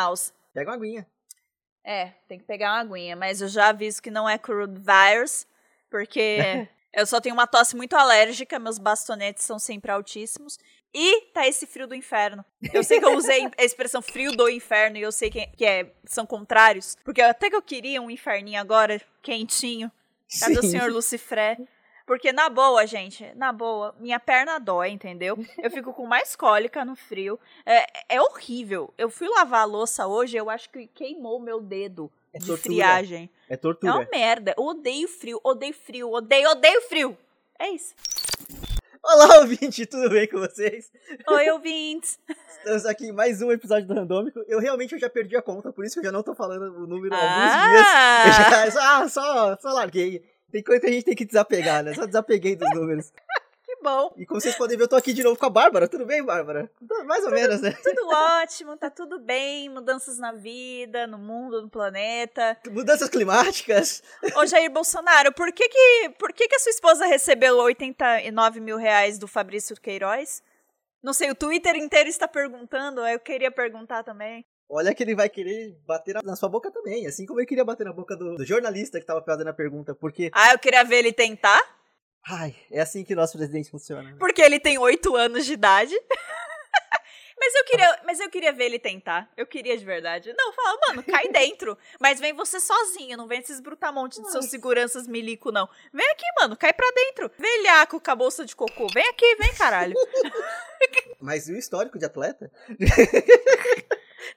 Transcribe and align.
mouse. 0.00 0.32
Pega 0.52 0.70
uma 0.70 0.76
aguinha. 0.76 1.06
É, 1.84 2.12
tem 2.28 2.38
que 2.38 2.44
pegar 2.44 2.72
uma 2.72 2.80
aguinha, 2.80 3.16
mas 3.16 3.40
eu 3.40 3.48
já 3.48 3.68
aviso 3.68 4.02
que 4.02 4.10
não 4.10 4.28
é 4.28 4.36
coronavirus, 4.36 5.46
porque 5.90 6.38
eu 6.92 7.06
só 7.06 7.20
tenho 7.20 7.34
uma 7.34 7.46
tosse 7.46 7.76
muito 7.76 7.94
alérgica, 7.94 8.58
meus 8.58 8.78
bastonetes 8.78 9.44
são 9.44 9.58
sempre 9.58 9.90
altíssimos. 9.90 10.58
E 10.92 11.26
tá 11.32 11.46
esse 11.46 11.66
frio 11.66 11.86
do 11.86 11.94
inferno. 11.94 12.44
Eu 12.74 12.82
sei 12.82 12.98
que 12.98 13.04
eu 13.06 13.16
usei 13.16 13.48
a 13.56 13.64
expressão 13.64 14.02
frio 14.02 14.32
do 14.32 14.48
inferno 14.48 14.96
e 14.96 15.02
eu 15.02 15.12
sei 15.12 15.30
que, 15.30 15.46
que 15.46 15.64
é, 15.64 15.92
são 16.04 16.26
contrários. 16.26 16.96
Porque 17.04 17.22
até 17.22 17.48
que 17.48 17.54
eu 17.54 17.62
queria 17.62 18.02
um 18.02 18.10
inferninho 18.10 18.60
agora, 18.60 19.00
quentinho. 19.22 19.90
Cadê 20.40 20.58
o 20.58 20.62
senhor 20.62 20.90
Lucifré? 20.90 21.58
Porque 22.10 22.32
na 22.32 22.48
boa, 22.48 22.84
gente, 22.88 23.24
na 23.36 23.52
boa, 23.52 23.94
minha 24.00 24.18
perna 24.18 24.58
dói, 24.58 24.88
entendeu? 24.90 25.38
Eu 25.62 25.70
fico 25.70 25.92
com 25.94 26.08
mais 26.08 26.34
cólica 26.34 26.84
no 26.84 26.96
frio. 26.96 27.38
É, 27.64 28.16
é 28.16 28.20
horrível. 28.20 28.92
Eu 28.98 29.08
fui 29.08 29.28
lavar 29.28 29.60
a 29.60 29.64
louça 29.64 30.08
hoje, 30.08 30.36
eu 30.36 30.50
acho 30.50 30.68
que 30.70 30.88
queimou 30.88 31.38
meu 31.38 31.60
dedo 31.60 32.10
É 32.32 32.40
de 32.40 32.46
tortura. 32.46 32.62
friagem. 32.74 33.30
É 33.48 33.54
É 33.54 33.56
tortura. 33.56 33.92
uma 33.92 34.08
merda. 34.10 34.52
Eu 34.58 34.64
odeio 34.64 35.06
frio, 35.06 35.40
odeio 35.44 35.72
frio, 35.72 36.10
odeio, 36.10 36.50
odeio 36.50 36.80
frio. 36.88 37.16
É 37.56 37.68
isso. 37.70 37.94
Olá, 39.04 39.38
ouvinte, 39.46 39.86
tudo 39.86 40.10
bem 40.10 40.26
com 40.26 40.38
vocês? 40.40 40.90
Oi, 41.28 41.50
ouvintes. 41.50 42.18
Estamos 42.58 42.86
aqui 42.86 43.06
em 43.06 43.12
mais 43.12 43.40
um 43.40 43.52
episódio 43.52 43.86
do 43.86 43.94
Randômico. 43.94 44.40
Eu 44.48 44.58
realmente 44.58 44.94
eu 44.94 44.98
já 44.98 45.08
perdi 45.08 45.36
a 45.36 45.42
conta, 45.42 45.72
por 45.72 45.84
isso 45.84 45.94
que 45.94 46.00
eu 46.00 46.04
já 46.06 46.12
não 46.12 46.24
tô 46.24 46.34
falando 46.34 46.74
o 46.76 46.88
número 46.88 47.14
há 47.14 47.18
alguns 47.18 47.52
dias. 47.70 47.86
Eu 47.86 47.86
Ah, 47.86 48.64
já, 48.64 48.70
só, 48.72 48.80
ah, 48.82 49.08
só, 49.08 49.56
só 49.58 49.68
larguei. 49.74 50.24
Tem 50.50 50.62
coisa 50.62 50.80
que 50.80 50.86
a 50.86 50.92
gente 50.92 51.04
tem 51.04 51.14
que 51.14 51.24
desapegar, 51.24 51.82
né? 51.82 51.94
Só 51.94 52.06
desapeguei 52.06 52.56
dos 52.56 52.68
números. 52.74 53.12
que 53.64 53.76
bom. 53.82 54.12
E 54.16 54.26
como 54.26 54.40
vocês 54.40 54.56
podem 54.56 54.76
ver, 54.76 54.84
eu 54.84 54.88
tô 54.88 54.96
aqui 54.96 55.12
de 55.12 55.22
novo 55.22 55.38
com 55.38 55.46
a 55.46 55.50
Bárbara. 55.50 55.88
Tudo 55.88 56.04
bem, 56.04 56.22
Bárbara? 56.22 56.70
Mais 57.04 57.24
ou 57.24 57.30
menos, 57.30 57.60
né? 57.60 57.72
Tudo 57.82 58.08
ótimo, 58.42 58.76
tá 58.76 58.90
tudo 58.90 59.18
bem. 59.18 59.68
Mudanças 59.68 60.18
na 60.18 60.32
vida, 60.32 61.06
no 61.06 61.18
mundo, 61.18 61.62
no 61.62 61.70
planeta. 61.70 62.56
Mudanças 62.70 63.08
climáticas. 63.08 64.02
Ô, 64.36 64.44
Jair 64.46 64.70
Bolsonaro, 64.70 65.32
por 65.32 65.52
que 65.52 65.68
que, 65.68 66.10
por 66.18 66.32
que 66.32 66.48
que 66.48 66.56
a 66.56 66.58
sua 66.58 66.70
esposa 66.70 67.06
recebeu 67.06 67.56
89 67.58 68.60
mil 68.60 68.76
reais 68.76 69.18
do 69.18 69.28
Fabrício 69.28 69.80
Queiroz? 69.80 70.42
Não 71.02 71.12
sei, 71.12 71.30
o 71.30 71.34
Twitter 71.34 71.76
inteiro 71.76 72.08
está 72.08 72.28
perguntando, 72.28 73.06
eu 73.06 73.18
queria 73.18 73.50
perguntar 73.50 74.02
também. 74.02 74.44
Olha 74.72 74.94
que 74.94 75.02
ele 75.02 75.16
vai 75.16 75.28
querer 75.28 75.76
bater 75.84 76.22
na, 76.22 76.36
sua 76.36 76.48
boca 76.48 76.70
também. 76.70 77.04
Assim 77.06 77.26
como 77.26 77.40
ele 77.40 77.46
queria 77.46 77.64
bater 77.64 77.84
na 77.84 77.92
boca 77.92 78.16
do, 78.16 78.36
do 78.36 78.44
jornalista 78.46 79.00
que 79.00 79.04
tava 79.06 79.20
fazendo 79.20 79.48
a 79.48 79.52
pergunta. 79.52 79.94
Porque, 79.96 80.30
Ah, 80.32 80.52
eu 80.52 80.58
queria 80.60 80.84
ver 80.84 80.98
ele 80.98 81.12
tentar, 81.12 81.60
ai, 82.24 82.54
é 82.70 82.80
assim 82.80 83.04
que 83.04 83.14
nosso 83.14 83.36
presidente 83.36 83.68
funciona. 83.68 84.02
né? 84.12 84.16
porque 84.18 84.40
ele 84.40 84.60
tem 84.60 84.78
8 84.78 85.16
anos 85.16 85.44
de 85.44 85.54
idade. 85.54 85.94
Mas 87.42 87.54
eu, 87.54 87.64
queria, 87.64 88.00
mas 88.04 88.20
eu 88.20 88.28
queria 88.28 88.52
ver 88.52 88.64
ele 88.66 88.78
tentar. 88.78 89.26
Eu 89.34 89.46
queria 89.46 89.74
de 89.74 89.82
verdade. 89.82 90.30
Não, 90.36 90.52
fala, 90.52 90.78
mano, 90.88 91.02
cai 91.02 91.26
dentro. 91.32 91.76
Mas 91.98 92.20
vem 92.20 92.34
você 92.34 92.60
sozinho, 92.60 93.16
não 93.16 93.26
vem 93.26 93.40
esses 93.40 93.60
brutamontes 93.60 94.22
de 94.22 94.30
seus 94.30 94.44
seguranças 94.50 95.08
milico, 95.08 95.50
não. 95.50 95.66
Vem 95.90 96.06
aqui, 96.10 96.26
mano, 96.38 96.54
cai 96.54 96.70
pra 96.74 96.86
dentro. 96.94 97.30
Velhaco 97.38 97.98
com 97.98 98.10
a 98.10 98.14
bolsa 98.14 98.44
de 98.44 98.54
cocô. 98.54 98.88
Vem 98.92 99.08
aqui, 99.08 99.36
vem, 99.36 99.54
caralho. 99.54 99.94
Mas 101.18 101.48
e 101.48 101.52
o 101.54 101.56
histórico 101.56 101.98
de 101.98 102.04
atleta? 102.04 102.52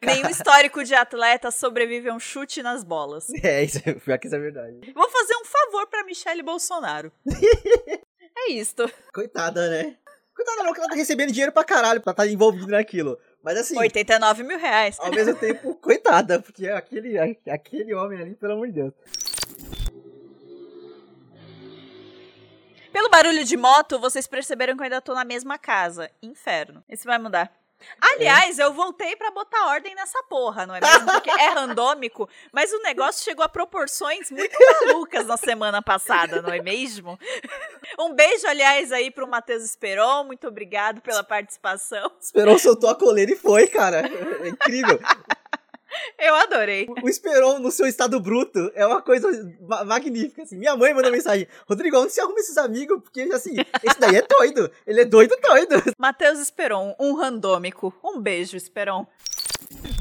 Nenhum 0.01 0.29
histórico 0.29 0.83
de 0.83 0.93
atleta 0.95 1.51
sobrevive 1.51 2.09
a 2.09 2.13
um 2.13 2.19
chute 2.19 2.61
nas 2.61 2.83
bolas. 2.83 3.27
É, 3.43 3.61
isso 3.61 3.79
pior 4.05 4.17
que 4.17 4.27
isso 4.27 4.35
é 4.35 4.39
verdade. 4.39 4.93
Vou 4.95 5.09
fazer 5.09 5.35
um 5.35 5.45
favor 5.45 5.87
pra 5.87 6.03
Michelle 6.05 6.41
Bolsonaro. 6.41 7.11
é 8.37 8.51
isto. 8.51 8.89
Coitada, 9.13 9.69
né? 9.69 9.97
Coitada 10.33 10.63
não, 10.63 10.73
que 10.73 10.79
ela 10.79 10.89
tá 10.89 10.95
recebendo 10.95 11.31
dinheiro 11.31 11.51
pra 11.51 11.63
caralho 11.63 12.01
pra 12.01 12.11
estar 12.11 12.25
envolvida 12.25 12.71
naquilo. 12.71 13.19
Mas 13.43 13.57
assim, 13.57 13.77
89 13.77 14.43
mil 14.43 14.57
reais. 14.57 14.97
ao 14.99 15.11
mesmo 15.11 15.35
tempo, 15.35 15.75
coitada, 15.81 16.39
porque 16.41 16.69
aquele, 16.69 17.17
aquele 17.19 17.93
homem 17.93 18.21
ali, 18.21 18.35
pelo 18.35 18.53
amor 18.53 18.67
de 18.67 18.73
Deus. 18.73 18.93
Pelo 22.93 23.09
barulho 23.09 23.43
de 23.43 23.57
moto, 23.57 23.99
vocês 23.99 24.27
perceberam 24.27 24.75
que 24.75 24.81
eu 24.81 24.83
ainda 24.85 25.01
tô 25.01 25.13
na 25.13 25.25
mesma 25.25 25.57
casa. 25.57 26.09
Inferno. 26.21 26.83
Isso 26.87 27.05
vai 27.05 27.17
mudar. 27.17 27.51
Aliás, 28.01 28.59
eu 28.59 28.73
voltei 28.73 29.15
pra 29.15 29.31
botar 29.31 29.67
ordem 29.67 29.95
nessa 29.95 30.21
porra, 30.23 30.65
não 30.65 30.75
é 30.75 30.81
mesmo? 30.81 31.11
Porque 31.11 31.29
é 31.29 31.49
randômico, 31.53 32.29
mas 32.51 32.71
o 32.71 32.79
negócio 32.79 33.23
chegou 33.23 33.43
a 33.43 33.49
proporções 33.49 34.29
muito 34.31 34.55
malucas 34.81 35.25
na 35.25 35.37
semana 35.37 35.81
passada, 35.81 36.41
não 36.41 36.51
é 36.51 36.61
mesmo? 36.61 37.17
Um 37.99 38.13
beijo, 38.13 38.47
aliás, 38.47 38.91
aí 38.91 39.11
pro 39.11 39.27
Matheus 39.27 39.63
Esperon, 39.63 40.23
muito 40.25 40.47
obrigado 40.47 41.01
pela 41.01 41.23
participação. 41.23 42.11
Esperon 42.19 42.57
soltou 42.57 42.89
a 42.89 42.95
coleira 42.95 43.31
e 43.31 43.35
foi, 43.35 43.67
cara. 43.67 44.03
É 44.41 44.49
incrível. 44.49 44.99
Eu 46.19 46.35
adorei. 46.35 46.87
O 47.03 47.09
Esperon 47.09 47.59
no 47.59 47.71
seu 47.71 47.85
estado 47.85 48.19
bruto 48.19 48.71
é 48.75 48.85
uma 48.85 49.01
coisa 49.01 49.27
ma- 49.61 49.83
magnífica, 49.83 50.43
assim. 50.43 50.57
Minha 50.57 50.75
mãe 50.75 50.93
mandou 50.93 51.11
mensagem, 51.11 51.47
Rodrigo, 51.67 51.97
onde 51.97 52.11
você 52.13 52.21
arruma 52.21 52.39
esses 52.39 52.57
amigos? 52.57 53.01
Porque, 53.01 53.21
assim, 53.33 53.55
esse 53.83 53.99
daí 53.99 54.15
é 54.17 54.21
doido. 54.21 54.71
Ele 54.85 55.01
é 55.01 55.05
doido, 55.05 55.35
doido. 55.41 55.75
Matheus 55.97 56.39
Esperon, 56.39 56.95
um 56.99 57.13
randômico. 57.13 57.93
Um 58.03 58.19
beijo, 58.19 58.55
Esperon. 58.55 59.05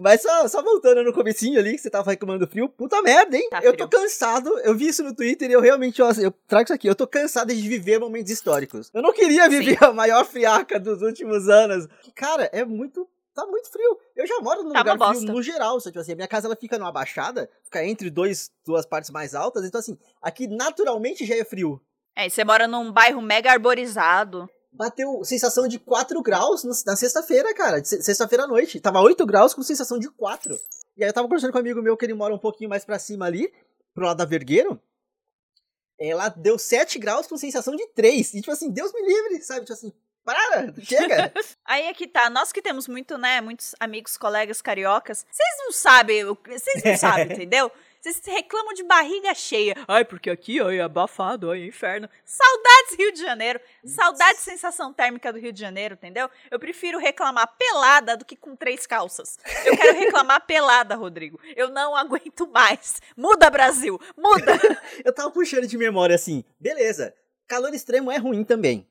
Mas 0.03 0.21
só, 0.21 0.47
só 0.49 0.63
voltando 0.63 1.03
no 1.03 1.13
comecinho 1.13 1.59
ali, 1.59 1.73
que 1.73 1.79
você 1.79 1.89
tava 1.89 2.11
reclamando 2.11 2.45
do 2.45 2.51
frio, 2.51 2.69
puta 2.69 3.01
merda, 3.01 3.37
hein? 3.37 3.49
Tá 3.51 3.61
eu 3.63 3.75
tô 3.77 3.89
cansado, 3.89 4.51
eu 4.65 4.77
vi 4.77 4.89
isso 4.89 5.03
no 5.03 5.15
Twitter 5.15 5.49
e 5.49 5.53
eu 5.53 5.61
realmente, 5.61 6.03
ó, 6.03 6.11
eu 6.21 6.31
trago 6.47 6.65
isso 6.65 6.73
aqui, 6.75 6.89
eu 6.89 6.95
tô 6.95 7.07
cansado 7.07 7.55
de 7.55 7.69
viver 7.69 7.99
momentos 7.99 8.31
históricos. 8.31 8.91
Eu 8.93 9.01
não 9.01 9.13
queria 9.13 9.49
viver 9.49 9.83
a 9.83 9.93
maior 9.93 10.25
friaca 10.25 10.79
dos 10.79 11.01
últimos 11.03 11.49
anos. 11.49 11.89
Cara, 12.15 12.51
é 12.53 12.65
muito... 12.65 13.09
Tá 13.35 13.47
muito 13.47 13.71
frio. 13.71 13.99
Eu 14.15 14.27
já 14.27 14.39
moro 14.41 14.63
num 14.63 14.73
Tá 14.73 14.81
lugar 14.81 14.99
frio 14.99 15.13
bosta. 15.21 15.33
no 15.33 15.43
geral, 15.43 15.81
sabe? 15.81 15.93
Tipo 15.93 16.01
assim, 16.01 16.13
a 16.13 16.17
minha 16.17 16.29
casa 16.29 16.47
ela 16.47 16.57
fica 16.57 16.79
numa 16.79 16.93
baixada, 16.93 17.49
fica 17.65 17.85
entre 17.85 18.11
dois, 18.11 18.51
duas 18.65 18.85
partes 18.85 19.11
mais 19.11 19.35
altas, 19.35 19.65
então 19.65 19.79
assim, 19.79 19.99
aqui 20.21 20.47
naturalmente 20.47 21.25
já 21.25 21.35
é 21.37 21.45
frio. 21.45 21.81
É, 22.15 22.27
e 22.27 22.31
você 22.31 22.45
mora 22.45 22.69
num 22.69 22.93
bairro 22.93 23.23
mega 23.23 23.51
arborizado. 23.51 24.49
Bateu 24.71 25.23
sensação 25.25 25.67
de 25.69 25.79
4 25.79 26.21
graus 26.23 26.63
na 26.85 26.97
sexta-feira, 26.97 27.55
cara. 27.55 27.83
Sexta-feira 27.85 28.45
à 28.45 28.47
noite. 28.47 28.81
Tava 28.81 29.01
8 29.01 29.25
graus 29.27 29.53
com 29.55 29.63
sensação 29.63 29.99
de 29.99 30.11
4. 30.11 30.59
E 30.97 31.03
aí 31.05 31.09
eu 31.11 31.13
tava 31.13 31.27
conversando 31.27 31.53
com 31.53 31.59
um 31.59 31.61
amigo 31.61 31.83
meu 31.83 31.97
que 31.97 32.05
ele 32.07 32.15
mora 32.15 32.35
um 32.35 32.39
pouquinho 32.39 32.69
mais 32.71 32.85
pra 32.85 32.99
cima 32.99 33.27
ali, 33.27 33.53
pro 33.95 34.05
lado 34.07 34.17
da 34.19 34.25
Vergueiro. 34.25 34.81
Ela 35.99 36.29
deu 36.31 36.59
7 36.59 36.99
graus 36.99 37.27
com 37.27 37.37
sensação 37.37 37.77
de 37.77 37.87
3. 37.89 38.35
E 38.35 38.41
tipo 38.41 38.51
assim, 38.51 38.71
Deus 38.71 38.93
me 38.93 39.03
livre, 39.03 39.43
sabe? 39.43 39.61
Tipo 39.61 39.73
assim, 39.75 39.93
para, 40.25 40.73
chega. 40.83 41.33
Aí 41.65 41.87
é 41.87 41.95
que 41.95 42.07
tá, 42.07 42.29
nós 42.31 42.53
que 42.53 42.63
temos 42.63 42.87
muito, 42.89 43.17
né, 43.19 43.41
muitos 43.41 43.75
amigos, 43.81 44.17
colegas 44.17 44.63
cariocas, 44.63 45.27
vocês 45.31 45.49
não 45.65 45.73
sabem, 45.73 46.25
o- 46.25 46.39
vocês 46.47 46.83
não 46.85 46.97
sabem, 46.97 47.27
entendeu? 47.33 47.71
Vocês 48.01 48.21
reclamam 48.27 48.75
de 48.75 48.83
barriga 48.83 49.33
cheia. 49.33 49.77
Ai, 49.87 50.05
porque 50.05 50.29
aqui, 50.29 50.61
ó, 50.61 50.69
é 50.73 50.81
abafado, 50.81 51.51
ó, 51.51 51.55
é 51.55 51.59
inferno. 51.65 52.09
Saudades 52.25 52.97
Rio 52.99 53.13
de 53.13 53.21
Janeiro. 53.21 53.61
Saudades 53.85 54.41
sensação 54.41 54.93
térmica 54.93 55.33
do 55.33 55.39
Rio 55.39 55.53
de 55.53 55.61
Janeiro, 55.61 55.95
entendeu? 55.95 56.29
Eu 56.51 56.59
prefiro 56.59 56.99
reclamar 56.99 57.55
pelada 57.57 58.17
do 58.17 58.25
que 58.25 58.35
com 58.35 58.57
três 58.57 58.89
calças. 58.89 59.39
Eu 59.65 59.77
quero 59.77 59.97
reclamar 60.01 60.41
pelada, 60.47 60.97
Rodrigo. 60.97 61.39
Eu 61.55 61.69
não 61.69 61.95
aguento 61.95 62.49
mais. 62.49 63.01
Muda, 63.17 63.49
Brasil. 63.49 64.01
Muda. 64.17 64.59
eu 65.05 65.15
tava 65.15 65.31
puxando 65.31 65.69
de 65.69 65.79
memória 65.79 66.17
assim, 66.17 66.43
beleza. 66.59 67.15
Calor 67.47 67.73
extremo 67.73 68.11
é 68.11 68.17
ruim 68.17 68.43
também. 68.43 68.85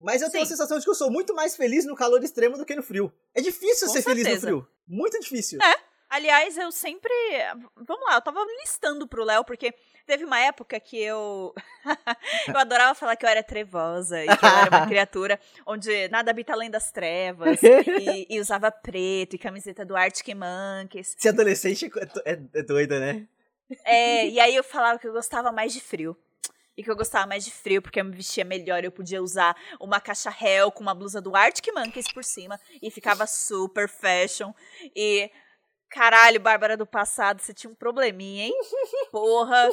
Mas 0.00 0.22
eu 0.22 0.30
tenho 0.30 0.44
a 0.44 0.46
Sim. 0.46 0.52
sensação 0.52 0.78
de 0.78 0.84
que 0.84 0.90
eu 0.90 0.94
sou 0.94 1.10
muito 1.10 1.34
mais 1.34 1.56
feliz 1.56 1.84
no 1.84 1.96
calor 1.96 2.22
extremo 2.22 2.56
do 2.56 2.64
que 2.64 2.74
no 2.74 2.82
frio. 2.82 3.12
É 3.34 3.40
difícil 3.40 3.88
Com 3.88 3.92
ser 3.92 4.02
feliz 4.02 4.24
no 4.24 4.30
certeza. 4.30 4.46
frio. 4.46 4.68
Muito 4.86 5.18
difícil. 5.20 5.58
Aliás, 6.10 6.56
eu 6.56 6.72
sempre. 6.72 7.12
Vamos 7.76 8.04
lá, 8.06 8.14
eu 8.14 8.22
tava 8.22 8.40
listando 8.62 9.06
pro 9.06 9.24
Léo, 9.24 9.44
porque 9.44 9.74
teve 10.06 10.24
uma 10.24 10.40
época 10.40 10.80
que 10.80 10.98
eu. 10.98 11.54
eu 12.48 12.56
adorava 12.56 12.94
falar 12.94 13.14
que 13.14 13.26
eu 13.26 13.28
era 13.28 13.42
trevosa 13.42 14.24
e 14.24 14.26
que 14.26 14.44
eu 14.44 14.48
era 14.48 14.70
uma 14.70 14.86
criatura 14.88 15.38
onde 15.66 16.08
nada 16.08 16.30
habita 16.30 16.54
além 16.54 16.70
das 16.70 16.90
trevas. 16.90 17.60
e, 17.62 18.26
e 18.30 18.40
usava 18.40 18.70
preto 18.70 19.34
e 19.34 19.38
camiseta 19.38 19.84
do 19.84 19.94
Arctic 19.94 20.28
Monkeys. 20.28 21.14
Ser 21.18 21.28
adolescente 21.28 21.90
é, 22.24 22.32
é, 22.32 22.40
é 22.54 22.62
doida, 22.62 22.98
né? 22.98 23.28
É, 23.84 24.26
e 24.26 24.40
aí 24.40 24.56
eu 24.56 24.64
falava 24.64 24.98
que 24.98 25.06
eu 25.06 25.12
gostava 25.12 25.52
mais 25.52 25.74
de 25.74 25.80
frio. 25.80 26.16
E 26.78 26.82
que 26.84 26.88
eu 26.88 26.94
gostava 26.94 27.26
mais 27.26 27.44
de 27.44 27.50
frio 27.50 27.82
porque 27.82 28.00
eu 28.00 28.04
me 28.04 28.14
vestia 28.14 28.44
melhor. 28.44 28.84
Eu 28.84 28.92
podia 28.92 29.20
usar 29.20 29.56
uma 29.80 30.00
caixa 30.00 30.30
Hell 30.30 30.70
com 30.70 30.80
uma 30.80 30.94
blusa 30.94 31.20
do 31.20 31.34
Arctic 31.34 31.74
Monkeys 31.74 32.06
por 32.12 32.22
cima. 32.22 32.58
E 32.80 32.88
ficava 32.88 33.26
super 33.26 33.88
fashion. 33.88 34.52
E. 34.94 35.28
Caralho, 35.90 36.38
Bárbara 36.38 36.76
do 36.76 36.86
passado, 36.86 37.40
você 37.40 37.52
tinha 37.52 37.70
um 37.70 37.74
probleminha, 37.74 38.44
hein? 38.44 38.54
Porra. 39.10 39.68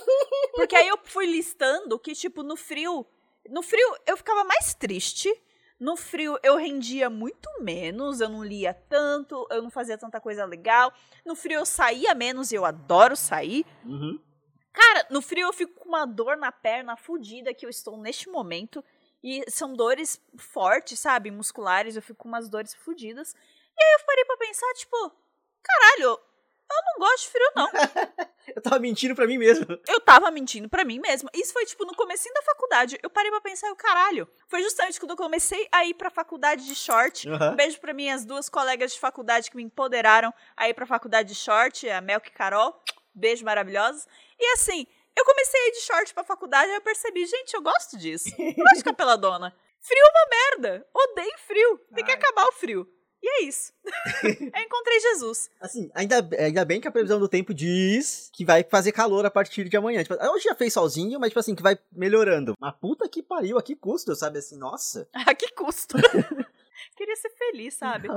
Porque 0.56 0.75
aí 0.75 0.88
eu 0.88 0.98
fui 1.04 1.28
listando 1.28 2.00
que, 2.00 2.16
tipo, 2.16 2.42
no 2.42 2.56
frio. 2.56 3.06
No 3.50 3.62
frio 3.62 3.96
eu 4.07 4.18
ficava 4.18 4.44
mais 4.44 4.74
triste. 4.74 5.30
No 5.80 5.96
frio 5.96 6.40
eu 6.42 6.56
rendia 6.56 7.07
muito 7.07 7.48
menos, 7.62 8.19
eu 8.19 8.30
não 8.30 8.44
lia 8.44 8.74
tanto, 8.74 9.46
eu 9.52 9.62
não 9.62 9.69
fazia 9.69 9.98
tanta 9.98 10.19
coisa 10.19 10.44
legal. 10.46 10.92
No 11.24 11.36
frio 11.36 11.60
eu 11.60 11.66
saía 11.66 12.16
menos 12.16 12.52
e 12.52 12.56
eu 12.56 12.66
adoro 12.66 13.16
sair. 13.16 13.63
Uhum. 13.84 14.18
Cara, 14.75 15.07
no 15.10 15.22
frio 15.22 15.48
eu 15.48 15.54
fico 15.54 15.80
com 15.80 15.89
uma 15.89 16.06
dor 16.06 16.36
na 16.38 16.51
perna 16.51 16.98
fodida 16.98 17.54
que 17.54 17.66
eu 17.66 17.69
estou 17.69 17.98
neste 17.98 18.30
momento. 18.30 18.83
E 19.24 19.44
são 19.50 19.74
dores 19.74 20.22
fortes, 20.38 21.00
sabe? 21.00 21.31
Musculares, 21.31 21.95
eu 21.95 22.01
fico 22.01 22.19
com 22.19 22.27
umas 22.27 22.48
dores 22.48 22.75
fodidas. 22.75 23.33
E 23.33 23.83
aí 23.83 24.00
eu 24.00 24.06
parei 24.06 24.25
pra 24.25 24.38
pensar, 24.38 24.72
tipo, 24.75 25.12
caralho, 25.63 26.19
eu 26.72 26.81
não 26.86 27.00
gosto 27.00 27.24
de 27.24 27.30
frio, 27.30 27.51
não. 27.56 27.69
Eu 28.56 28.62
tava 28.62 28.77
mentindo 28.77 29.16
pra 29.16 29.25
mim 29.25 29.39
mesmo. 29.39 29.66
Eu 29.88 30.00
tava 30.00 30.30
mentindo 30.30 30.69
pra 30.69 30.86
mim 30.86 31.00
mesma. 31.00 31.30
Isso 31.33 31.51
foi, 31.51 31.66
tipo, 31.66 31.83
no 31.83 31.95
comecinho 31.95 32.33
da 32.36 32.44
faculdade. 32.44 32.98
Eu 33.01 33.10
parei 33.10 33.31
pra 33.31 33.42
pensar, 33.42 33.68
eu, 33.68 33.75
caralho. 33.75 34.28
Foi 34.48 34.62
justamente 34.62 35.00
quando 35.00 35.12
eu 35.12 35.18
comecei 35.18 35.68
a 35.71 35.83
ir 35.83 35.95
pra 35.95 36.12
faculdade 36.12 36.63
de 36.66 36.75
short. 36.75 37.28
Aham. 37.28 37.54
Um 37.54 37.56
beijo 37.56 37.80
pra 37.80 37.92
minhas 37.92 38.24
duas 38.24 38.48
colegas 38.48 38.94
de 38.94 39.00
faculdade 39.00 39.50
que 39.50 39.57
me 39.57 39.63
empoderaram 39.63 40.31
a 40.56 40.69
ir 40.69 40.75
pra 40.75 40.86
faculdade 40.86 41.30
de 41.30 41.36
short, 41.36 41.89
a 41.89 42.00
Melk 42.01 42.30
e 42.30 42.31
Carol. 42.31 42.80
Beijo 43.15 43.45
maravilhosos. 43.45 44.06
E 44.39 44.53
assim, 44.53 44.85
eu 45.15 45.23
comecei 45.23 45.59
a 45.62 45.67
ir 45.67 45.71
de 45.71 45.81
short 45.81 46.13
pra 46.13 46.23
faculdade 46.23 46.69
e 46.69 46.75
eu 46.75 46.81
percebi, 46.81 47.25
gente, 47.25 47.53
eu 47.53 47.62
gosto 47.62 47.97
disso. 47.97 48.29
Eu 48.38 48.53
gosto 48.53 48.73
de 48.73 48.79
ficar 48.79 48.94
peladona. 48.94 49.56
Frio 49.79 50.01
é 50.03 50.09
uma 50.09 50.29
merda. 50.29 50.88
Odeio 50.94 51.38
frio. 51.47 51.79
Tem 51.94 52.03
que 52.03 52.12
Ai. 52.12 52.17
acabar 52.17 52.45
o 52.47 52.51
frio. 52.53 52.89
E 53.21 53.27
é 53.27 53.44
isso. 53.44 53.71
eu 54.23 54.62
encontrei 54.62 55.00
Jesus. 55.00 55.50
Assim, 55.59 55.89
ainda, 55.94 56.27
ainda 56.39 56.65
bem 56.65 56.81
que 56.81 56.88
a 56.88 56.91
previsão 56.91 57.19
do 57.19 57.27
tempo 57.29 57.53
diz 57.53 58.29
que 58.33 58.44
vai 58.44 58.63
fazer 58.63 58.91
calor 58.91 59.25
a 59.25 59.31
partir 59.31 59.69
de 59.69 59.77
amanhã. 59.77 60.03
Tipo, 60.03 60.15
hoje 60.31 60.45
já 60.45 60.56
fez 60.56 60.73
solzinho, 60.73 61.19
mas 61.19 61.29
tipo 61.29 61.39
assim, 61.39 61.56
que 61.56 61.61
vai 61.63 61.77
melhorando. 61.91 62.56
Mas 62.59 62.75
puta 62.81 63.07
que 63.07 63.21
pariu, 63.21 63.57
a 63.57 63.63
que 63.63 63.75
custo, 63.75 64.15
sabe? 64.15 64.39
Assim, 64.39 64.57
nossa. 64.57 65.07
A 65.13 65.33
que 65.33 65.50
custo? 65.53 65.97
Queria 66.95 67.15
ser 67.15 67.29
feliz, 67.29 67.73
sabe? 67.75 68.07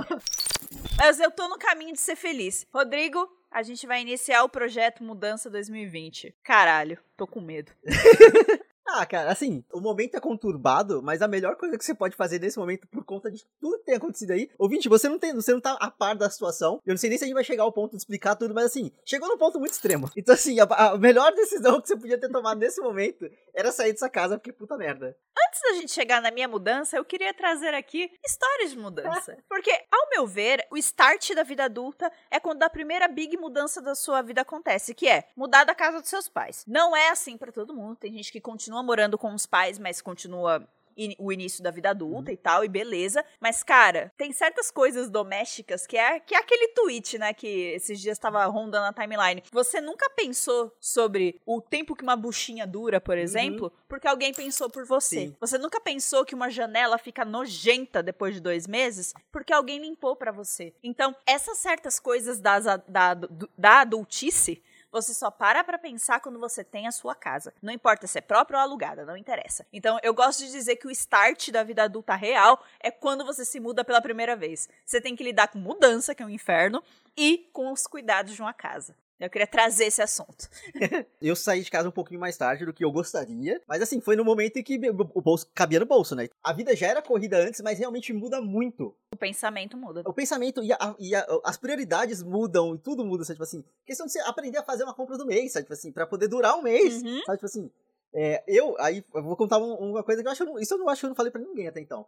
Mas 0.97 1.21
eu 1.21 1.31
tô 1.31 1.49
no 1.49 1.59
caminho 1.59 1.93
de 1.93 2.01
ser 2.01 2.17
feliz. 2.17 2.67
Rodrigo, 2.73 3.29
a 3.51 3.63
gente 3.63 3.87
vai 3.87 4.01
iniciar 4.01 4.45
o 4.45 4.49
projeto 4.49 5.03
Mudança 5.03 5.49
2020. 5.49 6.35
Caralho, 6.43 6.99
tô 7.17 7.27
com 7.27 7.41
medo. 7.41 7.73
Ah, 8.91 9.05
cara, 9.05 9.31
assim, 9.31 9.63
o 9.71 9.83
momento 9.83 10.15
é 10.17 10.21
conturbado, 10.21 11.03
mas 11.03 11.21
a 11.21 11.29
melhor 11.29 11.57
coisa 11.57 11.77
que 11.77 11.85
você 11.85 11.95
pode 11.95 12.17
fazer 12.17 12.41
nesse 12.41 12.59
momento, 12.59 12.89
por 12.89 13.05
conta 13.05 13.31
de 13.31 13.45
tudo 13.61 13.79
que 13.79 13.85
tem 13.85 13.95
acontecido 13.95 14.31
aí. 14.31 14.49
Ouvinte, 14.59 14.89
você 14.89 15.11
não 15.11 15.19
tem, 15.19 15.35
você 15.35 15.53
não 15.53 15.61
tá 15.61 15.77
a 15.79 15.91
par 15.91 16.17
da 16.17 16.31
situação. 16.31 16.81
Eu 16.87 16.93
não 16.93 16.97
sei 16.97 17.11
nem 17.11 17.19
se 17.19 17.25
a 17.25 17.27
gente 17.27 17.35
vai 17.35 17.45
chegar 17.45 17.65
ao 17.65 17.73
ponto 17.73 17.91
de 17.91 17.99
explicar 17.99 18.35
tudo, 18.35 18.55
mas 18.55 18.65
assim, 18.65 18.91
chegou 19.05 19.29
num 19.29 19.37
ponto 19.37 19.61
muito 19.61 19.73
extremo. 19.73 20.11
Então, 20.17 20.35
assim, 20.35 20.59
a, 20.59 20.65
a 20.65 20.97
melhor 20.97 21.35
decisão 21.35 21.83
que 21.83 21.89
você 21.89 21.99
podia 21.99 22.19
ter 22.19 22.31
tomado 22.31 22.59
nesse 22.59 22.81
momento 22.81 23.31
era 23.55 23.71
sair 23.71 23.93
dessa 23.93 24.09
casa, 24.09 24.39
porque 24.39 24.55
puta 24.55 24.79
merda. 24.79 25.15
Antes 25.47 25.63
da 25.63 25.73
gente 25.75 25.93
chegar 25.93 26.21
na 26.21 26.31
minha 26.31 26.49
mudança, 26.49 26.97
eu 26.97 27.05
queria 27.05 27.33
trazer 27.33 27.75
aqui 27.75 28.11
histórias 28.25 28.71
de 28.71 28.79
mudança. 28.79 29.37
Porque, 29.49 29.71
ao 29.91 30.11
meu 30.11 30.27
ver, 30.27 30.67
o 30.71 30.77
start 30.77 31.35
da 31.35 31.43
vida 31.43 31.65
adulta 31.65 32.11
é 32.31 32.41
quando 32.41 32.63
a 32.63 32.71
primeira 32.71 33.07
big 33.07 33.37
mudança 33.37 33.81
da 33.81 33.95
sua 33.95 34.23
vida 34.23 34.43
acontece, 34.43 34.95
que 34.95 35.09
é 35.09 35.29
mudar 35.37 35.65
da 35.65 35.75
casa 35.75 36.01
dos 36.01 36.11
seus 36.11 36.29
pais. 36.29 36.65
Não 36.67 36.97
é 36.97 37.11
assim 37.11 37.37
pra 37.37 37.53
todo 37.53 37.75
mundo. 37.75 37.97
Tem 37.97 38.13
gente 38.13 38.33
que 38.33 38.41
continua 38.41 38.83
morando 38.83 39.17
com 39.17 39.33
os 39.33 39.47
pais, 39.47 39.79
mas 39.79 40.01
continua 40.01 40.67
in- 40.99 41.15
o 41.19 41.33
início 41.33 41.63
da 41.63 41.71
vida 41.71 41.91
adulta 41.91 42.33
e 42.33 42.37
tal, 42.37 42.65
e 42.65 42.69
beleza. 42.69 43.25
Mas, 43.41 43.63
cara, 43.63 44.13
tem 44.17 44.33
certas 44.33 44.71
coisas 44.71 45.09
domésticas 45.09 45.87
que 45.87 45.97
é, 45.97 46.19
que 46.21 46.35
é 46.35 46.39
aquele 46.39 46.69
tweet, 46.75 47.17
né, 47.19 47.33
que 47.33 47.47
esses 47.47 48.01
dias 48.01 48.19
tava 48.19 48.45
rondando 48.47 48.85
na 48.85 48.93
timeline. 48.93 49.43
Você 49.53 49.81
nunca 49.81 50.11
pensou 50.11 50.75
sobre 50.81 51.41
o 51.47 51.61
tempo 51.61 51.95
que 51.95 52.03
uma 52.03 52.17
buchinha 52.17 52.67
dura, 52.67 53.01
por 53.01 53.17
exemplo, 53.17 53.73
porque 53.89 54.09
alguém 54.09 54.35
pensou 54.35 54.69
por 54.69 54.85
você. 54.85 55.21
Sim. 55.29 55.37
Você 55.41 55.57
nunca 55.57 55.81
pensou 55.81 56.25
que 56.25 56.35
uma 56.35 56.51
janela 56.51 56.99
fica 56.99 57.25
nojenta 57.25 58.03
depois 58.03 58.35
de 58.35 58.41
dois 58.41 58.67
meses, 58.67 59.15
porque 59.31 59.53
alguém 59.53 59.79
limpou 59.79 60.17
pra 60.17 60.33
você. 60.33 60.75
Então, 60.83 61.15
essas 61.27 61.59
certas 61.59 62.01
coisas 62.01 62.41
das, 62.41 62.67
a- 62.67 62.77
da, 62.89 63.15
da 63.57 63.81
adultice 63.83 64.63
você 64.91 65.13
só 65.13 65.31
para 65.31 65.63
pra 65.63 65.79
pensar 65.79 66.21
quando 66.21 66.39
você 66.39 66.65
tem 66.65 66.87
a 66.87 66.93
sua 66.93 67.15
casa. 67.15 67.53
Não 67.63 67.73
importa 67.73 68.07
se 68.07 68.19
é 68.19 68.21
própria 68.21 68.59
ou 68.59 68.63
alugada, 68.63 69.05
não 69.05 69.17
interessa. 69.17 69.67
Então, 69.73 69.99
eu 70.03 70.15
gosto 70.15 70.41
de 70.41 70.51
dizer 70.51 70.77
que 70.77 70.87
o 70.87 70.91
start 70.91 71.51
da 71.51 71.63
vida 71.63 71.83
adulta 71.83 72.15
real 72.15 72.63
é 72.81 72.91
quando 72.91 73.25
você 73.25 73.45
se 73.45 73.61
muda 73.61 73.85
pela 73.85 74.01
primeira 74.01 74.37
vez. 74.37 74.69
Você 74.85 75.01
tem 75.01 75.15
que 75.15 75.25
lidar 75.25 75.49
com 75.49 75.59
mudança, 75.59 76.15
que 76.15 76.23
é 76.23 76.27
um 76.27 76.31
inferno, 76.31 76.83
e 77.17 77.49
com 77.53 77.73
os 77.73 77.87
cuidados 77.87 78.35
de 78.35 78.41
uma 78.41 78.53
casa. 78.53 78.95
Eu 79.21 79.29
queria 79.29 79.47
trazer 79.49 79.87
esse 79.87 80.01
assunto. 80.01 80.49
Eu 81.21 81.35
saí 81.35 81.63
de 81.63 81.71
casa 81.71 81.89
um 81.89 81.93
pouquinho 81.93 82.21
mais 82.21 82.37
tarde 82.37 82.65
do 82.65 82.73
que 82.73 82.85
eu 82.85 82.93
gostaria, 82.93 83.61
mas 83.67 83.83
assim, 83.83 84.01
foi 84.01 84.15
no 84.15 84.25
momento 84.25 84.57
em 84.59 84.63
que 84.63 84.79
o 84.89 85.21
bolso 85.21 85.51
cabia 85.53 85.81
no 85.81 85.87
bolso, 85.87 86.15
né? 86.15 86.29
A 86.43 86.53
vida 86.53 86.75
já 86.77 86.87
era 86.87 87.03
corrida 87.03 87.37
antes, 87.39 87.61
mas 87.61 87.79
realmente 87.79 88.13
muda 88.13 88.41
muito. 88.41 88.95
O 89.13 89.17
pensamento 89.17 89.77
muda. 89.77 90.03
O 90.07 90.13
pensamento 90.13 90.63
e, 90.63 90.73
a- 90.73 90.95
e 91.01 91.15
a- 91.17 91.27
as 91.45 91.57
prioridades 91.57 92.23
mudam 92.23 92.77
e 92.77 92.79
tudo 92.79 93.05
muda, 93.05 93.25
sabe? 93.25 93.35
Tipo 93.35 93.43
assim, 93.43 93.65
questão 93.85 94.07
de 94.07 94.13
você 94.13 94.21
aprender 94.21 94.59
a 94.59 94.63
fazer 94.63 94.85
uma 94.85 94.95
compra 94.95 95.19
do 95.19 95.27
mês, 95.27 95.53
sabe? 95.53 95.65
Tipo 95.65 95.75
assim, 95.75 95.91
pra 95.91 96.07
poder 96.07 96.29
durar 96.29 96.57
um 96.57 96.63
mês, 96.63 97.03
Uhum. 97.03 97.21
sabe? 97.27 97.39
Tipo 97.39 97.47
assim, 97.47 97.71
é, 98.15 98.45
eu, 98.47 98.77
aí, 98.79 99.05
eu 99.13 99.23
vou 99.23 99.37
contar 99.37 99.59
um- 99.59 99.75
uma 99.91 100.05
coisa 100.05 100.23
que 100.23 100.29
eu 100.29 100.33
acho, 100.33 100.59
isso 100.61 100.75
eu 100.75 100.79
não 100.79 100.89
acho 100.89 101.01
que 101.01 101.07
eu 101.07 101.11
não 101.11 101.17
falei 101.17 101.33
pra 101.33 101.41
ninguém 101.41 101.67
até 101.67 101.81
então. 101.81 102.07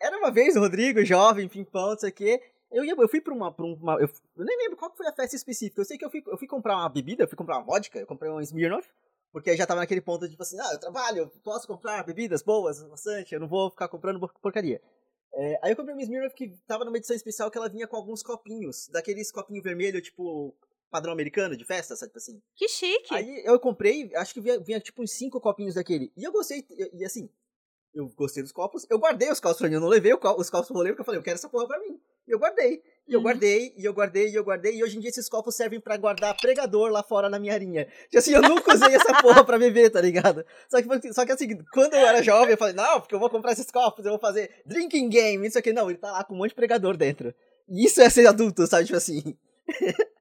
Era 0.00 0.16
uma 0.18 0.30
vez 0.30 0.54
o 0.54 0.60
Rodrigo, 0.60 1.04
jovem, 1.04 1.48
pimpão, 1.48 1.90
não 1.90 1.98
sei 1.98 2.10
o 2.10 2.12
quê, 2.12 2.40
eu, 2.76 2.84
ia, 2.84 2.94
eu 2.96 3.08
fui 3.08 3.20
pra 3.20 3.32
uma, 3.34 3.52
pra 3.52 3.64
uma 3.64 3.94
eu, 4.00 4.08
eu 4.36 4.44
nem 4.44 4.56
lembro 4.58 4.76
qual 4.76 4.90
que 4.90 4.96
foi 4.96 5.06
a 5.06 5.12
festa 5.12 5.34
específica, 5.36 5.80
eu 5.80 5.84
sei 5.84 5.96
que 5.98 6.04
eu 6.04 6.10
fui, 6.10 6.22
eu 6.26 6.36
fui 6.38 6.46
comprar 6.46 6.76
uma 6.76 6.88
bebida, 6.88 7.24
eu 7.24 7.28
fui 7.28 7.36
comprar 7.36 7.58
uma 7.58 7.64
vodka, 7.64 7.98
eu 7.98 8.06
comprei 8.06 8.30
um 8.30 8.40
Smirnoff, 8.40 8.88
porque 9.32 9.56
já 9.56 9.66
tava 9.66 9.80
naquele 9.80 10.00
ponto 10.00 10.24
de, 10.24 10.30
tipo 10.30 10.42
assim, 10.42 10.58
ah, 10.60 10.72
eu 10.72 10.78
trabalho, 10.80 11.18
eu 11.18 11.28
posso 11.42 11.66
comprar 11.66 12.02
bebidas 12.04 12.42
boas, 12.42 12.82
bastante, 12.82 13.34
eu 13.34 13.40
não 13.40 13.48
vou 13.48 13.70
ficar 13.70 13.88
comprando 13.88 14.20
por- 14.20 14.32
porcaria. 14.40 14.80
É, 15.34 15.58
aí 15.62 15.72
eu 15.72 15.76
comprei 15.76 15.94
uma 15.94 16.02
Smirnoff 16.02 16.34
que 16.34 16.48
tava 16.66 16.84
numa 16.84 16.96
edição 16.96 17.14
especial 17.14 17.50
que 17.50 17.58
ela 17.58 17.68
vinha 17.68 17.86
com 17.86 17.96
alguns 17.96 18.22
copinhos, 18.22 18.88
daqueles 18.88 19.30
copinho 19.30 19.62
vermelho, 19.62 20.00
tipo, 20.00 20.54
padrão 20.90 21.12
americano 21.12 21.56
de 21.56 21.64
festa, 21.64 21.94
sabe, 21.96 22.10
tipo 22.10 22.18
assim. 22.18 22.40
Que 22.54 22.68
chique. 22.68 23.14
Aí 23.14 23.42
eu 23.44 23.58
comprei, 23.60 24.10
acho 24.14 24.32
que 24.32 24.40
vinha, 24.40 24.58
vinha 24.58 24.80
tipo 24.80 25.02
uns 25.02 25.10
cinco 25.12 25.40
copinhos 25.40 25.74
daquele. 25.74 26.10
E 26.16 26.24
eu 26.24 26.32
gostei, 26.32 26.64
e, 26.70 27.00
e 27.00 27.04
assim, 27.04 27.28
eu 27.92 28.08
gostei 28.10 28.42
dos 28.42 28.52
copos, 28.52 28.86
eu 28.88 28.98
guardei 28.98 29.30
os 29.30 29.40
copos 29.40 29.58
pra 29.58 29.68
mim, 29.68 29.74
eu 29.74 29.80
não 29.80 29.88
levei 29.88 30.14
os 30.14 30.20
copos 30.50 30.66
pro 30.68 30.76
rolê, 30.76 30.90
porque 30.90 31.00
eu 31.02 31.04
falei, 31.04 31.18
eu 31.18 31.24
quero 31.24 31.34
essa 31.34 31.48
porra 31.48 31.66
pra 31.66 31.78
mim. 31.80 32.00
E 32.26 32.32
eu 32.32 32.38
guardei. 32.38 32.82
E 33.08 33.12
eu 33.12 33.18
Uhum. 33.20 33.22
guardei, 33.24 33.72
e 33.76 33.84
eu 33.84 33.92
guardei, 33.92 34.28
e 34.30 34.34
eu 34.34 34.42
guardei, 34.42 34.74
e 34.76 34.82
hoje 34.82 34.96
em 34.96 35.00
dia 35.00 35.10
esses 35.10 35.28
copos 35.28 35.54
servem 35.54 35.78
pra 35.78 35.96
guardar 35.96 36.36
pregador 36.36 36.90
lá 36.90 37.04
fora 37.04 37.28
na 37.28 37.38
minha 37.38 37.54
arinha. 37.54 37.84
Tipo 38.04 38.18
assim, 38.18 38.32
eu 38.32 38.42
nunca 38.42 38.74
usei 38.74 38.96
essa 38.96 39.12
porra 39.22 39.44
pra 39.44 39.56
beber, 39.58 39.90
tá 39.90 40.00
ligado? 40.00 40.44
Só 40.68 40.82
que, 40.82 40.88
foi- 40.88 41.12
só 41.12 41.24
que 41.24 41.30
assim, 41.30 41.56
quando 41.72 41.94
eu 41.94 42.00
era 42.04 42.20
jovem, 42.20 42.50
eu 42.50 42.56
falei, 42.58 42.74
não, 42.74 43.00
porque 43.00 43.14
eu 43.14 43.20
vou 43.20 43.30
comprar 43.30 43.52
esses 43.52 43.70
copos, 43.70 44.04
eu 44.04 44.10
vou 44.10 44.18
fazer 44.18 44.50
drinking 44.66 45.08
game, 45.08 45.46
isso 45.46 45.56
aqui. 45.56 45.72
Não, 45.72 45.88
ele 45.88 45.98
tá 46.00 46.10
lá 46.10 46.24
com 46.24 46.34
um 46.34 46.38
monte 46.38 46.48
de 46.48 46.56
pregador 46.56 46.96
dentro. 46.96 47.32
E 47.68 47.84
isso 47.86 48.00
é 48.00 48.10
ser 48.10 48.26
adulto, 48.26 48.66
sabe? 48.66 48.86
Tipo 48.86 48.96
assim. 48.96 49.36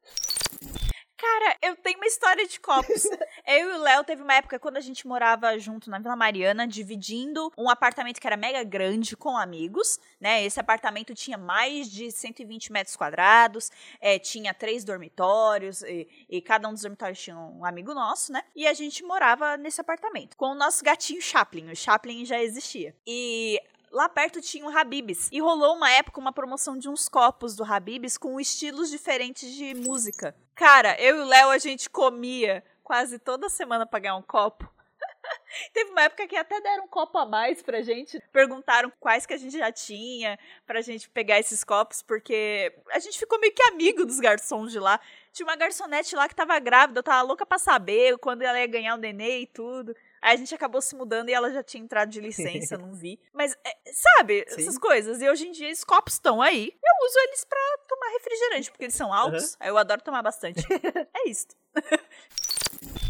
Cara, 1.26 1.58
eu 1.64 1.76
tenho 1.76 1.98
uma 1.98 2.06
história 2.06 2.48
de 2.48 2.60
copos. 2.60 3.04
eu 3.48 3.72
e 3.72 3.78
o 3.78 3.82
Léo 3.82 4.04
teve 4.04 4.22
uma 4.22 4.36
época 4.36 4.60
quando 4.60 4.78
a 4.78 4.82
gente 4.82 5.08
morava 5.08 5.58
junto 5.58 5.90
na 5.90 5.98
Vila 5.98 6.16
Mariana, 6.16 6.68
dividindo 6.68 7.52
um 7.58 7.68
apartamento 7.68 8.22
que 8.22 8.28
era 8.28 8.38
mega 8.38 8.64
grande 8.64 9.18
com 9.18 9.36
amigos, 9.36 10.00
né? 10.22 10.46
Esse 10.46 10.60
apartamento 10.60 11.16
tinha 11.16 11.36
mais 11.36 11.90
de 11.90 12.12
120 12.12 12.72
metros 12.72 12.96
quadrados, 12.96 13.72
é, 14.00 14.20
tinha 14.20 14.54
três 14.54 14.84
dormitórios, 14.84 15.82
e, 15.82 16.08
e 16.30 16.42
cada 16.44 16.70
um 16.70 16.74
dos 16.74 16.84
dormitórios 16.84 17.20
tinha 17.20 17.36
um 17.36 17.66
amigo 17.66 17.96
nosso, 17.96 18.32
né? 18.32 18.44
E 18.56 18.68
a 18.68 18.74
gente 18.74 19.04
morava 19.04 19.58
nesse 19.58 19.82
apartamento 19.82 20.38
com 20.38 20.52
o 20.52 20.56
nosso 20.56 20.84
gatinho 20.84 21.22
Chaplin. 21.22 21.72
O 21.72 21.76
Chaplin 21.76 22.24
já 22.24 22.40
existia. 22.40 22.96
E 23.06 23.60
lá 23.96 24.10
perto 24.10 24.42
tinha 24.42 24.66
o 24.66 24.78
Habibs. 24.78 25.30
E 25.32 25.40
rolou 25.40 25.76
uma 25.76 25.90
época 25.90 26.20
uma 26.20 26.34
promoção 26.34 26.78
de 26.78 26.90
uns 26.90 27.08
copos 27.08 27.56
do 27.56 27.64
Habibs 27.64 28.18
com 28.18 28.40
estilos 28.40 28.90
diferentes 28.90 29.50
de 29.54 29.74
música. 29.74 30.36
Cara, 30.54 31.00
eu 31.02 31.18
e 31.18 31.20
o 31.22 31.26
Léo 31.26 31.50
a 31.50 31.58
gente 31.58 31.90
comia 31.90 32.64
quase 32.84 33.18
toda 33.18 33.48
semana 33.48 33.86
pra 33.86 34.00
ganhar 34.00 34.18
um 34.18 34.22
copo. 34.22 34.70
Teve 35.74 35.92
uma 35.92 36.04
época 36.04 36.28
que 36.28 36.36
até 36.36 36.60
deram 36.60 36.84
um 36.84 36.88
copo 36.88 37.18
a 37.18 37.26
mais 37.26 37.62
pra 37.62 37.82
gente. 37.82 38.22
Perguntaram 38.34 38.92
quais 39.00 39.26
que 39.26 39.34
a 39.34 39.38
gente 39.38 39.58
já 39.58 39.72
tinha 39.72 40.38
pra 40.66 40.82
gente 40.82 41.10
pegar 41.10 41.40
esses 41.40 41.64
copos, 41.64 42.02
porque 42.02 42.74
a 42.92 43.00
gente 43.00 43.18
ficou 43.18 43.40
meio 43.40 43.54
que 43.54 43.64
amigo 43.64 44.06
dos 44.06 44.20
garçons 44.20 44.74
de 44.74 44.80
lá. 44.80 45.00
Tinha 45.32 45.48
uma 45.48 45.56
garçonete 45.56 46.16
lá 46.18 46.28
que 46.28 46.36
tava 46.36 46.60
grávida, 46.60 47.00
eu 47.00 47.04
tava 47.04 47.22
louca 47.22 47.46
pra 47.46 47.58
saber 47.58 48.18
quando 48.18 48.42
ela 48.42 48.60
ia 48.60 48.68
ganhar 48.68 48.96
o 48.96 49.00
nenê 49.00 49.40
e 49.40 49.48
tudo. 49.48 49.96
Aí 50.26 50.34
a 50.34 50.38
gente 50.38 50.56
acabou 50.56 50.82
se 50.82 50.96
mudando 50.96 51.30
e 51.30 51.34
ela 51.34 51.52
já 51.52 51.62
tinha 51.62 51.84
entrado 51.84 52.10
de 52.10 52.20
licença, 52.20 52.80
não 52.80 52.96
vi. 52.96 53.20
Mas, 53.32 53.56
é, 53.64 53.78
sabe, 53.94 54.44
Sim. 54.48 54.60
essas 54.60 54.76
coisas. 54.80 55.22
E 55.22 55.30
hoje 55.30 55.48
em 55.48 55.52
dia 55.52 55.70
esses 55.70 55.84
copos 55.84 56.14
estão 56.14 56.42
aí. 56.42 56.72
Eu 56.84 57.08
uso 57.08 57.20
eles 57.28 57.46
pra 57.46 57.60
tomar 57.88 58.12
refrigerante, 58.14 58.72
porque 58.72 58.86
eles 58.86 58.96
são 58.96 59.14
altos. 59.14 59.56
Aí 59.60 59.70
eu 59.70 59.78
adoro 59.78 60.02
tomar 60.02 60.24
bastante. 60.24 60.66
é 61.14 61.30
isso. 61.30 61.46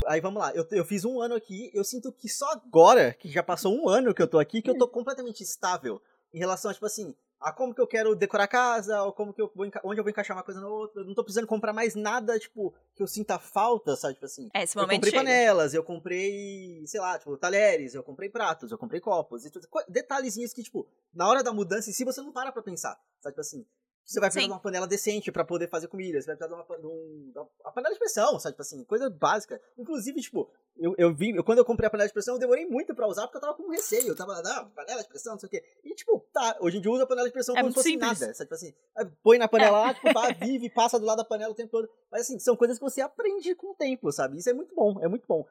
Aí 0.06 0.20
vamos 0.20 0.42
lá, 0.42 0.54
eu, 0.54 0.68
eu 0.72 0.84
fiz 0.84 1.06
um 1.06 1.22
ano 1.22 1.36
aqui, 1.36 1.72
eu 1.74 1.86
sinto 1.86 2.12
que 2.12 2.28
só 2.28 2.52
agora, 2.52 3.14
que 3.14 3.32
já 3.32 3.42
passou 3.42 3.74
um 3.74 3.88
ano 3.88 4.14
que 4.14 4.22
eu 4.22 4.28
tô 4.28 4.38
aqui, 4.38 4.62
que 4.62 4.70
eu 4.70 4.78
tô 4.78 4.86
completamente 4.92 5.42
estável 5.42 6.02
em 6.34 6.38
relação 6.38 6.70
a, 6.70 6.74
tipo 6.74 6.86
assim, 6.86 7.16
a 7.40 7.52
como 7.52 7.74
que 7.74 7.82
eu 7.82 7.88
quero 7.88 8.16
decorar 8.16 8.46
a 8.46 8.48
casa, 8.48 9.04
ou 9.04 9.14
como 9.14 9.34
que 9.34 9.42
eu 9.42 9.52
vou, 9.54 9.66
onde 9.84 10.00
eu 10.00 10.04
vou 10.04 10.10
encaixar 10.10 10.36
uma 10.36 10.44
coisa 10.44 10.60
na 10.62 10.68
outra. 10.68 11.02
Eu 11.02 11.06
não 11.06 11.14
tô 11.14 11.24
precisando 11.24 11.48
comprar 11.48 11.74
mais 11.74 11.94
nada, 11.96 12.40
tipo, 12.40 12.74
que 12.96 13.04
eu 13.04 13.08
sinta 13.08 13.38
falta, 13.38 13.96
sabe? 13.96 14.16
Tipo 14.16 14.26
assim. 14.26 14.50
É, 14.54 14.64
esse 14.64 14.78
Eu 14.78 14.82
momento 14.82 14.96
comprei 14.98 15.12
chega. 15.12 15.24
panelas, 15.24 15.74
eu 15.74 15.84
comprei, 15.84 16.84
sei 16.88 17.00
lá, 17.00 17.20
tipo, 17.20 17.38
talheres, 17.38 17.94
eu 17.94 18.04
comprei 18.04 18.30
pratos, 18.30 18.72
eu 18.72 18.78
comprei 18.78 19.00
copos, 19.02 19.46
e 19.46 19.52
tudo, 19.52 19.68
detalhezinhos 19.90 20.54
que, 20.54 20.64
tipo, 20.64 20.88
na 21.14 21.28
hora 21.28 21.44
da 21.44 21.54
mudança 21.54 21.90
em 21.90 21.94
si 21.94 22.04
você 22.04 22.22
não 22.22 22.32
para 22.32 22.52
pra 22.52 22.62
pensar, 22.62 23.00
sabe? 23.20 23.34
Tipo 23.34 23.42
assim, 23.42 23.66
Você 24.06 24.20
vai 24.20 24.30
precisar 24.30 24.46
de 24.48 24.54
uma 24.54 24.60
panela 24.60 24.86
decente 24.86 25.32
pra 25.32 25.44
poder 25.44 25.68
fazer 25.68 25.88
comida. 25.88 26.22
Você 26.22 26.28
vai 26.28 26.36
precisar 26.36 26.56
de 26.56 26.62
uma, 26.62 26.78
de 26.78 26.86
um- 26.86 27.32
de 27.34 27.40
uma 27.40 27.72
panela 27.72 27.92
de 27.94 28.00
pressão, 28.00 28.40
sabe? 28.40 28.54
Tipo 28.54 28.62
assim, 28.62 28.84
coisa 28.84 29.10
básica. 29.10 29.60
Inclusive, 29.78 30.22
tipo, 30.22 30.48
eu, 30.78 30.94
eu 30.98 31.12
vi, 31.14 31.36
eu- 31.36 31.44
quando 31.44 31.58
eu 31.58 31.66
comprei 31.66 31.88
a 31.88 31.90
panela 31.90 32.08
de 32.08 32.14
pressão, 32.14 32.36
eu 32.36 32.40
demorei 32.40 32.68
muito 32.68 32.94
pra 32.94 33.08
usar 33.08 33.24
porque 33.24 33.38
eu 33.38 33.42
tava 33.42 33.56
com 33.56 33.68
receio. 33.72 34.10
Eu 34.10 34.16
tava, 34.16 34.40
não, 34.44 34.70
panela 34.70 35.02
de 35.02 35.08
pressão, 35.10 35.34
não 35.34 35.40
sei 35.40 35.48
o 35.48 35.50
quê. 35.50 35.64
E, 35.84 35.96
tipo, 35.96 36.20
tá, 36.32 36.56
hoje 36.62 36.78
em 36.78 36.82
dia 36.82 36.90
eu 36.90 36.94
uso 36.94 37.04
a 37.04 37.08
panela 37.08 37.28
de 37.28 37.34
pressão 37.34 37.56
É 37.58 37.62
como 37.62 37.72
se 37.72 37.76
fosse 37.76 37.90
simples. 37.90 38.20
nada. 38.20 38.34
Sabe? 38.34 38.46
Tipo 38.46 38.54
assim, 38.54 38.74
aí 38.96 39.06
põe 39.24 39.38
na 39.40 39.48
panela 39.48 39.80
lá, 39.80 39.94
tipo, 39.96 40.06
vive, 40.40 40.70
passa 40.70 41.00
do 41.00 41.06
lado 41.06 41.18
da 41.18 41.26
panela 41.26 41.52
o 41.52 41.56
tempo 41.56 41.72
todo. 41.72 41.90
Mas, 42.12 42.22
assim, 42.22 42.38
são 42.38 42.56
coisas 42.56 42.78
que 42.78 42.84
você 42.84 43.02
aprende 43.02 43.56
com 43.56 43.72
o 43.72 43.76
tempo, 43.76 44.12
sabe? 44.12 44.38
Isso 44.38 44.50
é 44.50 44.54
muito 44.54 44.76
bom, 44.76 45.00
é 45.04 45.08
muito 45.08 45.26
bom. 45.28 45.48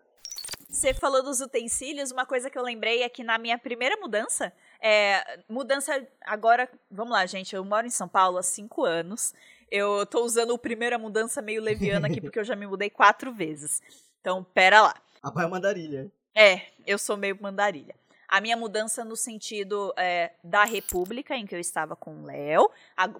Você 0.68 0.92
falou 0.92 1.22
dos 1.22 1.40
utensílios, 1.40 2.10
uma 2.10 2.26
coisa 2.26 2.50
que 2.50 2.58
eu 2.58 2.62
lembrei 2.62 3.02
é 3.02 3.08
que 3.08 3.22
na 3.22 3.38
minha 3.38 3.56
primeira 3.56 3.96
mudança, 3.96 4.52
é, 4.86 5.40
mudança 5.48 6.06
agora, 6.20 6.68
vamos 6.90 7.14
lá, 7.14 7.24
gente, 7.24 7.56
eu 7.56 7.64
moro 7.64 7.86
em 7.86 7.90
São 7.90 8.06
Paulo 8.06 8.36
há 8.36 8.42
cinco 8.42 8.84
anos. 8.84 9.32
Eu 9.70 10.04
tô 10.04 10.22
usando 10.22 10.50
o 10.50 10.58
primeira 10.58 10.98
mudança 10.98 11.40
meio 11.40 11.62
leviana 11.62 12.06
aqui 12.06 12.20
porque 12.20 12.38
eu 12.38 12.44
já 12.44 12.54
me 12.54 12.66
mudei 12.66 12.90
quatro 12.90 13.32
vezes. 13.32 13.80
Então, 14.20 14.44
pera 14.44 14.82
lá. 14.82 14.94
A 15.22 15.32
pai 15.32 15.46
é 15.46 15.48
mandarilha. 15.48 16.12
É, 16.34 16.66
eu 16.86 16.98
sou 16.98 17.16
meio 17.16 17.38
mandarilha. 17.40 17.94
A 18.28 18.42
minha 18.42 18.58
mudança 18.58 19.02
no 19.02 19.16
sentido 19.16 19.94
é, 19.96 20.32
da 20.44 20.64
República, 20.64 21.34
em 21.34 21.46
que 21.46 21.54
eu 21.54 21.60
estava 21.60 21.96
com 21.96 22.16
o 22.16 22.26
Léo, 22.26 22.70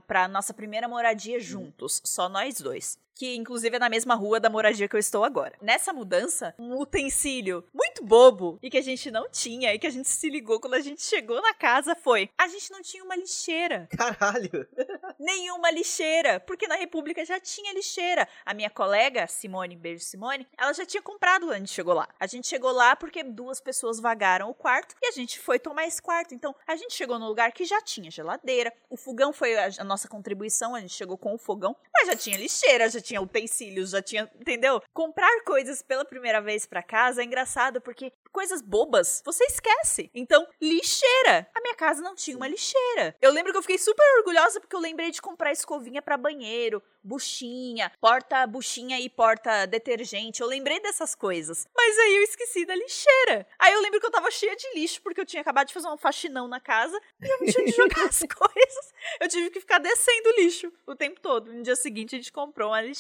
para 0.07 0.29
nossa 0.29 0.53
primeira 0.53 0.87
moradia 0.87 1.41
juntos, 1.41 2.03
só 2.05 2.29
nós 2.29 2.61
dois. 2.61 2.99
Que 3.15 3.37
inclusive 3.37 3.77
é 3.77 3.79
na 3.79 3.89
mesma 3.89 4.15
rua 4.15 4.41
da 4.41 4.51
moradia 4.51 4.89
que 4.89 4.97
eu 4.97 5.01
estou 5.01 5.25
agora. 5.25 5.55
Nessa 5.61 5.93
mudança, 5.93 6.55
um 6.59 6.79
utensílio 6.79 7.65
muito 7.73 8.05
bobo 8.05 8.59
e 8.63 8.69
que 8.69 8.79
a 8.79 8.83
gente 8.83 9.11
não 9.11 9.29
tinha 9.31 9.73
e 9.73 9.79
que 9.79 9.87
a 9.87 9.91
gente 9.91 10.09
se 10.09 10.29
ligou 10.29 10.61
quando 10.61 10.75
a 10.75 10.81
gente 10.81 11.03
chegou 11.03 11.41
na 11.41 11.55
casa 11.55 11.95
foi: 11.95 12.31
a 12.37 12.49
gente 12.49 12.71
não 12.71 12.83
tinha 12.83 13.05
uma 13.05 13.17
lixeira 13.17 13.89
Caralho. 13.97 14.67
nenhuma 15.19 15.71
lixeira, 15.71 16.41
porque 16.41 16.67
na 16.67 16.77
República 16.77 17.25
já 17.25 17.39
tinha 17.41 17.73
lixeira. 17.73 18.29
A 18.45 18.53
minha 18.53 18.71
colega, 18.71 19.27
Simone, 19.27 19.77
beijo 19.77 20.05
Simone, 20.05 20.47
ela 20.57 20.73
já 20.73 20.85
tinha 20.85 21.03
comprado 21.03 21.47
quando 21.47 21.53
a 21.53 21.59
gente 21.59 21.73
chegou 21.73 21.95
lá. 21.95 22.09
A 22.19 22.27
gente 22.27 22.47
chegou 22.47 22.73
lá 22.73 22.97
porque 22.97 23.23
duas 23.23 23.61
pessoas 23.61 24.01
vagaram 24.01 24.51
o 24.51 24.55
quarto 24.55 24.95
e 25.03 25.07
a 25.07 25.13
gente 25.13 25.39
foi 25.39 25.59
tomar 25.59 25.87
esse 25.87 26.01
quarto. 26.01 26.35
Então, 26.35 26.55
a 26.67 26.77
gente 26.77 26.95
chegou 26.95 27.19
num 27.19 27.27
lugar 27.27 27.53
que 27.53 27.65
já 27.65 27.81
tinha 27.81 28.11
geladeira, 28.11 28.73
o 28.91 28.97
fogão 28.97 29.33
foi 29.33 29.57
a, 29.57 29.69
a 29.79 29.85
nossa 29.85 30.09
contribuição, 30.09 30.75
a 30.75 30.81
gente 30.81 30.95
chegou 30.95 31.17
com 31.17 31.35
o 31.35 31.39
fogão, 31.39 31.77
mas 31.93 32.09
já 32.09 32.17
tinha 32.17 32.37
lixeira, 32.37 32.89
já 32.89 33.01
tinha 33.05 33.21
utensílios, 33.21 33.91
já 33.91 34.03
tinha, 34.03 34.31
entendeu? 34.41 34.83
Comprar 34.93 35.43
coisas 35.45 35.83
pela 35.83 36.05
primeira 36.05 36.41
vez 36.41 36.67
pra 36.67 36.83
casa 36.83 37.23
é 37.23 37.25
engraçado 37.25 37.81
porque 37.81 38.13
coisas 38.33 38.61
bobas 38.61 39.23
você 39.25 39.45
esquece. 39.45 40.11
Então, 40.13 40.45
lixeira. 40.61 41.49
A 41.55 41.61
minha 41.61 41.75
casa 41.77 42.03
não 42.03 42.17
tinha 42.17 42.37
uma 42.37 42.49
lixeira. 42.49 43.15
Eu 43.23 43.31
lembro 43.31 43.53
que 43.53 43.59
eu 43.59 43.63
fiquei 43.63 43.79
super 43.79 44.05
orgulhosa 44.19 44.61
porque 44.61 44.75
eu 44.75 44.81
lembrei 44.81 45.13
de 45.13 45.23
comprar 45.23 45.53
escovinha 45.53 46.03
pra 46.03 46.17
banheiro, 46.17 46.83
buchinha, 47.03 47.93
porta 48.01 48.45
buchinha 48.47 48.99
e 48.99 49.09
porta 49.09 49.67
detergente. 49.67 50.41
Eu 50.41 50.49
lembrei 50.49 50.81
dessas 50.81 51.15
coisas. 51.15 51.67
Mas 51.77 51.99
aí 51.99 52.17
eu 52.17 52.23
esqueci 52.23 52.67
da 52.67 52.75
lixeira. 52.75 53.47
Aí 53.59 53.73
eu 53.73 53.81
lembro 53.81 54.01
que 54.01 54.07
eu 54.07 54.11
tava 54.11 54.31
cheia 54.31 54.57
de 54.57 54.67
lixo 54.75 55.01
porque 55.03 55.21
eu 55.21 55.27
tinha 55.27 55.43
acabado 55.43 55.69
de 55.69 55.75
fazer 55.75 55.89
um 55.89 55.97
faxinão 55.97 56.49
na 56.49 56.59
casa 56.59 56.99
e 57.21 57.27
eu 57.27 57.39
não 57.39 57.47
tinha 57.47 57.63
onde 57.63 57.73
jogar 57.73 58.07
as 58.09 58.19
coisas. 58.19 58.95
Eu 59.21 59.29
tive 59.29 59.51
que 59.51 59.61
ficar 59.61 59.79
descendo 59.79 60.31
o 60.31 60.41
lixo 60.41 60.73
o 60.87 60.97
tempo 60.97 61.21
todo. 61.21 61.53
No 61.53 61.63
dia 61.63 61.77
seguinte 61.77 62.17
a 62.17 62.19
gente 62.19 62.33
comprou 62.33 62.71
uma 62.71 62.81
lixeira. 62.81 62.94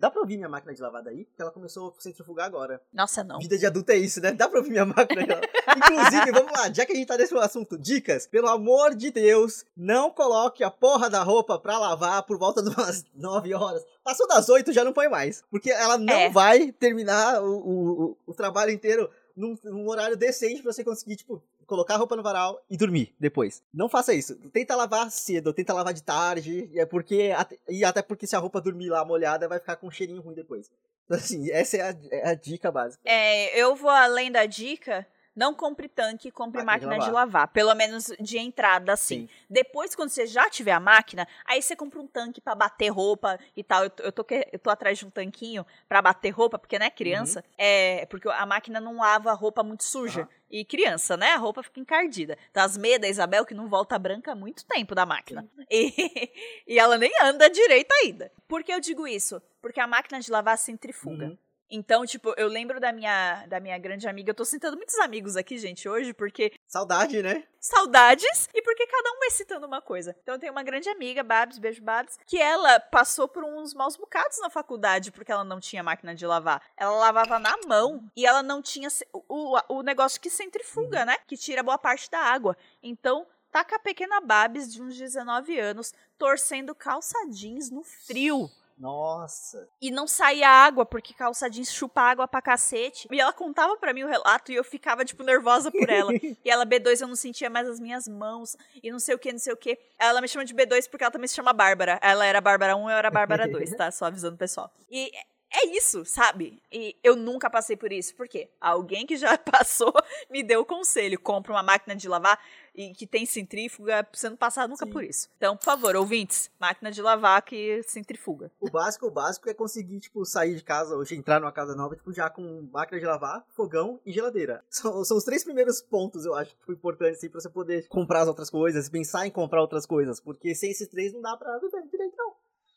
Dá 0.00 0.08
pra 0.12 0.20
ouvir 0.20 0.36
minha 0.36 0.48
máquina 0.48 0.72
de 0.72 0.80
lavar 0.80 1.02
daí? 1.02 1.24
Porque 1.24 1.42
ela 1.42 1.50
começou 1.50 1.88
a 1.96 2.00
centrifugar 2.00 2.46
agora. 2.46 2.80
Nossa, 2.92 3.24
não. 3.24 3.40
Vida 3.40 3.58
de 3.58 3.66
adulto 3.66 3.90
é 3.90 3.96
isso, 3.96 4.20
né? 4.20 4.30
Dá 4.30 4.48
pra 4.48 4.58
ouvir 4.60 4.70
minha 4.70 4.84
máquina 4.86 5.22
de 5.24 5.28
lavar. 5.28 5.48
Inclusive, 5.76 6.30
vamos 6.30 6.52
lá, 6.52 6.72
já 6.72 6.86
que 6.86 6.92
a 6.92 6.94
gente 6.94 7.08
tá 7.08 7.16
nesse 7.16 7.36
assunto, 7.36 7.76
dicas. 7.76 8.24
Pelo 8.24 8.46
amor 8.48 8.94
de 8.94 9.10
Deus, 9.10 9.64
não 9.76 10.08
coloque 10.10 10.62
a 10.62 10.70
porra 10.70 11.10
da 11.10 11.24
roupa 11.24 11.58
pra 11.58 11.78
lavar 11.78 12.22
por 12.22 12.38
volta 12.38 12.62
de 12.62 12.68
umas 12.68 13.04
9 13.12 13.52
horas. 13.54 13.84
Passou 14.04 14.28
das 14.28 14.48
8, 14.48 14.72
já 14.72 14.84
não 14.84 14.92
põe 14.92 15.08
mais. 15.08 15.42
Porque 15.50 15.72
ela 15.72 15.98
não 15.98 16.14
É. 16.14 16.30
vai 16.30 16.70
terminar 16.70 17.42
o, 17.42 17.46
o, 17.56 18.02
o- 18.04 18.16
o 18.28 18.34
trabalho 18.34 18.70
inteiro 18.70 19.10
num, 19.36 19.58
num 19.64 19.88
horário 19.88 20.16
decente 20.16 20.62
pra 20.62 20.72
você 20.72 20.84
conseguir, 20.84 21.16
tipo, 21.16 21.42
colocar 21.68 21.94
a 21.94 21.98
roupa 21.98 22.16
no 22.16 22.22
varal 22.22 22.60
e 22.68 22.76
dormir 22.76 23.14
depois. 23.20 23.62
Não 23.72 23.88
faça 23.88 24.14
isso. 24.14 24.34
Tenta 24.50 24.74
lavar 24.74 25.10
cedo, 25.10 25.52
tenta 25.52 25.74
lavar 25.74 25.92
de 25.92 26.02
tarde, 26.02 26.68
é 26.74 26.86
porque 26.86 27.30
e 27.68 27.84
até 27.84 28.02
porque 28.02 28.26
se 28.26 28.34
a 28.34 28.38
roupa 28.40 28.60
dormir 28.60 28.88
lá 28.88 29.04
molhada, 29.04 29.46
vai 29.46 29.60
ficar 29.60 29.76
com 29.76 29.86
um 29.86 29.90
cheirinho 29.90 30.22
ruim 30.22 30.34
depois. 30.34 30.70
Assim, 31.08 31.50
essa 31.50 31.76
é 31.76 31.80
a, 31.82 31.96
é 32.10 32.30
a 32.30 32.34
dica 32.34 32.72
básica. 32.72 33.00
É, 33.04 33.58
eu 33.58 33.76
vou 33.76 33.90
além 33.90 34.32
da 34.32 34.44
dica. 34.46 35.06
Não 35.38 35.54
compre 35.54 35.86
tanque, 35.86 36.32
compre 36.32 36.64
Máquina 36.64 36.88
máquina, 36.88 36.98
de 36.98 37.10
de 37.10 37.14
lavar. 37.14 37.46
Pelo 37.46 37.72
menos 37.72 38.12
de 38.18 38.38
entrada, 38.38 38.94
assim. 38.94 39.28
Depois, 39.48 39.94
quando 39.94 40.08
você 40.08 40.26
já 40.26 40.50
tiver 40.50 40.72
a 40.72 40.80
máquina, 40.80 41.28
aí 41.44 41.62
você 41.62 41.76
compra 41.76 42.00
um 42.00 42.08
tanque 42.08 42.40
pra 42.40 42.56
bater 42.56 42.88
roupa 42.88 43.38
e 43.56 43.62
tal. 43.62 43.84
Eu 43.84 43.90
tô, 43.90 44.02
eu 44.02 44.10
tô, 44.10 44.26
eu 44.52 44.58
tô 44.58 44.68
atrás 44.68 44.98
de 44.98 45.06
um 45.06 45.10
tanquinho 45.10 45.64
pra 45.88 46.02
bater 46.02 46.30
roupa, 46.30 46.58
porque, 46.58 46.76
né, 46.76 46.90
criança, 46.90 47.44
é. 47.56 48.04
Porque 48.06 48.28
a 48.28 48.44
máquina 48.44 48.80
não 48.80 48.96
lava 48.96 49.30
a 49.30 49.34
roupa 49.34 49.62
muito 49.62 49.84
suja. 49.84 50.22
Aham. 50.22 50.28
E 50.50 50.64
criança, 50.64 51.16
né? 51.16 51.32
A 51.32 51.36
roupa 51.36 51.62
fica 51.62 51.78
encardida. 51.78 52.36
Então, 52.50 52.64
as 52.64 52.76
meias 52.76 53.00
da 53.00 53.06
Isabel, 53.06 53.46
que 53.46 53.54
não 53.54 53.68
volta 53.68 53.96
branca 53.96 54.32
há 54.32 54.34
muito 54.34 54.64
tempo 54.64 54.92
da 54.92 55.06
máquina. 55.06 55.48
E, 55.70 55.92
e 56.66 56.78
ela 56.80 56.98
nem 56.98 57.12
anda 57.22 57.48
direito 57.48 57.92
ainda. 58.02 58.32
Por 58.48 58.64
que 58.64 58.72
eu 58.72 58.80
digo 58.80 59.06
isso? 59.06 59.40
Porque 59.62 59.78
a 59.78 59.86
máquina 59.86 60.18
de 60.18 60.32
lavar 60.32 60.58
centrifuga. 60.58 61.26
Uhum. 61.26 61.38
Então, 61.70 62.06
tipo, 62.06 62.32
eu 62.36 62.48
lembro 62.48 62.80
da 62.80 62.92
minha, 62.92 63.44
da 63.46 63.60
minha 63.60 63.78
grande 63.78 64.08
amiga. 64.08 64.30
Eu 64.30 64.34
tô 64.34 64.44
citando 64.44 64.76
muitos 64.76 64.98
amigos 64.98 65.36
aqui, 65.36 65.58
gente, 65.58 65.88
hoje, 65.88 66.12
porque 66.14 66.52
Saudade, 66.66 67.22
né? 67.22 67.44
saudades 67.60 68.48
e 68.54 68.62
porque 68.62 68.86
cada 68.86 69.10
um 69.12 69.18
vai 69.18 69.30
citando 69.30 69.66
uma 69.66 69.82
coisa. 69.82 70.16
Então, 70.22 70.34
eu 70.34 70.38
tenho 70.38 70.52
uma 70.52 70.62
grande 70.62 70.88
amiga, 70.88 71.22
Babs, 71.22 71.58
beijo 71.58 71.82
Babs, 71.82 72.18
que 72.26 72.40
ela 72.40 72.80
passou 72.80 73.28
por 73.28 73.44
uns 73.44 73.74
maus 73.74 73.96
bocados 73.96 74.38
na 74.40 74.48
faculdade 74.48 75.12
porque 75.12 75.30
ela 75.30 75.44
não 75.44 75.60
tinha 75.60 75.82
máquina 75.82 76.14
de 76.14 76.26
lavar. 76.26 76.62
Ela 76.76 76.92
lavava 76.92 77.38
na 77.38 77.56
mão 77.66 78.08
e 78.16 78.24
ela 78.24 78.42
não 78.42 78.62
tinha 78.62 78.88
o, 79.12 79.58
o, 79.68 79.82
negócio 79.82 80.20
que 80.20 80.30
centrifuga, 80.30 81.04
né? 81.04 81.16
Que 81.26 81.36
tira 81.36 81.62
boa 81.62 81.78
parte 81.78 82.10
da 82.10 82.20
água. 82.20 82.56
Então, 82.82 83.26
taca 83.50 83.76
a 83.76 83.80
pequena 83.80 84.20
Babs 84.20 84.72
de 84.72 84.82
uns 84.82 84.96
19 84.96 85.58
anos 85.58 85.92
torcendo 86.16 86.74
calça 86.74 87.18
jeans 87.30 87.70
no 87.70 87.82
frio. 87.82 88.50
Nossa. 88.78 89.68
E 89.80 89.90
não 89.90 90.06
saía 90.06 90.48
água, 90.48 90.86
porque 90.86 91.12
calça 91.12 91.50
jeans 91.50 91.72
chupa 91.72 92.00
água 92.00 92.28
pra 92.28 92.40
cacete. 92.40 93.08
E 93.10 93.20
ela 93.20 93.32
contava 93.32 93.76
pra 93.76 93.92
mim 93.92 94.04
o 94.04 94.08
relato 94.08 94.52
e 94.52 94.54
eu 94.54 94.62
ficava, 94.62 95.04
tipo, 95.04 95.22
nervosa 95.22 95.70
por 95.70 95.88
ela. 95.88 96.12
e 96.44 96.50
ela, 96.50 96.64
B2, 96.64 97.00
eu 97.00 97.08
não 97.08 97.16
sentia 97.16 97.50
mais 97.50 97.68
as 97.68 97.80
minhas 97.80 98.06
mãos. 98.06 98.56
E 98.82 98.90
não 98.90 99.00
sei 99.00 99.14
o 99.14 99.18
que, 99.18 99.32
não 99.32 99.38
sei 99.38 99.52
o 99.52 99.56
que. 99.56 99.78
Ela 99.98 100.20
me 100.20 100.28
chama 100.28 100.44
de 100.44 100.54
B2 100.54 100.88
porque 100.88 101.02
ela 101.02 101.10
também 101.10 101.26
se 101.28 101.34
chama 101.34 101.52
Bárbara. 101.52 101.98
Ela 102.00 102.24
era 102.24 102.40
Bárbara 102.40 102.76
1, 102.76 102.90
eu 102.90 102.96
era 102.96 103.10
Bárbara 103.10 103.48
2, 103.50 103.70
tá? 103.74 103.90
Só 103.90 104.06
avisando 104.06 104.36
o 104.36 104.38
pessoal. 104.38 104.70
E 104.88 105.10
é 105.50 105.66
isso, 105.68 106.04
sabe? 106.04 106.62
E 106.70 106.94
eu 107.02 107.16
nunca 107.16 107.48
passei 107.48 107.76
por 107.76 107.90
isso. 107.90 108.14
Por 108.14 108.28
quê? 108.28 108.50
Alguém 108.60 109.06
que 109.06 109.16
já 109.16 109.36
passou 109.38 109.92
me 110.30 110.42
deu 110.42 110.60
o 110.60 110.66
conselho. 110.66 111.18
Compra 111.18 111.52
uma 111.52 111.62
máquina 111.62 111.96
de 111.96 112.08
lavar 112.08 112.38
e 112.78 112.94
que 112.94 113.08
tem 113.08 113.26
centrífuga, 113.26 114.06
você 114.12 114.30
não 114.30 114.36
passar 114.36 114.68
nunca 114.68 114.86
Sim. 114.86 114.92
por 114.92 115.02
isso. 115.02 115.28
Então, 115.36 115.56
por 115.56 115.64
favor, 115.64 115.96
ouvintes, 115.96 116.48
máquina 116.60 116.92
de 116.92 117.02
lavar 117.02 117.42
que 117.42 117.82
centrifuga. 117.82 118.52
O 118.60 118.70
básico, 118.70 119.06
o 119.06 119.10
básico 119.10 119.50
é 119.50 119.54
conseguir, 119.54 119.98
tipo, 119.98 120.24
sair 120.24 120.54
de 120.54 120.62
casa, 120.62 120.94
ou 120.94 121.02
entrar 121.10 121.40
numa 121.40 121.50
casa 121.50 121.74
nova, 121.74 121.96
tipo, 121.96 122.12
já 122.12 122.30
com 122.30 122.68
máquina 122.72 123.00
de 123.00 123.04
lavar, 123.04 123.44
fogão 123.48 124.00
e 124.06 124.12
geladeira. 124.12 124.64
São, 124.70 125.04
são 125.04 125.16
os 125.16 125.24
três 125.24 125.42
primeiros 125.42 125.82
pontos, 125.82 126.24
eu 126.24 126.34
acho, 126.36 126.54
tipo, 126.54 126.72
importantes, 126.72 127.18
assim, 127.18 127.28
pra 127.28 127.40
você 127.40 127.48
poder 127.48 127.88
comprar 127.88 128.20
as 128.20 128.28
outras 128.28 128.48
coisas, 128.48 128.88
pensar 128.88 129.26
em 129.26 129.30
comprar 129.30 129.60
outras 129.60 129.84
coisas, 129.84 130.20
porque 130.20 130.54
sem 130.54 130.70
esses 130.70 130.86
três 130.86 131.12
não 131.12 131.20
dá 131.20 131.36
pra 131.36 131.58
viver 131.58 131.82
direito, 131.90 132.16
não. 132.16 132.34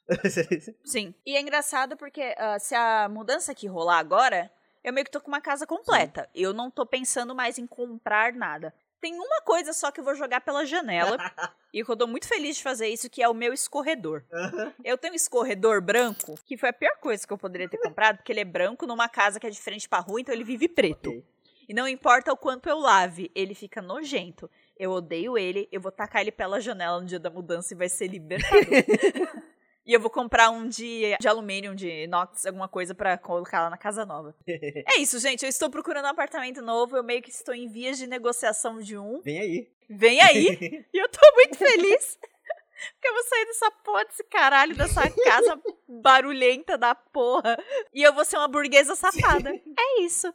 Sim. 0.84 1.14
E 1.24 1.36
é 1.36 1.42
engraçado 1.42 1.96
porque 1.96 2.34
ah, 2.38 2.58
se 2.58 2.74
a 2.74 3.08
mudança 3.08 3.54
que 3.54 3.68
rolar 3.68 4.00
agora, 4.00 4.52
eu 4.84 4.92
meio 4.92 5.06
que 5.06 5.12
tô 5.12 5.22
com 5.22 5.28
uma 5.28 5.42
casa 5.42 5.68
completa. 5.68 6.28
Eu 6.34 6.54
não 6.54 6.72
tô 6.72 6.86
pensando 6.88 7.36
mais 7.36 7.60
em 7.60 7.68
comprar 7.68 8.34
nada. 8.34 8.74
Tem 9.02 9.16
uma 9.16 9.42
coisa 9.42 9.74
só 9.74 9.92
que 9.92 10.00
eu 10.00 10.04
vou 10.04 10.16
jogar 10.16 10.42
pela 10.42 10.64
janela. 10.64 11.18
e 11.74 11.80
eu 11.80 11.98
tô 11.98 12.06
muito 12.06 12.28
feliz 12.28 12.58
de 12.58 12.64
fazer 12.64 12.88
isso, 12.88 13.10
que 13.10 13.24
é 13.24 13.28
o 13.28 13.34
meu 13.34 13.52
escorredor. 13.52 14.24
Eu 14.84 14.98
tenho 14.98 15.14
um 15.14 15.16
escorredor 15.16 15.82
branco, 15.82 16.36
que 16.46 16.56
foi 16.56 16.70
a 16.70 16.74
pior 16.74 16.96
coisa 16.98 17.26
que 17.26 17.34
eu 17.34 17.38
poderia 17.38 17.68
ter 17.68 17.80
comprado, 17.80 18.18
porque 18.18 18.32
ele 18.32 18.42
é 18.42 18.46
branco 18.46 18.86
numa 18.86 19.10
casa 19.10 19.40
que 19.40 19.48
é 19.48 19.50
de 19.50 19.60
frente 19.60 19.90
pra 19.90 20.00
rua, 20.00 20.22
então 20.22 20.34
ele 20.34 20.44
vive 20.44 20.70
preto. 20.70 21.10
Ok. 21.10 21.26
E 21.68 21.74
não 21.74 21.88
importa 21.88 22.34
o 22.34 22.38
quanto 22.38 22.68
eu 22.68 22.78
lave, 22.78 23.32
ele 23.34 23.56
fica 23.56 23.82
nojento. 23.82 24.50
Eu 24.78 24.92
odeio 24.92 25.38
ele, 25.38 25.70
eu 25.72 25.80
vou 25.80 25.92
tacar 25.92 26.22
ele 26.22 26.32
pela 26.32 26.60
janela 26.60 27.00
no 27.00 27.06
dia 27.06 27.20
da 27.20 27.30
mudança 27.30 27.74
e 27.74 27.78
vai 27.78 27.88
ser 27.88 28.08
libertador. 28.08 28.66
e 29.86 29.94
eu 29.94 30.00
vou 30.00 30.10
comprar 30.10 30.50
um 30.50 30.68
de, 30.68 31.18
de 31.20 31.28
alumínio, 31.28 31.74
de 31.74 32.04
inox, 32.04 32.46
alguma 32.46 32.68
coisa 32.68 32.94
pra 32.94 33.18
colocar 33.18 33.64
lá 33.64 33.70
na 33.70 33.78
casa 33.78 34.06
nova. 34.06 34.36
é 34.48 35.00
isso, 35.00 35.20
gente. 35.20 35.44
Eu 35.44 35.50
estou 35.50 35.70
procurando 35.70 36.06
um 36.06 36.10
apartamento 36.10 36.62
novo, 36.62 36.98
eu 36.98 37.04
meio 37.04 37.22
que 37.22 37.30
estou 37.30 37.54
em 37.54 37.68
vias 37.68 37.98
de 37.98 38.08
negociação 38.08 38.80
de 38.80 38.98
um. 38.98 39.22
Vem 39.22 39.40
aí. 39.40 39.72
Vem 39.90 40.22
aí! 40.22 40.86
e 40.94 40.98
eu 40.98 41.10
tô 41.10 41.20
muito 41.36 41.58
feliz. 41.58 42.18
Porque 42.94 43.08
eu 43.08 43.14
vou 43.14 43.24
sair 43.24 43.46
dessa 43.46 43.72
porra, 43.84 44.06
desse 44.06 44.24
caralho, 44.24 44.76
dessa 44.76 45.08
casa 45.10 45.62
barulhenta 45.88 46.80
da 46.80 46.96
porra. 46.96 47.56
E 47.94 48.02
eu 48.02 48.12
vou 48.12 48.26
ser 48.26 48.38
uma 48.38 48.48
burguesa 48.48 48.96
safada. 48.96 49.52
É 49.52 50.02
isso. 50.02 50.34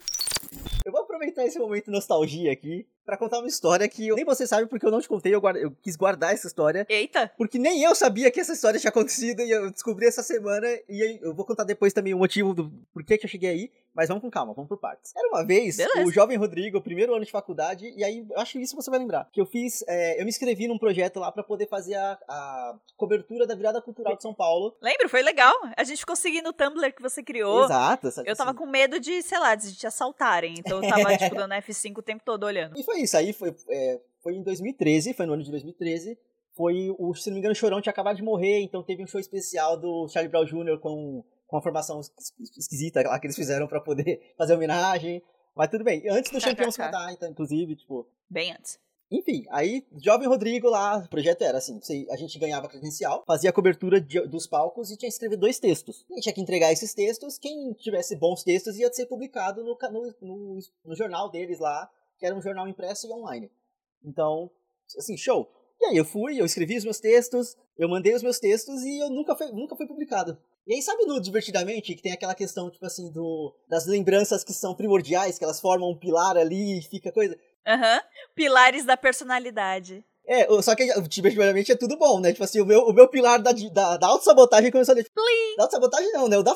Eu 0.84 0.92
vou 0.92 1.00
aproveitar 1.00 1.44
esse 1.44 1.58
momento 1.58 1.86
de 1.86 1.90
nostalgia 1.90 2.52
aqui 2.52 2.86
pra 3.06 3.16
contar 3.16 3.38
uma 3.38 3.46
história 3.46 3.88
que 3.88 4.08
eu, 4.08 4.16
nem 4.16 4.24
você 4.24 4.46
sabe 4.46 4.66
porque 4.66 4.84
eu 4.84 4.90
não 4.90 5.00
te 5.00 5.08
contei, 5.08 5.32
eu, 5.32 5.40
guarda, 5.40 5.60
eu 5.60 5.70
quis 5.80 5.94
guardar 5.94 6.34
essa 6.34 6.48
história. 6.48 6.84
Eita! 6.88 7.30
Porque 7.38 7.58
nem 7.58 7.84
eu 7.84 7.94
sabia 7.94 8.30
que 8.32 8.40
essa 8.40 8.52
história 8.52 8.80
tinha 8.80 8.90
acontecido 8.90 9.42
e 9.42 9.50
eu 9.50 9.70
descobri 9.70 10.06
essa 10.06 10.22
semana 10.22 10.66
e 10.88 11.20
eu 11.22 11.32
vou 11.32 11.46
contar 11.46 11.62
depois 11.62 11.92
também 11.92 12.12
o 12.12 12.18
motivo 12.18 12.52
do 12.52 12.70
porquê 12.92 13.16
que 13.16 13.24
eu 13.24 13.30
cheguei 13.30 13.50
aí, 13.50 13.70
mas 13.96 14.08
vamos 14.08 14.20
com 14.22 14.30
calma, 14.30 14.52
vamos 14.52 14.68
por 14.68 14.78
partes. 14.78 15.12
Era 15.16 15.26
uma 15.28 15.44
vez 15.44 15.78
Beleza. 15.78 16.04
o 16.04 16.12
jovem 16.12 16.36
Rodrigo, 16.36 16.80
primeiro 16.80 17.14
ano 17.14 17.24
de 17.24 17.30
faculdade, 17.30 17.92
e 17.96 18.04
aí 18.04 18.24
eu 18.30 18.38
acho 18.38 18.52
que 18.52 18.60
isso 18.60 18.76
você 18.76 18.90
vai 18.90 18.98
lembrar, 19.00 19.28
que 19.32 19.40
eu 19.40 19.46
fiz, 19.46 19.82
é, 19.88 20.20
eu 20.20 20.24
me 20.24 20.28
inscrevi 20.28 20.68
num 20.68 20.78
projeto 20.78 21.18
lá 21.18 21.32
pra 21.32 21.42
poder 21.42 21.66
fazer 21.68 21.94
a, 21.94 22.18
a 22.28 22.74
cobertura 22.96 23.46
da 23.46 23.54
virada 23.54 23.80
cultural 23.80 24.14
de 24.14 24.22
São 24.22 24.34
Paulo. 24.34 24.76
Lembro, 24.82 25.08
foi 25.08 25.22
legal. 25.22 25.54
A 25.76 25.82
gente 25.82 25.98
ficou 25.98 26.14
seguindo 26.14 26.48
o 26.48 26.52
Tumblr 26.52 26.92
que 26.94 27.02
você 27.02 27.22
criou. 27.22 27.64
Exato. 27.64 28.08
essa- 28.08 28.22
Eu 28.26 28.36
tava 28.36 28.50
assim. 28.50 28.58
com 28.58 28.66
medo 28.66 29.00
de, 29.00 29.22
sei 29.22 29.38
lá, 29.38 29.54
de 29.54 29.74
te 29.74 29.86
assaltarem. 29.86 30.54
Então 30.58 30.82
eu 30.82 30.88
tava, 30.88 31.16
tipo, 31.16 31.34
dando 31.34 31.52
F5 31.54 31.98
o 31.98 32.02
tempo 32.02 32.22
todo 32.24 32.44
olhando. 32.44 32.78
E 32.78 32.82
foi 32.82 33.00
isso, 33.00 33.16
aí 33.16 33.32
foi, 33.32 33.54
é, 33.70 34.00
foi 34.22 34.34
em 34.34 34.42
2013, 34.42 35.14
foi 35.14 35.24
no 35.26 35.32
ano 35.32 35.42
de 35.42 35.50
2013. 35.50 36.18
Foi 36.54 36.94
o, 36.98 37.14
se 37.14 37.28
não 37.28 37.34
me 37.34 37.40
engano, 37.40 37.52
o 37.52 37.56
Chorão 37.56 37.80
tinha 37.82 37.90
acabado 37.92 38.16
de 38.16 38.22
morrer, 38.22 38.60
então 38.62 38.82
teve 38.82 39.02
um 39.02 39.06
show 39.06 39.20
especial 39.20 39.76
do 39.78 40.08
Charlie 40.08 40.30
Brown 40.30 40.44
Jr. 40.44 40.78
com, 40.80 41.22
com 41.46 41.56
a 41.56 41.62
formação 41.62 42.00
es- 42.00 42.10
es- 42.40 42.56
esquisita 42.58 43.02
lá 43.02 43.18
que 43.18 43.26
eles 43.26 43.36
fizeram 43.36 43.66
pra 43.66 43.80
poder 43.80 44.20
fazer 44.36 44.54
homenagem. 44.54 45.22
Mas 45.54 45.70
tudo 45.70 45.84
bem, 45.84 46.02
antes 46.10 46.30
do 46.30 46.40
Champions 46.40 46.76
KKK. 46.76 46.84
cantar, 46.84 47.12
então, 47.12 47.30
inclusive, 47.30 47.76
tipo. 47.76 48.06
Bem 48.28 48.52
antes. 48.52 48.78
Enfim, 49.10 49.44
aí, 49.50 49.86
Jovem 50.02 50.26
Rodrigo 50.26 50.68
lá, 50.68 50.98
o 50.98 51.08
projeto 51.08 51.40
era 51.42 51.58
assim: 51.58 51.78
a 52.10 52.16
gente 52.16 52.38
ganhava 52.40 52.68
credencial, 52.68 53.22
fazia 53.26 53.50
a 53.50 53.52
cobertura 53.52 54.00
de- 54.00 54.26
dos 54.26 54.46
palcos 54.48 54.90
e 54.90 54.96
tinha 54.96 55.08
que 55.08 55.14
escrever 55.14 55.36
dois 55.36 55.58
textos. 55.60 56.04
E 56.10 56.20
tinha 56.20 56.34
que 56.34 56.40
entregar 56.40 56.72
esses 56.72 56.92
textos, 56.92 57.38
quem 57.38 57.72
tivesse 57.74 58.16
bons 58.16 58.42
textos 58.42 58.76
ia 58.76 58.92
ser 58.92 59.06
publicado 59.06 59.62
no, 59.62 59.78
no, 59.92 60.14
no, 60.20 60.58
no 60.84 60.94
jornal 60.96 61.30
deles 61.30 61.60
lá, 61.60 61.88
que 62.18 62.26
era 62.26 62.34
um 62.34 62.42
jornal 62.42 62.66
impresso 62.68 63.06
e 63.06 63.12
online. 63.12 63.48
Então, 64.04 64.50
assim, 64.98 65.16
show. 65.16 65.48
E 65.80 65.86
aí 65.86 65.96
eu 65.96 66.04
fui, 66.04 66.40
eu 66.40 66.44
escrevi 66.44 66.76
os 66.76 66.84
meus 66.84 66.98
textos, 66.98 67.56
eu 67.78 67.88
mandei 67.88 68.14
os 68.14 68.22
meus 68.22 68.38
textos 68.40 68.82
e 68.82 68.98
eu 68.98 69.08
nunca 69.10 69.36
fui, 69.36 69.52
nunca 69.52 69.76
fui 69.76 69.86
publicado. 69.86 70.36
E 70.66 70.74
aí, 70.74 70.82
sabe 70.82 71.04
no 71.06 71.20
Divertidamente, 71.20 71.94
que 71.94 72.02
tem 72.02 72.12
aquela 72.12 72.34
questão, 72.34 72.68
tipo 72.70 72.84
assim, 72.84 73.10
do, 73.12 73.54
das 73.68 73.86
lembranças 73.86 74.42
que 74.42 74.52
são 74.52 74.74
primordiais, 74.74 75.38
que 75.38 75.44
elas 75.44 75.60
formam 75.60 75.90
um 75.90 75.96
pilar 75.98 76.36
ali 76.36 76.78
e 76.78 76.82
fica 76.82 77.12
coisa. 77.12 77.38
Aham. 77.66 78.00
Pilares 78.34 78.84
da 78.84 78.96
personalidade. 78.96 80.04
É, 80.28 80.44
só 80.60 80.74
que 80.74 80.84
divertidamente 81.08 81.70
é 81.70 81.76
tudo 81.76 81.96
bom, 81.96 82.18
né? 82.18 82.32
Tipo 82.32 82.42
assim, 82.42 82.60
o 82.60 82.66
meu, 82.66 82.80
o 82.80 82.92
meu 82.92 83.06
pilar 83.06 83.40
da, 83.40 83.52
da, 83.52 83.96
da 83.96 84.06
autossabotagem 84.08 84.72
começou 84.72 84.92
a 84.92 84.96
ler. 84.96 85.06
Da 85.56 85.62
autossabotagem 85.62 86.10
não, 86.12 86.26
né? 86.26 86.36
O 86.36 86.42
da 86.42 86.52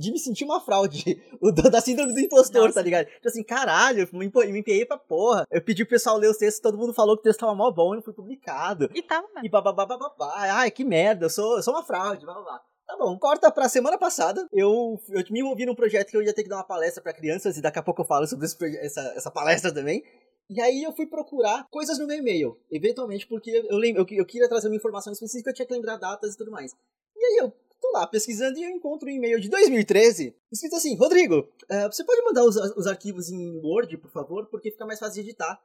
de 0.00 0.10
me- 0.10 0.18
sentir 0.18 0.44
uma 0.44 0.58
fraude. 0.60 1.22
O 1.38 1.52
do- 1.52 1.68
da 1.70 1.82
síndrome 1.82 2.14
do 2.14 2.20
impostor, 2.20 2.62
Nossa. 2.62 2.74
tá 2.74 2.80
ligado? 2.82 3.04
Tipo 3.06 3.28
assim, 3.28 3.42
caralho, 3.42 4.08
eu 4.10 4.18
me, 4.18 4.30
me 4.52 4.58
empenhei 4.60 4.86
pra 4.86 4.96
porra. 4.96 5.46
Eu 5.50 5.60
pedi 5.62 5.84
pro 5.84 5.90
pessoal 5.90 6.16
ler 6.16 6.30
os 6.30 6.38
textos, 6.38 6.62
todo 6.62 6.78
mundo 6.78 6.94
falou 6.94 7.14
que 7.16 7.20
o 7.20 7.24
texto 7.24 7.40
tava 7.40 7.54
mó 7.54 7.70
bom 7.70 7.92
e 7.92 7.96
não 7.96 8.02
foi 8.02 8.14
publicado. 8.14 8.88
E 8.94 9.02
tava 9.02 9.26
mesmo. 9.34 9.44
E 9.44 9.50
bababá, 9.50 9.84
bababá. 9.84 10.32
Ai, 10.36 10.70
que 10.70 10.82
merda, 10.82 11.26
eu 11.26 11.30
sou, 11.30 11.56
eu 11.58 11.62
sou 11.62 11.74
uma 11.74 11.84
fraude, 11.84 12.24
bababá. 12.24 12.62
Tá 12.94 12.98
bom, 13.04 13.18
corta 13.18 13.50
pra 13.50 13.68
semana 13.68 13.98
passada. 13.98 14.46
Eu, 14.52 15.00
eu 15.08 15.24
me 15.28 15.40
envolvi 15.40 15.66
num 15.66 15.74
projeto 15.74 16.10
que 16.10 16.16
eu 16.16 16.22
ia 16.22 16.32
ter 16.32 16.44
que 16.44 16.48
dar 16.48 16.58
uma 16.58 16.64
palestra 16.64 17.02
pra 17.02 17.12
crianças, 17.12 17.56
e 17.56 17.60
daqui 17.60 17.76
a 17.76 17.82
pouco 17.82 18.02
eu 18.02 18.06
falo 18.06 18.24
sobre 18.24 18.46
essa, 18.78 19.00
essa 19.16 19.30
palestra 19.32 19.74
também. 19.74 20.04
E 20.48 20.60
aí 20.60 20.80
eu 20.84 20.92
fui 20.92 21.04
procurar 21.04 21.66
coisas 21.72 21.98
no 21.98 22.06
meu 22.06 22.16
e-mail, 22.18 22.56
eventualmente, 22.70 23.26
porque 23.26 23.50
eu, 23.68 23.76
lem- 23.78 23.96
eu, 23.96 24.06
eu 24.08 24.24
queria 24.24 24.48
trazer 24.48 24.68
uma 24.68 24.76
informação 24.76 25.12
específica, 25.12 25.50
eu 25.50 25.54
tinha 25.54 25.66
que 25.66 25.74
lembrar 25.74 25.96
datas 25.96 26.34
e 26.34 26.36
tudo 26.36 26.52
mais. 26.52 26.72
E 27.16 27.24
aí 27.24 27.36
eu 27.40 27.50
tô 27.80 27.90
lá 27.94 28.06
pesquisando 28.06 28.56
e 28.58 28.62
eu 28.62 28.70
encontro 28.70 29.08
um 29.08 29.10
e-mail 29.12 29.40
de 29.40 29.48
2013, 29.48 30.32
escrito 30.52 30.76
assim, 30.76 30.94
Rodrigo, 30.96 31.48
eh, 31.68 31.86
você 31.88 32.04
pode 32.04 32.22
mandar 32.22 32.44
os, 32.44 32.54
os 32.76 32.86
arquivos 32.86 33.28
em 33.28 33.60
Word, 33.60 33.96
por 33.98 34.10
favor, 34.12 34.46
porque 34.46 34.70
fica 34.70 34.86
mais 34.86 35.00
fácil 35.00 35.14
de 35.14 35.30
editar. 35.30 35.60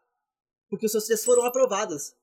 Porque 0.67 0.85
os 0.87 0.91
seus 0.91 1.05
textos 1.05 1.25
foram 1.25 1.43
aprovados. 1.45 2.13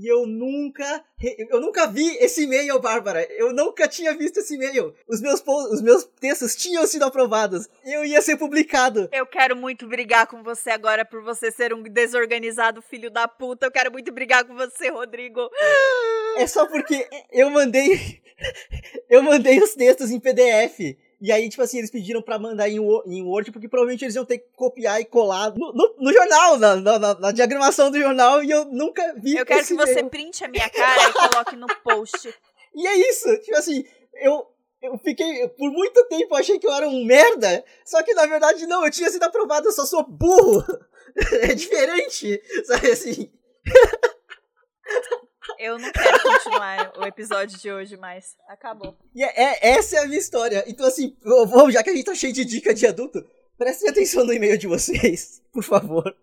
E 0.00 0.06
eu 0.06 0.26
nunca, 0.26 1.04
eu 1.50 1.60
nunca 1.60 1.86
vi 1.86 2.16
esse 2.16 2.44
e-mail, 2.44 2.78
Bárbara. 2.80 3.26
Eu 3.32 3.52
nunca 3.52 3.86
tinha 3.88 4.16
visto 4.16 4.38
esse 4.38 4.54
e-mail. 4.54 4.94
Os 5.08 5.20
meus, 5.20 5.42
os 5.46 5.82
meus 5.82 6.04
textos 6.20 6.56
tinham 6.56 6.86
sido 6.86 7.04
aprovados. 7.04 7.68
Eu 7.84 8.04
ia 8.04 8.20
ser 8.20 8.36
publicado. 8.36 9.08
Eu 9.12 9.26
quero 9.26 9.56
muito 9.56 9.86
brigar 9.86 10.26
com 10.26 10.42
você 10.42 10.70
agora 10.70 11.04
por 11.04 11.22
você 11.22 11.50
ser 11.50 11.72
um 11.72 11.82
desorganizado 11.82 12.82
filho 12.82 13.10
da 13.10 13.28
puta. 13.28 13.66
Eu 13.66 13.72
quero 13.72 13.92
muito 13.92 14.12
brigar 14.12 14.44
com 14.44 14.54
você, 14.54 14.88
Rodrigo. 14.88 15.48
É 16.36 16.46
só 16.46 16.66
porque 16.66 17.08
eu 17.30 17.50
mandei, 17.50 18.20
eu 19.08 19.22
mandei 19.22 19.60
os 19.62 19.74
textos 19.74 20.10
em 20.10 20.20
PDF. 20.20 20.96
E 21.20 21.32
aí, 21.32 21.48
tipo 21.48 21.62
assim, 21.62 21.78
eles 21.78 21.90
pediram 21.90 22.20
pra 22.22 22.38
mandar 22.38 22.68
em, 22.68 22.76
em 23.06 23.22
Word, 23.22 23.50
porque 23.52 23.68
provavelmente 23.68 24.04
eles 24.04 24.14
iam 24.14 24.24
ter 24.24 24.38
que 24.38 24.46
copiar 24.56 25.00
e 25.00 25.04
colar 25.04 25.54
no, 25.54 25.72
no- 25.72 25.94
no 25.98 26.12
jornal, 26.12 26.58
na, 26.58 26.76
na- 26.76 27.14
na- 27.14 27.32
diagramação 27.32 27.90
do 27.90 27.98
jornal, 27.98 28.42
e 28.44 28.50
eu 28.50 28.64
nunca 28.66 29.14
vi 29.16 29.36
Eu 29.36 29.46
quero 29.46 29.64
que 29.66 29.74
você 29.74 29.92
e-mail. 29.92 30.10
printe 30.10 30.44
a 30.44 30.48
minha 30.48 30.68
cara 30.68 31.08
e 31.08 31.12
coloque 31.12 31.56
no 31.56 31.66
post. 31.82 32.32
E 32.76 32.86
é 32.88 33.08
isso, 33.08 33.28
tipo 33.38 33.56
assim, 33.56 33.84
eu, 34.14 34.44
eu 34.82 34.98
fiquei, 34.98 35.46
por 35.50 35.70
muito 35.70 36.04
tempo 36.08 36.34
eu 36.34 36.38
achei 36.38 36.58
que 36.58 36.66
eu 36.66 36.72
era 36.72 36.88
um 36.88 37.04
merda, 37.04 37.64
só 37.84 38.02
que 38.02 38.12
na 38.14 38.26
verdade 38.26 38.66
não, 38.66 38.84
eu 38.84 38.90
tinha 38.90 39.08
sido 39.10 39.22
aprovado, 39.22 39.68
eu 39.68 39.72
só 39.72 39.84
sou 39.86 40.04
burro. 40.04 40.64
É 41.42 41.54
diferente, 41.54 42.42
sabe 42.64 42.90
assim. 42.90 43.30
Eu 45.58 45.78
não 45.78 45.90
quero 45.92 46.22
continuar 46.22 46.92
o 46.98 47.04
episódio 47.04 47.58
de 47.58 47.70
hoje 47.70 47.96
mais. 47.96 48.36
Acabou. 48.48 48.96
E 49.14 49.22
é, 49.22 49.32
é- 49.42 49.68
essa 49.76 49.96
é 49.96 49.98
a 50.00 50.06
minha 50.06 50.18
história. 50.18 50.64
Então 50.66 50.86
assim, 50.86 51.16
vou- 51.22 51.70
já 51.70 51.82
que 51.82 51.90
a 51.90 51.94
gente 51.94 52.04
tá 52.06 52.14
cheio 52.14 52.32
de 52.32 52.44
dica 52.44 52.72
de 52.74 52.86
adulto, 52.86 53.24
prestem 53.58 53.88
atenção 53.90 54.24
no 54.24 54.32
e-mail 54.32 54.56
de 54.58 54.66
vocês, 54.66 55.42
por 55.52 55.62
favor. 55.62 56.14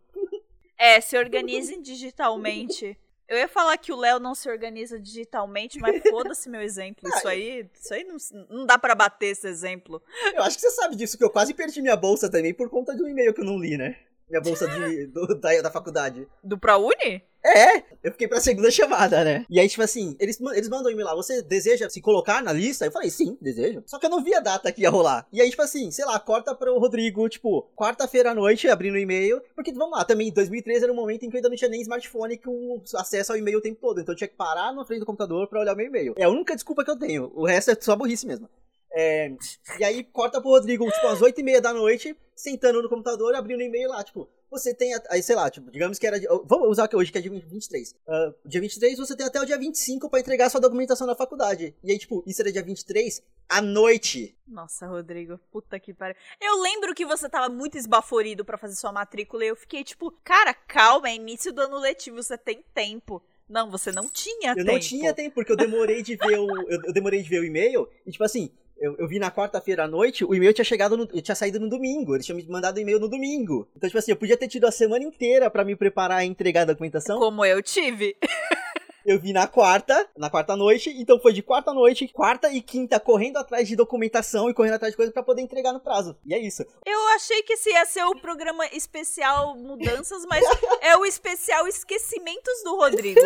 É, 0.78 1.00
se 1.00 1.18
organizem 1.18 1.82
digitalmente. 1.82 2.98
Eu 3.28 3.38
ia 3.38 3.48
falar 3.48 3.78
que 3.78 3.94
o 3.94 3.96
Léo 3.96 4.20
não 4.20 4.36
se 4.36 4.50
organiza 4.50 5.00
digitalmente, 5.00 5.80
mas 5.80 6.02
foda-se 6.10 6.50
meu 6.50 6.60
exemplo. 6.60 7.08
Isso 7.08 7.28
aí, 7.28 7.66
isso 7.82 7.94
aí 7.94 8.04
não, 8.04 8.18
não 8.50 8.66
dá 8.66 8.78
pra 8.78 8.94
bater 8.94 9.28
esse 9.28 9.48
exemplo. 9.48 10.02
Eu 10.34 10.44
acho 10.44 10.58
que 10.58 10.62
você 10.64 10.72
sabe 10.72 10.98
disso, 10.98 11.18
que 11.18 11.24
eu 11.24 11.30
quase 11.30 11.54
perdi 11.54 11.82
minha 11.82 11.96
bolsa 11.96 12.30
também 12.30 12.54
por 12.54 12.70
conta 12.70 12.94
de 12.94 13.02
um 13.02 13.08
e-mail 13.08 13.34
que 13.34 13.40
eu 13.40 13.46
não 13.46 13.58
li, 13.58 13.78
né? 13.78 13.98
Minha 14.32 14.42
bolsa 14.42 14.68
de, 14.68 15.06
do- 15.08 15.36
da, 15.40 15.62
da 15.62 15.70
faculdade. 15.72 16.28
Do 16.44 16.58
ProUni? 16.58 17.22
É, 17.44 17.78
eu 18.04 18.12
fiquei 18.12 18.28
pra 18.28 18.40
segunda 18.40 18.70
chamada, 18.70 19.24
né? 19.24 19.46
E 19.50 19.60
aí, 19.60 19.68
tipo 19.68 19.82
assim, 19.82 20.16
eles, 20.20 20.40
eles 20.54 20.70
mandam 20.70 20.92
e-mail 20.92 21.08
lá, 21.08 21.16
você 21.16 21.42
deseja 21.42 21.90
se 21.90 22.00
colocar 22.00 22.42
na 22.44 22.54
lista? 22.54 22.86
Eu 22.86 22.92
falei, 22.92 23.10
sim, 23.10 23.36
desejo. 23.42 23.82
Só 23.88 23.98
que 23.98 24.06
eu 24.06 24.12
não 24.12 24.24
vi 24.24 24.32
a 24.36 24.40
data 24.40 24.72
que 24.72 24.84
ia 24.84 24.92
rolar. 24.92 25.26
E 25.34 25.42
aí, 25.42 25.50
tipo 25.50 25.62
assim, 25.64 25.90
sei 25.90 26.06
lá, 26.06 26.20
corta 26.20 26.54
pro 26.54 26.78
Rodrigo, 26.78 27.28
tipo, 27.28 27.64
quarta-feira 27.76 28.30
à 28.32 28.36
noite, 28.36 28.68
abrindo 28.70 28.94
o 28.94 28.98
e-mail. 29.00 29.42
Porque, 29.56 29.74
vamos 29.74 29.98
lá, 29.98 30.06
também, 30.06 30.32
2013 30.32 30.84
era 30.84 30.94
um 30.94 30.96
momento 30.96 31.24
em 31.26 31.30
que 31.32 31.36
eu 31.36 31.40
ainda 31.40 31.50
não 31.50 31.56
tinha 31.56 31.70
nem 31.70 31.82
smartphone 31.82 32.38
com 32.38 32.80
acesso 32.96 33.32
ao 33.32 33.38
e-mail 33.40 33.58
o 33.58 33.62
tempo 33.62 33.80
todo. 33.82 34.00
Então 34.00 34.14
eu 34.14 34.18
tinha 34.18 34.28
que 34.28 34.36
parar 34.36 34.72
na 34.72 34.86
frente 34.86 35.00
do 35.00 35.06
computador 35.08 35.48
pra 35.48 35.62
olhar 35.62 35.74
o 35.74 35.78
meu 35.78 35.88
e-mail. 35.88 36.14
É 36.18 36.26
a 36.26 36.30
única 36.30 36.54
desculpa 36.54 36.86
que 36.86 36.92
eu 36.92 36.98
tenho. 37.00 37.32
O 37.34 37.46
resto 37.48 37.72
é 37.72 37.78
só 37.82 37.96
burrice 37.96 38.28
mesmo. 38.28 38.48
É, 38.94 39.32
e 39.80 39.84
aí 39.84 40.04
corta 40.04 40.42
pro 40.42 40.50
Rodrigo, 40.52 40.90
tipo, 40.92 41.08
às 41.08 41.22
8 41.22 41.40
e 41.40 41.44
meia 41.44 41.62
da 41.62 41.74
noite, 41.74 42.16
sentando 42.36 42.82
no 42.82 42.90
computador, 42.90 43.34
abrindo 43.36 43.60
o 43.60 43.64
e-mail 43.64 43.90
lá, 43.90 44.04
tipo, 44.04 44.28
você 44.50 44.74
tem, 44.74 44.94
aí 45.10 45.24
sei 45.24 45.34
lá, 45.34 45.50
tipo, 45.50 45.72
digamos 45.72 45.98
que 45.98 46.06
era, 46.06 46.20
vamos 46.44 46.68
usar 46.68 46.86
que 46.90 46.96
hoje 46.96 47.10
que 47.10 47.18
é 47.18 47.22
dia 47.22 47.32
23. 47.32 47.96
Ah, 48.06 48.34
dia 48.46 48.60
23 48.60 48.98
você 48.98 49.16
tem 49.16 49.26
até 49.26 49.40
o 49.40 49.46
dia 49.46 49.58
25 49.58 50.10
pra 50.10 50.20
entregar 50.20 50.50
sua 50.50 50.60
documentação 50.60 51.08
na 51.08 51.16
faculdade. 51.16 51.74
E 51.82 51.92
aí, 51.92 51.98
tipo, 51.98 52.22
isso 52.28 52.42
era 52.42 52.52
dia 52.52 52.62
23 52.62 53.24
à 53.48 53.62
noite. 53.62 54.38
Nossa, 54.46 54.86
Rodrigo, 54.88 55.40
puta 55.50 55.80
que 55.80 55.94
pariu. 55.94 56.18
Eu 56.42 56.62
lembro 56.62 56.94
que 56.94 57.06
você 57.06 57.30
tava 57.30 57.48
muito 57.48 57.78
esbaforido 57.78 58.44
pra 58.44 58.58
fazer 58.58 58.76
sua 58.76 58.92
matrícula 58.92 59.46
e 59.46 59.48
eu 59.48 59.56
fiquei 59.56 59.86
tipo, 59.86 60.12
cara, 60.22 60.54
calma, 60.54 61.10
é 61.10 61.16
início 61.16 61.54
do 61.54 61.62
ano 61.62 61.80
letivo, 61.80 62.22
você 62.22 62.38
tem 62.38 62.62
tempo. 62.74 63.24
Não, 63.48 63.72
você 63.72 63.92
não 63.92 64.10
tinha 64.10 64.52
Eu 64.52 64.56
tempo. 64.56 64.72
não 64.72 64.80
tinha 64.80 65.14
tempo, 65.14 65.36
porque 65.36 65.52
eu 65.52 65.58
demorei 65.58 66.02
de 66.02 66.16
ver 66.18 66.40
o, 66.40 66.50
eu, 66.70 66.82
eu 66.86 66.94
demorei 66.94 67.22
de 67.22 67.30
ver 67.30 67.40
o 67.40 67.46
e-mail, 67.46 67.88
e 68.06 68.12
tipo 68.12 68.24
assim, 68.24 68.50
eu, 68.82 68.96
eu 68.98 69.08
vi 69.08 69.20
na 69.20 69.30
quarta-feira 69.30 69.84
à 69.84 69.88
noite, 69.88 70.26
o 70.26 70.34
e-mail 70.34 70.54
tinha 70.54 70.66
chegado 70.66 70.98
no, 70.98 71.06
tinha 71.06 71.36
saído 71.36 71.60
no 71.60 71.70
domingo, 71.70 72.16
eles 72.16 72.26
tinham 72.26 72.36
me 72.36 72.46
mandado 72.48 72.78
o 72.78 72.80
e-mail 72.80 73.00
no 73.00 73.08
domingo. 73.08 73.70
Então, 73.76 73.88
tipo 73.88 74.00
assim, 74.00 74.12
eu 74.12 74.18
podia 74.18 74.36
ter 74.36 74.48
tido 74.48 74.66
a 74.66 74.72
semana 74.72 75.06
inteira 75.06 75.52
pra 75.52 75.64
me 75.64 75.76
preparar 75.76 76.26
e 76.26 76.28
entregar 76.28 76.64
a 76.64 76.66
documentação. 76.66 77.20
Como 77.20 77.46
eu 77.46 77.62
tive. 77.62 78.18
Eu 79.04 79.20
vi 79.20 79.34
na 79.34 79.48
quarta, 79.48 80.08
na 80.16 80.30
quarta 80.30 80.56
noite, 80.56 80.92
então 80.92 81.20
foi 81.20 81.34
de 81.34 81.42
quarta 81.42 81.74
noite, 81.74 82.08
quarta 82.10 82.54
e 82.54 82.62
quinta, 82.62 83.00
correndo 83.00 83.38
atrás 83.38 83.68
de 83.68 83.76
documentação 83.76 84.48
e 84.48 84.54
correndo 84.54 84.76
atrás 84.76 84.94
de 84.94 84.96
coisas 84.96 85.12
pra 85.12 85.24
poder 85.24 85.42
entregar 85.42 85.74
no 85.74 85.80
prazo. 85.80 86.16
E 86.24 86.36
é 86.36 86.38
isso. 86.38 86.64
Eu 86.86 87.08
achei 87.16 87.42
que 87.42 87.54
esse 87.54 87.72
ia 87.72 87.84
ser 87.88 88.04
o 88.04 88.22
programa 88.22 88.64
especial 88.68 89.58
mudanças, 89.58 90.24
mas 90.30 90.44
é 90.84 90.96
o 90.98 91.04
especial 91.04 91.68
esquecimentos 91.68 92.64
do 92.64 92.76
Rodrigo. 92.76 93.20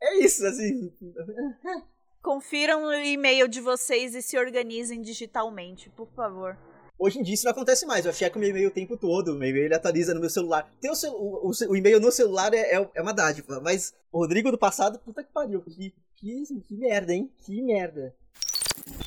É 0.00 0.20
isso, 0.20 0.46
assim. 0.46 0.90
Confiram 2.22 2.84
o 2.84 2.92
e-mail 2.92 3.48
de 3.48 3.60
vocês 3.60 4.14
e 4.14 4.22
se 4.22 4.38
organizem 4.38 5.00
digitalmente, 5.00 5.88
por 5.90 6.08
favor. 6.14 6.56
Hoje 6.98 7.20
em 7.20 7.22
dia 7.22 7.34
isso 7.34 7.44
não 7.44 7.52
acontece 7.52 7.86
mais. 7.86 8.04
Eu 8.04 8.12
checo 8.12 8.38
meu 8.38 8.48
e-mail 8.48 8.68
o 8.68 8.72
tempo 8.72 8.96
todo. 8.96 9.34
Meu 9.36 9.48
e-mail 9.48 9.66
ele 9.66 9.74
atualiza 9.74 10.12
no 10.12 10.20
meu 10.20 10.28
celular. 10.28 10.68
Ter 10.80 10.90
o, 10.90 10.94
o, 11.12 11.50
o- 11.50 11.70
o 11.70 11.76
e-mail 11.76 12.00
no 12.00 12.10
celular 12.10 12.52
é, 12.52 12.74
é, 12.74 12.90
é 12.94 13.00
uma 13.00 13.14
dádiva. 13.14 13.60
Mas 13.60 13.94
o 14.10 14.18
Rodrigo 14.18 14.50
do 14.50 14.58
passado, 14.58 14.98
puta 14.98 15.22
que 15.22 15.32
pariu. 15.32 15.62
Que, 15.62 15.94
que, 16.16 16.42
que 16.66 16.74
merda, 16.74 17.14
hein? 17.14 17.30
Que 17.38 17.62
merda. 17.62 18.12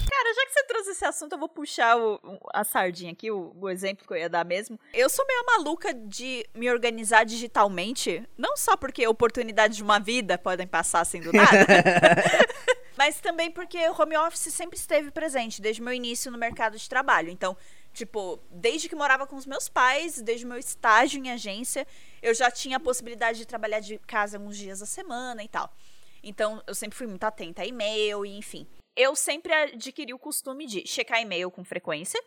Cara, 0.09 0.33
já 0.35 0.45
que 0.45 0.53
você 0.53 0.63
trouxe 0.63 0.91
esse 0.91 1.05
assunto, 1.05 1.33
eu 1.33 1.39
vou 1.39 1.49
puxar 1.49 1.97
o, 1.97 2.19
a 2.53 2.63
sardinha 2.63 3.11
aqui, 3.11 3.31
o, 3.31 3.53
o, 3.59 3.69
exemplo 3.69 4.05
que 4.05 4.13
eu 4.13 4.17
ia 4.17 4.29
dar 4.29 4.45
mesmo. 4.45 4.79
Eu 4.93 5.09
sou 5.09 5.25
meio 5.25 5.43
maluca 5.45 5.93
de 5.93 6.45
me 6.53 6.69
organizar 6.69 7.25
digitalmente, 7.25 8.23
não 8.37 8.55
só 8.55 8.77
porque 8.77 9.07
oportunidades 9.07 9.77
de 9.77 9.83
uma 9.83 9.99
vida 9.99 10.37
podem 10.37 10.67
passar 10.67 11.03
sendo 11.05 11.31
nada, 11.33 11.65
mas 13.01 13.19
também 13.19 13.49
porque 13.49 13.79
o 13.89 13.99
home 13.99 14.15
office 14.15 14.53
sempre 14.53 14.77
esteve 14.77 15.09
presente 15.09 15.59
desde 15.59 15.81
o 15.81 15.83
meu 15.83 15.91
início 15.91 16.31
no 16.31 16.37
mercado 16.37 16.77
de 16.77 16.87
trabalho. 16.87 17.31
Então, 17.31 17.57
tipo, 17.91 18.39
desde 18.51 18.87
que 18.87 18.95
morava 18.95 19.25
com 19.25 19.35
os 19.35 19.47
meus 19.47 19.67
pais, 19.67 20.21
desde 20.21 20.45
o 20.45 20.47
meu 20.47 20.59
estágio 20.59 21.19
em 21.19 21.31
agência, 21.31 21.87
eu 22.21 22.31
já 22.35 22.51
tinha 22.51 22.77
a 22.77 22.79
possibilidade 22.79 23.39
de 23.39 23.47
trabalhar 23.47 23.79
de 23.79 23.97
casa 23.97 24.37
alguns 24.37 24.55
dias 24.55 24.83
a 24.83 24.85
semana 24.85 25.43
e 25.43 25.47
tal. 25.47 25.73
Então, 26.21 26.61
eu 26.67 26.75
sempre 26.75 26.95
fui 26.95 27.07
muito 27.07 27.23
atenta 27.23 27.63
a 27.63 27.65
e-mail 27.65 28.23
e 28.23 28.37
enfim 28.37 28.67
eu 28.95 29.15
sempre 29.15 29.51
adquiri 29.51 30.13
o 30.13 30.19
costume 30.19 30.67
de 30.67 30.85
checar 30.85 31.21
e-mail 31.21 31.49
com 31.49 31.63
frequência 31.63 32.21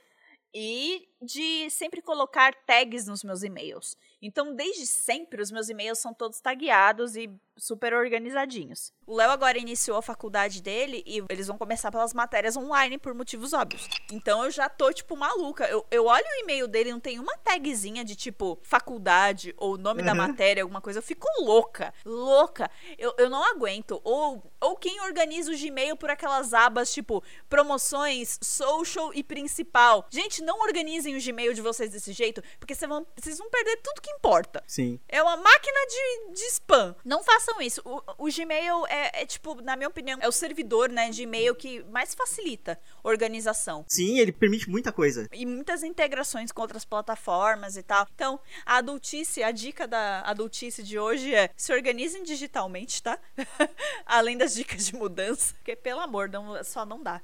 e 0.52 1.08
de 1.20 1.68
sempre 1.68 2.00
colocar 2.00 2.54
tags 2.64 3.06
nos 3.06 3.22
meus 3.22 3.42
e-mails. 3.42 3.96
Então, 4.26 4.54
desde 4.54 4.87
sempre, 4.87 5.42
os 5.42 5.50
meus 5.50 5.68
e-mails 5.68 5.98
são 5.98 6.14
todos 6.14 6.40
tagueados 6.40 7.14
e 7.14 7.30
super 7.58 7.92
organizadinhos. 7.92 8.90
O 9.06 9.14
Léo 9.14 9.30
agora 9.30 9.58
iniciou 9.58 9.98
a 9.98 10.02
faculdade 10.02 10.62
dele 10.62 11.04
e 11.06 11.22
eles 11.28 11.46
vão 11.46 11.58
começar 11.58 11.90
pelas 11.90 12.14
matérias 12.14 12.56
online 12.56 12.96
por 12.96 13.12
motivos 13.12 13.52
óbvios. 13.52 13.87
Então 14.10 14.42
eu 14.42 14.50
já 14.50 14.66
tô, 14.66 14.90
tipo, 14.94 15.14
maluca. 15.14 15.66
Eu, 15.66 15.84
eu 15.90 16.06
olho 16.06 16.24
o 16.24 16.40
e-mail 16.42 16.66
dele 16.66 16.88
e 16.88 16.92
não 16.92 17.00
tem 17.00 17.18
uma 17.18 17.37
tagzinha 17.37 18.02
de, 18.02 18.16
tipo, 18.16 18.58
faculdade 18.62 19.54
ou 19.58 19.76
nome 19.76 20.00
uhum. 20.00 20.06
da 20.06 20.14
matéria, 20.14 20.62
alguma 20.62 20.80
coisa. 20.80 21.00
Eu 21.00 21.02
fico 21.02 21.28
louca. 21.42 21.92
Louca. 22.02 22.70
Eu, 22.96 23.14
eu 23.18 23.28
não 23.28 23.44
aguento. 23.44 24.00
Ou, 24.02 24.50
ou 24.58 24.74
quem 24.74 25.02
organiza 25.02 25.52
o 25.52 25.56
Gmail 25.58 25.98
por 25.98 26.08
aquelas 26.08 26.54
abas, 26.54 26.90
tipo, 26.90 27.22
promoções, 27.46 28.38
social 28.42 29.12
e 29.12 29.22
principal. 29.22 30.06
Gente, 30.08 30.42
não 30.42 30.60
organizem 30.60 31.14
o 31.14 31.22
Gmail 31.22 31.52
de 31.52 31.60
vocês 31.60 31.90
desse 31.90 32.14
jeito, 32.14 32.42
porque 32.58 32.74
vocês 32.74 32.88
vão, 32.88 33.06
vocês 33.14 33.37
vão 33.37 33.50
perder 33.50 33.76
tudo 33.82 34.00
que 34.00 34.13
importa. 34.16 34.62
Sim. 34.66 34.98
É 35.09 35.22
uma 35.22 35.37
máquina 35.37 35.79
de, 35.88 36.35
de 36.35 36.42
spam. 36.48 36.94
Não 37.05 37.22
façam 37.22 37.61
isso. 37.61 37.81
O, 37.85 38.27
o 38.27 38.33
Gmail 38.33 38.87
é, 38.88 39.22
é, 39.22 39.27
tipo, 39.27 39.61
na 39.62 39.77
minha 39.77 39.88
opinião, 39.88 40.18
é 40.20 40.29
o 40.29 40.33
servidor, 40.33 40.88
né, 40.88 41.11
de 41.11 41.22
e-mail 41.22 41.55
que 41.55 41.83
mais 41.85 42.14
facilita 42.14 42.79
organização. 43.03 43.85
Sim, 43.88 44.18
ele 44.18 44.33
permite 44.33 44.68
muita 44.68 44.92
coisa. 44.92 45.29
E 45.33 45.44
muitas 45.44 45.83
integrações 45.83 46.53
com 46.53 46.62
outras 46.62 46.85
plataformas 46.85 47.77
e 47.77 47.83
tal. 47.83 48.07
Então, 48.14 48.40
a 48.64 48.79
adultice, 48.79 49.42
a 49.42 49.50
dica 49.50 49.87
da 49.87 50.20
adultice 50.22 50.83
de 50.83 50.98
hoje 50.98 51.35
é 51.35 51.50
se 51.57 51.72
organizem 51.72 52.22
digitalmente, 52.22 53.03
tá? 53.03 53.18
Além 54.07 54.37
das 54.37 54.55
dicas 54.55 54.87
de 54.87 54.94
mudança, 54.94 55.55
porque 55.55 55.77
pelo 55.77 56.00
amor, 56.00 56.29
não, 56.29 56.62
só 56.64 56.85
não 56.85 57.03
dá. 57.03 57.20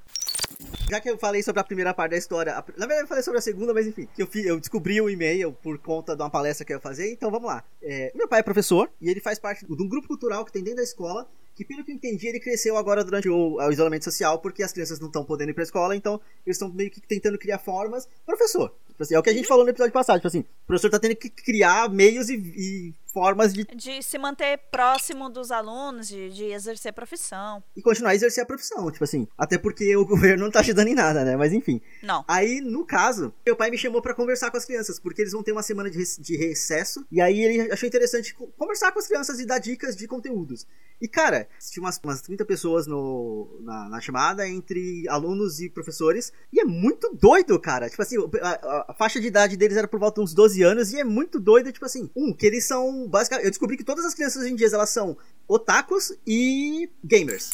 Já 0.89 0.99
que 0.99 1.09
eu 1.09 1.17
falei 1.17 1.41
sobre 1.41 1.61
a 1.61 1.63
primeira 1.63 1.93
parte 1.93 2.11
da 2.11 2.17
história, 2.17 2.53
a, 2.53 2.63
na 2.77 2.85
verdade 2.85 3.01
eu 3.03 3.07
falei 3.07 3.23
sobre 3.23 3.39
a 3.39 3.41
segunda, 3.41 3.73
mas 3.73 3.87
enfim, 3.87 4.07
eu, 4.17 4.27
eu 4.43 4.59
descobri 4.59 4.99
o 4.99 5.09
e-mail 5.09 5.53
por 5.53 5.77
conta 5.77 6.15
de 6.15 6.21
uma 6.21 6.29
palestra 6.29 6.65
que 6.65 6.73
eu 6.73 6.77
ia 6.77 6.81
fazer, 6.81 7.11
então 7.11 7.31
vamos 7.31 7.47
lá. 7.47 7.63
É, 7.81 8.11
meu 8.13 8.27
pai 8.27 8.41
é 8.41 8.43
professor 8.43 8.91
e 8.99 9.09
ele 9.09 9.21
faz 9.21 9.39
parte 9.39 9.65
de 9.65 9.71
um 9.71 9.87
grupo 9.87 10.07
cultural 10.07 10.43
que 10.43 10.51
tem 10.51 10.61
dentro 10.61 10.77
da 10.77 10.83
escola 10.83 11.27
que 11.55 11.65
pelo 11.65 11.83
que 11.83 11.91
eu 11.91 11.95
entendi, 11.95 12.27
ele 12.27 12.39
cresceu 12.39 12.77
agora 12.77 13.03
durante 13.03 13.29
o, 13.29 13.55
o 13.55 13.71
isolamento 13.71 14.03
social, 14.03 14.39
porque 14.39 14.63
as 14.63 14.71
crianças 14.71 14.99
não 14.99 15.07
estão 15.07 15.23
podendo 15.23 15.51
ir 15.51 15.53
pra 15.53 15.63
escola, 15.63 15.95
então 15.95 16.19
eles 16.45 16.55
estão 16.55 16.71
meio 16.71 16.89
que 16.89 17.01
tentando 17.01 17.37
criar 17.37 17.59
formas. 17.59 18.07
Professor, 18.25 18.73
é 19.11 19.19
o 19.19 19.23
que 19.23 19.29
a 19.29 19.33
gente 19.33 19.47
falou 19.47 19.63
no 19.63 19.69
episódio 19.69 19.93
passado, 19.93 20.17
tipo 20.17 20.27
assim, 20.27 20.39
o 20.39 20.67
professor 20.67 20.89
tá 20.89 20.99
tendo 20.99 21.15
que 21.15 21.29
criar 21.29 21.89
meios 21.89 22.29
e, 22.29 22.35
e 22.35 22.93
formas 23.11 23.53
de... 23.53 23.65
De 23.75 24.01
se 24.01 24.17
manter 24.17 24.57
próximo 24.71 25.29
dos 25.29 25.51
alunos, 25.51 26.07
de, 26.07 26.29
de 26.29 26.45
exercer 26.45 26.89
a 26.89 26.93
profissão. 26.93 27.63
E 27.75 27.81
continuar 27.81 28.11
a 28.11 28.15
exercer 28.15 28.43
a 28.43 28.45
profissão, 28.45 28.89
tipo 28.89 29.03
assim. 29.03 29.27
Até 29.37 29.57
porque 29.57 29.95
o 29.95 30.05
governo 30.07 30.45
não 30.45 30.51
tá 30.51 30.59
ajudando 30.61 30.87
em 30.87 30.95
nada, 30.95 31.23
né? 31.23 31.35
Mas 31.35 31.53
enfim. 31.53 31.81
Não. 32.01 32.23
Aí, 32.27 32.61
no 32.61 32.85
caso, 32.85 33.33
meu 33.45 33.55
pai 33.55 33.69
me 33.69 33.77
chamou 33.77 34.01
para 34.01 34.13
conversar 34.13 34.49
com 34.49 34.57
as 34.57 34.65
crianças, 34.65 34.99
porque 34.99 35.21
eles 35.21 35.33
vão 35.33 35.43
ter 35.43 35.51
uma 35.51 35.63
semana 35.63 35.89
de, 35.89 36.01
de 36.19 36.37
recesso. 36.37 37.05
E 37.11 37.21
aí 37.21 37.41
ele 37.41 37.71
achou 37.71 37.87
interessante 37.87 38.33
conversar 38.33 38.91
com 38.91 38.99
as 38.99 39.07
crianças 39.07 39.39
e 39.39 39.45
dar 39.45 39.59
dicas 39.59 39.95
de 39.95 40.07
conteúdos. 40.07 40.65
E, 41.01 41.07
cara, 41.07 41.47
tinha 41.71 41.83
umas, 41.83 41.99
umas 42.03 42.21
30 42.21 42.45
pessoas 42.45 42.85
no, 42.85 43.59
na, 43.61 43.89
na 43.89 43.99
chamada, 43.99 44.47
entre 44.47 45.07
alunos 45.09 45.59
e 45.59 45.67
professores. 45.67 46.31
E 46.53 46.59
é 46.61 46.63
muito 46.63 47.11
doido, 47.15 47.59
cara. 47.59 47.89
Tipo 47.89 48.03
assim, 48.03 48.17
a, 48.39 48.49
a, 48.49 48.80
faixa 48.97 49.19
de 49.19 49.27
idade 49.27 49.57
deles 49.57 49.77
era 49.77 49.87
por 49.87 49.99
volta 49.99 50.21
de 50.21 50.25
uns 50.25 50.33
12 50.33 50.61
anos. 50.61 50.93
E 50.93 50.99
é 50.99 51.03
muito 51.03 51.39
doido, 51.39 51.71
tipo 51.71 51.85
assim, 51.85 52.09
um, 52.15 52.33
que 52.33 52.45
eles 52.45 52.65
são 52.65 53.07
basicamente. 53.07 53.45
Eu 53.45 53.51
descobri 53.51 53.77
que 53.77 53.83
todas 53.83 54.05
as 54.05 54.13
crianças 54.13 54.43
hoje 54.43 54.51
em 54.51 54.55
dia 54.55 54.67
elas 54.73 54.89
são 54.89 55.17
otakus 55.47 56.13
e 56.25 56.89
gamers. 57.03 57.51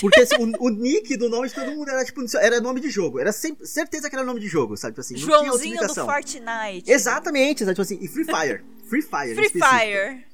Porque 0.00 0.20
assim, 0.20 0.36
o, 0.36 0.66
o, 0.66 0.70
nick 0.70 1.16
do 1.16 1.28
nome 1.28 1.48
de 1.48 1.54
todo 1.54 1.70
mundo 1.72 1.88
era 1.88 2.04
tipo, 2.04 2.20
era 2.38 2.60
nome 2.60 2.80
de 2.80 2.90
jogo. 2.90 3.20
Era 3.20 3.32
sempre, 3.32 3.66
certeza 3.66 4.08
que 4.08 4.16
era 4.16 4.24
nome 4.24 4.40
de 4.40 4.48
jogo, 4.48 4.76
sabe? 4.76 4.92
Tipo 4.92 5.00
assim, 5.00 5.16
Joãozinho 5.16 5.86
do 5.86 5.94
Fortnite. 5.94 6.90
Exatamente, 6.90 7.60
sabe? 7.60 7.72
Tipo 7.72 7.82
assim, 7.82 7.98
e 8.00 8.08
Free 8.08 8.24
Fire. 8.24 8.64
Free 8.88 9.02
Fire. 9.02 9.34
Free 9.34 9.50
Fire. 9.50 10.26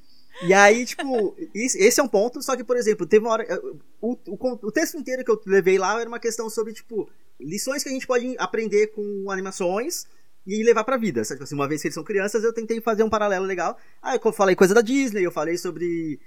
E 0.42 0.55
aí, 0.55 0.87
tipo, 0.87 1.37
esse 1.53 2.01
é 2.01 2.03
um 2.03 2.09
ponto, 2.09 2.40
só 2.40 2.57
que, 2.57 2.62
por 2.62 2.77
exemplo, 2.77 3.05
teve 3.05 3.24
uma 3.24 3.33
hora. 3.33 3.62
O, 4.01 4.12
o, 4.12 4.66
o 4.66 4.72
texto 4.72 4.96
inteiro 4.96 5.24
que 5.24 5.31
eu 5.31 5.40
levei 5.44 5.79
lá 5.79 6.01
era 6.01 6.09
uma 6.09 6.20
questão 6.20 6.48
sobre, 6.48 6.72
tipo, 6.72 7.11
lições 7.40 7.83
que 7.83 7.88
a 7.88 7.92
gente 7.92 8.07
pode 8.07 8.37
aprender 8.38 8.88
com 8.88 9.31
animações 9.31 10.07
e 10.49 10.65
levar 10.65 10.83
pra 10.83 10.97
vida. 10.97 11.23
Sabe? 11.23 11.37
Tipo 11.37 11.45
assim, 11.45 11.55
uma 11.55 11.69
vez 11.69 11.83
que 11.83 11.89
eles 11.89 11.95
são 11.95 12.03
crianças, 12.03 12.43
eu 12.43 12.53
tentei 12.53 12.81
fazer 12.81 13.03
um 13.03 13.11
paralelo 13.11 13.45
legal. 13.45 13.79
Aí 14.03 14.19
eu 14.23 14.33
falei 14.33 14.57
coisa 14.57 14.75
da 14.75 14.81
Disney, 14.81 15.23
eu 15.23 15.31
falei 15.31 15.59
sobre 15.59 16.19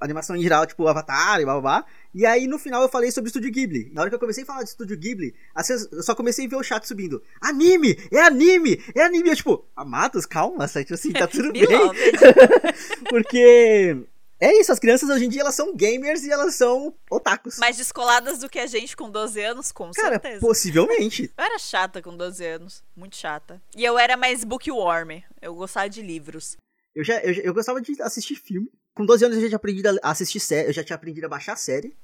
animação 0.00 0.36
em 0.36 0.42
geral, 0.42 0.64
tipo 0.64 0.86
Avatar 0.86 1.40
e 1.40 1.44
blá 1.44 1.54
blá 1.54 1.60
blá. 1.60 1.84
E 2.14 2.24
aí 2.24 2.46
no 2.46 2.56
final 2.56 2.82
eu 2.82 2.88
falei 2.88 3.10
sobre 3.10 3.26
o 3.26 3.30
Estúdio 3.30 3.50
Ghibli. 3.50 3.90
Na 3.92 4.02
hora 4.02 4.10
que 4.10 4.14
eu 4.14 4.20
comecei 4.20 4.44
a 4.44 4.46
falar 4.46 4.62
de 4.62 4.68
Estúdio 4.68 4.96
Ghibli, 4.96 5.34
assim, 5.52 5.72
eu 5.90 6.02
só 6.04 6.14
comecei 6.14 6.46
a 6.46 6.48
ver 6.48 6.56
o 6.56 6.62
chat 6.62 6.86
subindo. 6.86 7.20
Anime! 7.40 7.98
É 8.12 8.20
anime! 8.20 8.80
É 8.94 9.02
anime! 9.02 9.30
Eu, 9.30 9.36
tipo, 9.36 9.64
amados, 9.74 10.24
calma, 10.24 10.68
tipo 10.68 10.94
assim, 10.94 11.12
tá 11.12 11.26
tudo 11.28 11.52
bem. 11.52 11.66
Porque 13.10 14.04
é 14.40 14.60
isso, 14.60 14.72
as 14.72 14.78
crianças 14.78 15.08
hoje 15.08 15.24
em 15.24 15.28
dia 15.28 15.40
elas 15.40 15.54
são 15.54 15.74
gamers 15.74 16.24
e 16.24 16.30
elas 16.30 16.54
são 16.54 16.94
otakus. 17.10 17.58
Mais 17.58 17.76
descoladas 17.76 18.38
do 18.38 18.48
que 18.48 18.58
a 18.58 18.66
gente 18.66 18.96
com 18.96 19.10
12 19.10 19.40
anos, 19.42 19.72
com 19.72 19.90
Cara, 19.90 20.10
certeza. 20.10 20.40
possivelmente. 20.40 21.32
Eu 21.36 21.44
era 21.44 21.58
chata 21.58 22.00
com 22.00 22.16
12 22.16 22.44
anos, 22.44 22.84
muito 22.96 23.16
chata. 23.16 23.60
E 23.76 23.84
eu 23.84 23.98
era 23.98 24.16
mais 24.16 24.44
bookworm, 24.44 25.22
eu 25.42 25.54
gostava 25.54 25.88
de 25.88 26.02
livros. 26.02 26.56
Eu 26.94 27.04
já 27.04 27.20
eu, 27.20 27.32
eu 27.34 27.54
gostava 27.54 27.80
de 27.80 28.00
assistir 28.02 28.36
filme. 28.36 28.70
Com 28.94 29.06
12 29.06 29.24
anos 29.24 29.36
eu 29.36 29.42
já 29.42 29.48
tinha 29.48 29.56
aprendido 29.56 29.88
a 30.02 30.10
assistir 30.10 30.40
série, 30.40 30.68
eu 30.68 30.72
já 30.72 30.82
tinha 30.82 30.96
aprendido 30.96 31.24
a 31.24 31.28
baixar 31.28 31.56
série. 31.56 31.96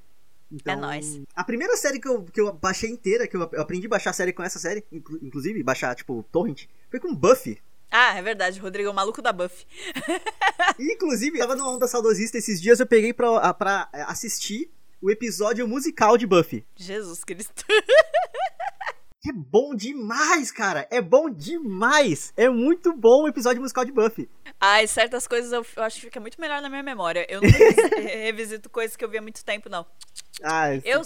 Então, 0.51 0.75
é 0.75 0.77
nóis. 0.77 1.20
A 1.35 1.42
primeira 1.42 1.77
série 1.77 1.99
que 1.99 2.07
eu, 2.07 2.23
que 2.23 2.40
eu 2.40 2.53
baixei 2.53 2.90
inteira, 2.90 3.27
que 3.27 3.37
eu 3.37 3.42
aprendi 3.42 3.87
a 3.87 3.90
baixar 3.90 4.12
série 4.12 4.33
com 4.33 4.42
essa 4.42 4.59
série, 4.59 4.85
inclusive 4.92 5.62
baixar, 5.62 5.94
tipo, 5.94 6.23
torrent, 6.31 6.66
foi 6.90 7.01
com 7.01 7.14
Buffy. 7.14 7.61
Ah, 7.96 8.18
é 8.18 8.22
verdade, 8.22 8.59
Rodrigo 8.59 8.88
é 8.88 8.90
o 8.90 8.94
maluco 8.94 9.22
da 9.22 9.33
Buffy. 9.33 9.64
Inclusive, 10.80 11.38
tava 11.38 11.54
numa 11.54 11.70
onda 11.70 11.87
saudosista 11.87 12.37
esses 12.37 12.61
dias, 12.61 12.80
eu 12.80 12.87
peguei 12.88 13.12
pra, 13.14 13.54
pra 13.54 13.88
assistir 14.09 14.68
o 15.00 15.12
episódio 15.12 15.68
musical 15.68 16.18
de 16.18 16.26
Buffy. 16.26 16.66
Jesus 16.74 17.22
Cristo. 17.22 17.64
É 19.26 19.33
bom 19.33 19.76
demais, 19.76 20.50
cara. 20.50 20.88
É 20.90 21.00
bom 21.00 21.30
demais. 21.30 22.33
É 22.37 22.48
muito 22.48 22.92
bom 22.92 23.22
o 23.22 23.28
episódio 23.28 23.62
musical 23.62 23.85
de 23.85 23.92
Buffy. 23.92 24.28
Ai, 24.61 24.88
certas 24.88 25.28
coisas 25.28 25.52
eu, 25.52 25.64
eu 25.76 25.83
acho 25.85 25.96
que 25.96 26.07
fica 26.07 26.18
muito 26.18 26.40
melhor 26.40 26.61
na 26.61 26.68
minha 26.68 26.83
memória. 26.83 27.24
Eu 27.28 27.40
não 27.40 27.48
revisito 27.96 28.68
coisas 28.68 28.96
que 28.96 29.04
eu 29.04 29.09
vi 29.09 29.18
há 29.18 29.22
muito 29.22 29.44
tempo, 29.44 29.68
não. 29.68 29.87
Ah, 30.42 30.75
eu, 30.75 31.03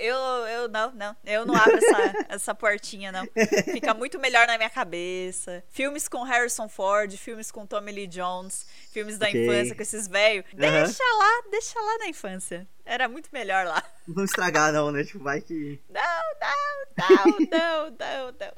eu, 0.00 0.16
eu 0.16 0.68
não, 0.68 0.92
não. 0.92 1.16
Eu 1.24 1.46
não 1.46 1.54
abro 1.54 1.76
essa, 1.76 2.26
essa 2.34 2.54
portinha, 2.54 3.12
não. 3.12 3.26
Fica 3.72 3.94
muito 3.94 4.18
melhor 4.18 4.46
na 4.46 4.56
minha 4.56 4.70
cabeça. 4.70 5.62
Filmes 5.70 6.08
com 6.08 6.22
Harrison 6.22 6.68
Ford, 6.68 7.16
filmes 7.16 7.50
com 7.50 7.64
Tommy 7.64 7.92
Lee 7.92 8.06
Jones, 8.06 8.66
filmes 8.90 9.18
da 9.18 9.28
okay. 9.28 9.44
infância 9.44 9.74
com 9.74 9.82
esses 9.82 10.08
velhos. 10.08 10.44
Uhum. 10.52 10.58
Deixa 10.58 11.04
lá, 11.18 11.42
deixa 11.50 11.80
lá 11.80 11.98
na 11.98 12.08
infância. 12.08 12.66
Era 12.84 13.08
muito 13.08 13.28
melhor 13.32 13.64
lá. 13.66 13.82
Não 14.08 14.24
estragar, 14.24 14.72
não, 14.72 14.90
né? 14.90 15.04
Tipo, 15.04 15.22
vai 15.22 15.40
que. 15.40 15.80
Não, 15.88 16.02
não, 16.40 16.82
não, 16.98 17.38
não, 17.50 17.90
não, 17.90 18.32
não. 18.32 18.52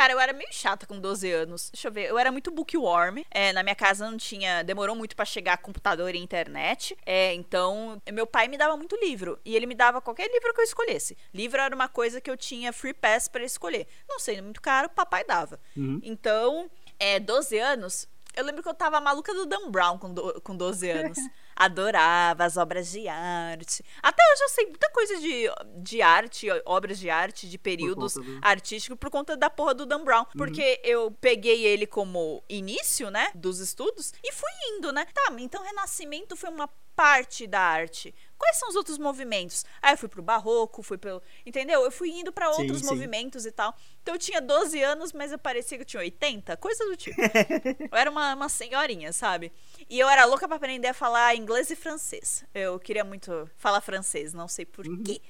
Cara, 0.00 0.14
eu 0.14 0.18
era 0.18 0.32
meio 0.32 0.48
chata 0.50 0.86
com 0.86 0.98
12 0.98 1.30
anos. 1.30 1.68
Deixa 1.70 1.88
eu 1.88 1.92
ver, 1.92 2.08
eu 2.08 2.18
era 2.18 2.32
muito 2.32 2.50
bookworm. 2.50 3.18
É, 3.30 3.52
na 3.52 3.62
minha 3.62 3.74
casa 3.74 4.10
não 4.10 4.16
tinha. 4.16 4.62
Demorou 4.62 4.96
muito 4.96 5.14
para 5.14 5.26
chegar 5.26 5.58
computador 5.58 6.14
e 6.14 6.18
internet. 6.18 6.96
É, 7.04 7.34
então, 7.34 8.00
meu 8.10 8.26
pai 8.26 8.48
me 8.48 8.56
dava 8.56 8.78
muito 8.78 8.96
livro. 8.96 9.38
E 9.44 9.54
ele 9.54 9.66
me 9.66 9.74
dava 9.74 10.00
qualquer 10.00 10.32
livro 10.32 10.54
que 10.54 10.60
eu 10.62 10.64
escolhesse. 10.64 11.18
Livro 11.34 11.60
era 11.60 11.74
uma 11.74 11.86
coisa 11.86 12.18
que 12.18 12.30
eu 12.30 12.36
tinha 12.38 12.72
free 12.72 12.94
pass 12.94 13.28
para 13.28 13.44
escolher. 13.44 13.86
Não 14.08 14.18
sendo 14.18 14.42
muito 14.42 14.62
caro, 14.62 14.88
papai 14.88 15.22
dava. 15.22 15.60
Uhum. 15.76 16.00
Então, 16.02 16.70
é, 16.98 17.20
12 17.20 17.58
anos, 17.58 18.08
eu 18.34 18.42
lembro 18.42 18.62
que 18.62 18.70
eu 18.70 18.74
tava 18.74 19.02
maluca 19.02 19.34
do 19.34 19.44
Dan 19.44 19.70
Brown 19.70 19.98
com, 19.98 20.14
do, 20.14 20.40
com 20.40 20.56
12 20.56 20.90
anos. 20.90 21.18
Adorava 21.60 22.44
as 22.44 22.56
obras 22.56 22.90
de 22.90 23.06
arte. 23.06 23.84
Até 24.02 24.22
hoje 24.32 24.42
eu 24.42 24.48
sei 24.48 24.66
muita 24.66 24.90
coisa 24.90 25.16
de, 25.18 25.44
de 25.82 26.00
arte, 26.00 26.46
obras 26.64 26.98
de 26.98 27.10
arte, 27.10 27.48
de 27.48 27.58
períodos 27.58 28.14
por 28.14 28.24
do... 28.24 28.38
artísticos, 28.40 28.98
por 28.98 29.10
conta 29.10 29.36
da 29.36 29.50
porra 29.50 29.74
do 29.74 29.84
Dan 29.84 30.02
Brown. 30.02 30.20
Uhum. 30.22 30.26
Porque 30.38 30.80
eu 30.82 31.10
peguei 31.20 31.66
ele 31.66 31.86
como 31.86 32.42
início, 32.48 33.10
né, 33.10 33.30
dos 33.34 33.60
estudos, 33.60 34.12
e 34.24 34.32
fui 34.32 34.50
indo, 34.72 34.90
né? 34.90 35.06
Tá, 35.12 35.34
então 35.38 35.62
Renascimento 35.62 36.34
foi 36.34 36.48
uma 36.48 36.68
parte 36.96 37.46
da 37.46 37.60
arte 37.60 38.14
quais 38.40 38.56
são 38.56 38.68
os 38.70 38.74
outros 38.74 38.96
movimentos? 38.98 39.64
Aí 39.82 39.92
eu 39.92 39.98
fui 39.98 40.08
pro 40.08 40.22
barroco, 40.22 40.82
fui 40.82 40.96
pelo. 40.98 41.22
Entendeu? 41.44 41.82
Eu 41.84 41.90
fui 41.92 42.08
indo 42.10 42.32
para 42.32 42.50
outros 42.50 42.80
sim. 42.80 42.86
movimentos 42.86 43.44
e 43.46 43.52
tal. 43.52 43.76
Então 44.02 44.14
eu 44.14 44.18
tinha 44.18 44.40
12 44.40 44.82
anos, 44.82 45.12
mas 45.12 45.30
eu 45.30 45.38
parecia 45.38 45.76
que 45.78 45.82
eu 45.82 45.86
tinha 45.86 46.00
80, 46.00 46.56
coisa 46.56 46.84
do 46.86 46.96
tipo. 46.96 47.20
eu 47.92 47.96
era 47.96 48.10
uma, 48.10 48.34
uma 48.34 48.48
senhorinha, 48.48 49.12
sabe? 49.12 49.52
E 49.88 49.98
eu 49.98 50.08
era 50.08 50.24
louca 50.24 50.48
pra 50.48 50.56
aprender 50.56 50.88
a 50.88 50.94
falar 50.94 51.36
inglês 51.36 51.70
e 51.70 51.76
francês. 51.76 52.42
Eu 52.54 52.80
queria 52.80 53.04
muito 53.04 53.48
falar 53.56 53.80
francês, 53.82 54.32
não 54.32 54.48
sei 54.48 54.64
por 54.64 54.86
Uhum. 54.86 55.02
quê. 55.02 55.20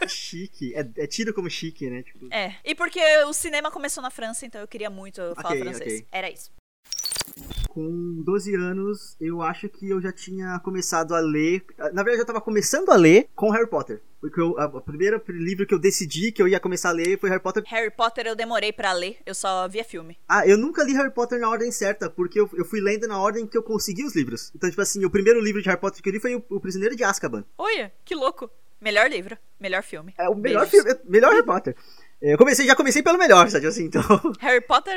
É 0.00 0.08
chique. 0.08 0.74
É, 0.74 0.80
é 1.02 1.06
tido 1.06 1.34
como 1.34 1.50
chique, 1.50 1.88
né? 1.90 2.02
Tipo, 2.02 2.26
É. 2.32 2.56
E 2.64 2.74
porque 2.74 3.00
o 3.24 3.32
cinema 3.32 3.70
começou 3.70 4.02
na 4.02 4.10
França, 4.10 4.46
então 4.46 4.60
eu 4.60 4.66
queria 4.68 4.88
muito 4.90 5.20
falar 5.36 5.50
Ok, 5.50 5.60
francês. 5.60 5.92
ok. 6.00 6.06
Era 6.10 6.30
isso. 6.30 6.50
Com 7.72 8.22
12 8.22 8.54
anos, 8.54 9.16
eu 9.18 9.40
acho 9.40 9.66
que 9.66 9.88
eu 9.88 9.98
já 9.98 10.12
tinha 10.12 10.60
começado 10.62 11.14
a 11.14 11.20
ler. 11.20 11.64
Na 11.94 12.02
verdade, 12.02 12.18
eu 12.20 12.26
tava 12.26 12.40
começando 12.42 12.90
a 12.90 12.96
ler 12.96 13.30
com 13.34 13.48
Harry 13.48 13.66
Potter. 13.66 14.02
Porque 14.20 14.38
eu, 14.38 14.58
a, 14.58 14.64
a 14.64 14.80
primeira 14.82 15.20
livro 15.26 15.66
que 15.66 15.72
eu 15.72 15.78
decidi 15.78 16.30
que 16.30 16.42
eu 16.42 16.46
ia 16.46 16.60
começar 16.60 16.90
a 16.90 16.92
ler 16.92 17.18
foi 17.18 17.30
Harry 17.30 17.42
Potter. 17.42 17.62
Harry 17.66 17.90
Potter 17.90 18.26
eu 18.26 18.36
demorei 18.36 18.74
pra 18.74 18.92
ler, 18.92 19.16
eu 19.24 19.34
só 19.34 19.66
via 19.68 19.82
filme. 19.84 20.18
Ah, 20.28 20.46
eu 20.46 20.58
nunca 20.58 20.84
li 20.84 20.92
Harry 20.92 21.10
Potter 21.10 21.40
na 21.40 21.48
ordem 21.48 21.72
certa, 21.72 22.10
porque 22.10 22.38
eu, 22.38 22.48
eu 22.52 22.64
fui 22.66 22.78
lendo 22.82 23.08
na 23.08 23.18
ordem 23.18 23.46
que 23.46 23.56
eu 23.56 23.62
consegui 23.62 24.04
os 24.04 24.14
livros. 24.14 24.52
Então, 24.54 24.68
tipo 24.68 24.82
assim, 24.82 25.02
o 25.06 25.10
primeiro 25.10 25.40
livro 25.40 25.62
de 25.62 25.68
Harry 25.70 25.80
Potter 25.80 26.02
que 26.02 26.08
eu 26.10 26.12
li 26.12 26.20
foi 26.20 26.34
O, 26.34 26.44
o 26.50 26.60
Prisioneiro 26.60 26.94
de 26.94 27.02
Azkaban. 27.02 27.42
Olha, 27.56 27.90
que 28.04 28.14
louco. 28.14 28.50
Melhor 28.82 29.08
livro, 29.08 29.38
melhor 29.58 29.82
filme. 29.82 30.12
É 30.18 30.28
o 30.28 30.34
melhor 30.34 30.68
Beijos. 30.68 30.70
filme, 30.70 31.00
melhor 31.08 31.30
Harry 31.32 31.46
Potter. 31.46 31.74
Eu 32.20 32.36
comecei, 32.36 32.66
já 32.66 32.76
comecei 32.76 33.02
pelo 33.02 33.18
melhor, 33.18 33.48
sabe 33.48 33.66
assim, 33.66 33.84
então. 33.86 34.02
Harry 34.40 34.60
Potter, 34.60 34.94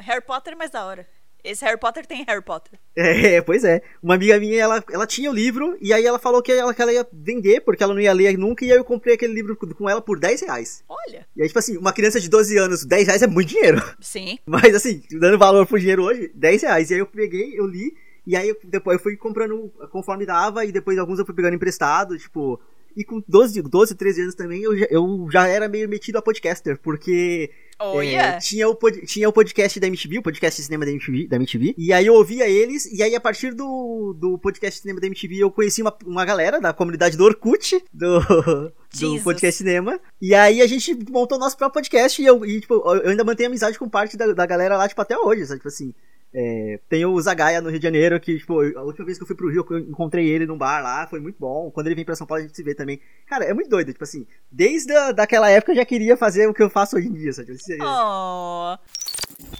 Harry 0.00 0.22
Potter 0.24 0.54
é 0.54 0.56
mais 0.56 0.70
da 0.70 0.84
hora. 0.86 1.06
Esse 1.44 1.64
Harry 1.64 1.78
Potter 1.78 2.06
tem 2.06 2.24
Harry 2.26 2.42
Potter. 2.42 2.78
É, 2.96 3.40
pois 3.42 3.64
é. 3.64 3.82
Uma 4.02 4.14
amiga 4.14 4.38
minha, 4.38 4.60
ela, 4.62 4.82
ela 4.90 5.06
tinha 5.06 5.30
o 5.30 5.34
livro, 5.34 5.76
e 5.80 5.92
aí 5.92 6.06
ela 6.06 6.18
falou 6.18 6.40
que 6.40 6.50
ela, 6.52 6.72
que 6.72 6.80
ela 6.80 6.92
ia 6.92 7.06
vender, 7.12 7.60
porque 7.60 7.82
ela 7.82 7.92
não 7.92 8.00
ia 8.00 8.12
ler 8.12 8.38
nunca, 8.38 8.64
e 8.64 8.70
aí 8.72 8.78
eu 8.78 8.84
comprei 8.84 9.14
aquele 9.14 9.34
livro 9.34 9.56
com 9.56 9.90
ela 9.90 10.00
por 10.00 10.18
10 10.18 10.40
reais. 10.42 10.82
Olha, 10.88 11.26
E 11.36 11.42
aí, 11.42 11.48
tipo 11.48 11.58
assim, 11.58 11.76
uma 11.76 11.92
criança 11.92 12.20
de 12.20 12.28
12 12.30 12.56
anos, 12.56 12.84
10 12.84 13.06
reais 13.08 13.22
é 13.22 13.26
muito 13.26 13.48
dinheiro. 13.48 13.82
sim. 14.00 14.38
Mas 14.46 14.74
assim, 14.74 15.02
dando 15.10 15.36
valor 15.38 15.66
pro 15.66 15.78
dinheiro 15.78 16.02
hoje, 16.04 16.30
10 16.34 16.62
reais. 16.62 16.90
E 16.90 16.94
aí 16.94 17.00
eu 17.00 17.06
peguei, 17.06 17.58
eu 17.58 17.66
li, 17.66 17.92
e 18.26 18.36
aí 18.36 18.48
eu- 18.48 18.56
depois 18.64 18.96
eu 18.96 19.02
fui 19.02 19.16
comprando 19.16 19.70
conforme 19.90 20.24
dava, 20.24 20.64
e 20.64 20.72
depois 20.72 20.96
alguns 20.98 21.18
eu 21.18 21.26
fui 21.26 21.34
pegando 21.34 21.54
emprestado, 21.56 22.16
tipo. 22.16 22.58
E 22.96 23.02
com 23.02 23.20
12, 23.26 23.60
12 23.60 23.96
13 23.96 24.22
anos 24.22 24.34
também, 24.36 24.62
eu 24.62 24.78
já, 24.78 24.86
eu 24.88 25.26
já 25.28 25.48
era 25.48 25.68
meio 25.68 25.88
metido 25.88 26.16
a 26.16 26.22
podcaster, 26.22 26.78
porque 26.80 27.50
Olha. 27.78 28.08
é, 28.08 28.38
tinha, 28.38 28.68
o, 28.68 28.74
pod- 28.74 29.04
tinha 29.06 29.28
o 29.28 29.32
podcast 29.32 29.78
da 29.80 29.86
MTV, 29.86 30.18
o 30.18 30.22
podcast 30.22 30.60
de 30.60 30.64
cinema 30.66 30.84
da 30.84 30.90
MTV, 30.92 31.26
da 31.26 31.36
MTV, 31.36 31.74
e 31.76 31.92
aí 31.92 32.06
eu 32.06 32.14
ouvia 32.14 32.48
eles, 32.48 32.86
e 32.86 33.02
aí 33.02 33.14
a 33.14 33.20
partir 33.20 33.52
do, 33.54 34.14
do 34.18 34.38
podcast 34.38 34.78
de 34.78 34.82
cinema 34.82 35.00
da 35.00 35.06
MTV 35.06 35.36
eu 35.38 35.50
conheci 35.50 35.82
uma, 35.82 35.96
uma 36.06 36.24
galera 36.24 36.60
da 36.60 36.72
comunidade 36.72 37.16
do 37.16 37.24
Orkut, 37.24 37.82
do, 37.92 38.20
do 38.20 38.72
Jesus. 38.92 39.22
podcast 39.22 39.58
cinema, 39.58 40.00
e 40.20 40.34
aí 40.34 40.62
a 40.62 40.66
gente 40.66 40.96
montou 41.10 41.38
nosso 41.38 41.56
próprio 41.56 41.74
podcast, 41.82 42.20
e 42.22 42.26
eu, 42.26 42.44
e, 42.46 42.60
tipo, 42.60 42.74
eu 42.74 43.10
ainda 43.10 43.24
mantenho 43.24 43.48
amizade 43.48 43.78
com 43.78 43.88
parte 43.88 44.16
da, 44.16 44.32
da 44.32 44.46
galera 44.46 44.76
lá, 44.76 44.88
tipo, 44.88 45.00
até 45.00 45.18
hoje, 45.18 45.46
sabe, 45.46 45.58
tipo 45.58 45.68
assim... 45.68 45.92
É, 46.36 46.80
tem 46.88 47.06
o 47.06 47.20
Zagaia 47.20 47.60
no 47.60 47.70
Rio 47.70 47.78
de 47.78 47.84
Janeiro, 47.84 48.18
que, 48.18 48.36
tipo, 48.36 48.60
a 48.76 48.82
última 48.82 49.06
vez 49.06 49.16
que 49.16 49.22
eu 49.22 49.26
fui 49.26 49.36
pro 49.36 49.48
Rio, 49.48 49.64
eu 49.70 49.78
encontrei 49.78 50.28
ele 50.28 50.46
num 50.46 50.58
bar 50.58 50.82
lá, 50.82 51.06
foi 51.06 51.20
muito 51.20 51.36
bom. 51.38 51.70
Quando 51.70 51.86
ele 51.86 51.94
vem 51.94 52.04
pra 52.04 52.16
São 52.16 52.26
Paulo, 52.26 52.42
a 52.42 52.46
gente 52.46 52.56
se 52.56 52.62
vê 52.64 52.74
também. 52.74 53.00
Cara, 53.24 53.44
é 53.44 53.54
muito 53.54 53.70
doido, 53.70 53.92
tipo 53.92 54.02
assim, 54.02 54.26
desde 54.50 54.92
a, 54.92 55.12
daquela 55.12 55.48
época 55.48 55.70
eu 55.70 55.76
já 55.76 55.84
queria 55.84 56.16
fazer 56.16 56.48
o 56.48 56.54
que 56.54 56.62
eu 56.62 56.68
faço 56.68 56.96
hoje 56.96 57.06
em 57.06 57.12
dia, 57.12 57.32
sabe? 57.32 57.56
Oh. 57.80 58.76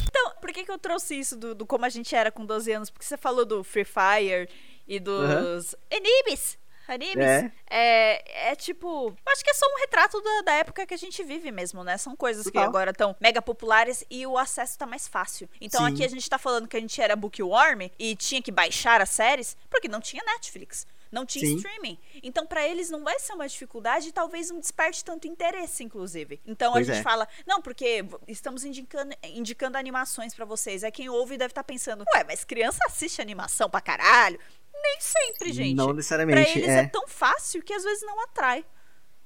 Então, 0.09 0.33
por 0.41 0.53
que, 0.53 0.65
que 0.65 0.71
eu 0.71 0.79
trouxe 0.79 1.15
isso 1.15 1.37
do, 1.37 1.55
do 1.55 1.65
como 1.65 1.85
a 1.85 1.89
gente 1.89 2.13
era 2.15 2.33
com 2.33 2.45
12 2.45 2.73
anos? 2.73 2.91
Porque 2.91 3.05
você 3.05 3.17
falou 3.17 3.45
do 3.45 3.63
Free 3.63 3.85
Fire 3.85 4.49
e 4.89 4.99
dos 4.99 5.77
animes. 5.93 6.59
Animes. 6.87 7.25
É. 7.25 7.53
É, 7.71 8.51
é 8.51 8.57
tipo. 8.57 9.09
Eu 9.09 9.33
acho 9.33 9.43
que 9.43 9.51
é 9.51 9.55
só 9.55 9.67
um 9.67 9.81
retrato 9.81 10.21
da, 10.21 10.43
da 10.43 10.53
época 10.55 10.87
que 10.87 10.95
a 10.95 10.99
gente 10.99 11.23
vive 11.25 11.51
mesmo, 11.51 11.83
né? 11.83 11.97
São 11.97 12.15
coisas 12.15 12.45
que 12.45 12.53
Total. 12.53 12.69
agora 12.69 12.91
estão 12.91 13.17
mega 13.21 13.41
populares 13.41 14.05
e 14.11 14.27
o 14.27 14.37
acesso 14.37 14.79
tá 14.79 14.87
mais 14.87 15.09
fácil. 15.09 15.49
Então 15.61 15.85
Sim. 15.87 15.93
aqui 15.93 16.05
a 16.05 16.09
gente 16.09 16.29
tá 16.29 16.39
falando 16.39 16.69
que 16.69 16.77
a 16.77 16.81
gente 16.81 17.01
era 17.01 17.17
bookworm 17.17 17.91
e 17.99 18.15
tinha 18.17 18.43
que 18.43 18.53
baixar 18.53 19.01
as 19.01 19.11
séries 19.11 19.57
porque 19.71 19.89
não 19.89 20.01
tinha 20.01 20.23
Netflix. 20.25 20.87
Não 21.15 21.25
tinha 21.25 21.47
Sim. 21.47 21.55
streaming. 21.57 21.97
Então, 22.23 22.45
pra 22.45 22.67
eles 22.67 22.91
não 22.91 23.05
vai 23.05 23.19
ser 23.21 23.35
uma 23.35 23.47
dificuldade 23.49 24.09
e 24.09 24.13
talvez 24.13 24.51
não 24.51 24.59
desperte 24.59 25.05
tanto 25.05 25.29
interesse, 25.29 25.85
inclusive. 25.85 26.41
Então 26.45 26.73
Pois 26.73 26.89
a 26.89 26.93
gente 26.93 27.01
é. 27.01 27.05
fala, 27.05 27.29
não, 27.47 27.63
porque 27.63 28.05
estamos 28.27 28.65
indicando, 28.65 29.15
indicando 29.23 29.79
animações 29.79 30.35
pra 30.35 30.45
vocês. 30.45 30.83
Aí 30.83 30.91
quem 30.91 31.09
ouve 31.09 31.37
deve 31.39 31.53
estar 31.53 31.63
pensando, 31.63 32.05
ué, 32.15 32.25
mas 32.25 32.43
criança 32.43 32.81
assiste 32.87 33.23
animação 33.23 33.71
pra 33.71 33.81
caralho? 33.81 34.41
Nem 34.83 35.01
sempre, 35.01 35.53
gente. 35.53 35.77
Não 35.77 35.87
Pra 35.87 35.95
necessariamente, 35.95 36.59
eles 36.59 36.69
é. 36.69 36.81
é. 36.81 36.87
tão 36.89 37.07
fácil 37.07 37.63
que 37.63 37.73
às 37.73 37.85
vezes 37.85 38.03
não 38.03 38.21
atrai. 38.25 38.65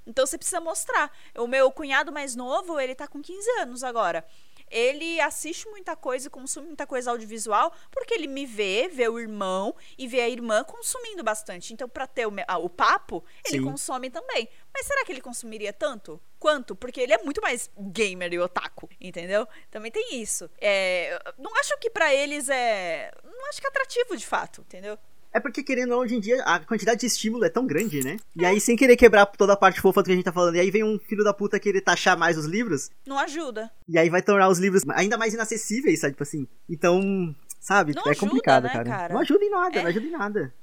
Então 0.06 0.26
você 0.26 0.36
precisa 0.38 0.60
mostrar. 0.60 1.10
O 1.36 1.46
meu 1.46 1.70
cunhado 1.70 2.12
mais 2.12 2.34
novo, 2.34 2.78
ele 2.78 2.94
tá 2.94 3.06
com 3.08 3.20
15 3.20 3.50
anos 3.60 3.82
agora. 3.82 4.24
Ele 4.70 5.20
assiste 5.20 5.68
muita 5.68 5.96
coisa 5.96 6.28
e 6.28 6.30
consome 6.30 6.68
muita 6.68 6.86
coisa 6.86 7.10
audiovisual 7.10 7.72
porque 7.90 8.14
ele 8.14 8.26
me 8.26 8.46
vê, 8.46 8.88
vê 8.88 9.08
o 9.08 9.18
irmão 9.18 9.74
e 9.96 10.06
vê 10.06 10.20
a 10.20 10.28
irmã 10.28 10.64
consumindo 10.64 11.22
bastante. 11.22 11.72
Então, 11.72 11.88
pra 11.88 12.06
ter 12.06 12.26
o, 12.26 12.32
ah, 12.46 12.58
o 12.58 12.68
papo, 12.68 13.24
ele 13.44 13.58
Sim. 13.58 13.64
consome 13.64 14.10
também. 14.10 14.48
Mas 14.72 14.86
será 14.86 15.04
que 15.04 15.12
ele 15.12 15.20
consumiria 15.20 15.72
tanto? 15.72 16.20
Quanto? 16.38 16.76
Porque 16.76 17.00
ele 17.00 17.12
é 17.12 17.18
muito 17.18 17.40
mais 17.42 17.70
gamer 17.76 18.32
e 18.32 18.38
otaku, 18.38 18.88
entendeu? 19.00 19.46
Também 19.70 19.90
tem 19.90 20.20
isso. 20.20 20.48
É, 20.60 21.20
não 21.36 21.54
acho 21.56 21.76
que 21.78 21.90
pra 21.90 22.14
eles 22.14 22.48
é. 22.48 23.12
Não 23.24 23.48
acho 23.48 23.60
que 23.60 23.66
é 23.66 23.70
atrativo 23.70 24.16
de 24.16 24.26
fato, 24.26 24.60
entendeu? 24.60 24.98
É 25.32 25.38
porque, 25.38 25.62
querendo 25.62 25.94
hoje 25.94 26.16
em 26.16 26.20
dia, 26.20 26.42
a 26.44 26.58
quantidade 26.58 27.00
de 27.00 27.06
estímulo 27.06 27.44
é 27.44 27.50
tão 27.50 27.66
grande, 27.66 28.02
né? 28.02 28.16
E 28.34 28.44
aí, 28.46 28.60
sem 28.60 28.76
querer 28.76 28.96
quebrar 28.96 29.26
toda 29.26 29.52
a 29.52 29.56
parte 29.56 29.80
fofa 29.80 30.02
do 30.02 30.06
que 30.06 30.12
a 30.12 30.14
gente 30.16 30.24
tá 30.24 30.32
falando, 30.32 30.56
e 30.56 30.60
aí 30.60 30.70
vem 30.70 30.82
um 30.82 30.98
filho 30.98 31.22
da 31.22 31.34
puta 31.34 31.60
querer 31.60 31.82
taxar 31.82 32.16
mais 32.18 32.38
os 32.38 32.46
livros, 32.46 32.90
Não 33.06 33.18
ajuda. 33.18 33.70
e 33.88 33.98
aí 33.98 34.08
vai 34.08 34.22
tornar 34.22 34.48
os 34.48 34.58
livros 34.58 34.82
ainda 34.90 35.18
mais 35.18 35.34
inacessíveis, 35.34 36.00
sabe? 36.00 36.14
Tipo 36.14 36.22
assim. 36.22 36.48
Então, 36.68 37.34
sabe? 37.60 37.94
Não 37.94 38.02
é 38.06 38.10
ajuda, 38.10 38.26
complicado, 38.26 38.64
né, 38.64 38.70
cara. 38.70 38.84
cara? 38.88 39.14
Não 39.14 39.20
ajuda 39.20 39.44
em 39.44 39.50
nada, 39.50 39.78
É. 39.78 39.82
não 39.82 39.88
ajuda 39.90 40.06
em 40.06 40.10
nada. 40.10 40.54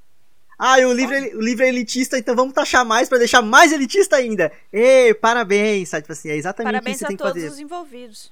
Ah, 0.58 0.80
e 0.80 0.86
o 0.86 0.93
livro, 0.93 1.13
é- 1.13 1.36
o 1.36 1.41
livro 1.41 1.65
é 1.65 1.67
elitista, 1.67 2.17
então 2.17 2.34
vamos 2.34 2.54
taxar 2.54 2.86
mais 2.86 3.10
pra 3.10 3.17
deixar 3.17 3.41
mais 3.41 3.73
elitista 3.73 4.15
ainda. 4.15 4.49
Ei, 4.71 5.13
parabéns, 5.13 5.89
sabe? 5.89 6.04
Tipo 6.04 6.13
assim, 6.13 6.30
é 6.30 6.38
exatamente 6.38 6.71
Parabéns 6.73 6.95
isso 6.95 6.99
que 6.99 6.99
você 6.99 7.06
a 7.06 7.08
tem 7.10 7.17
que 7.17 7.23
todos 7.23 7.41
fazer. 7.43 7.54
os 7.54 7.60
envolvidos. 7.60 8.32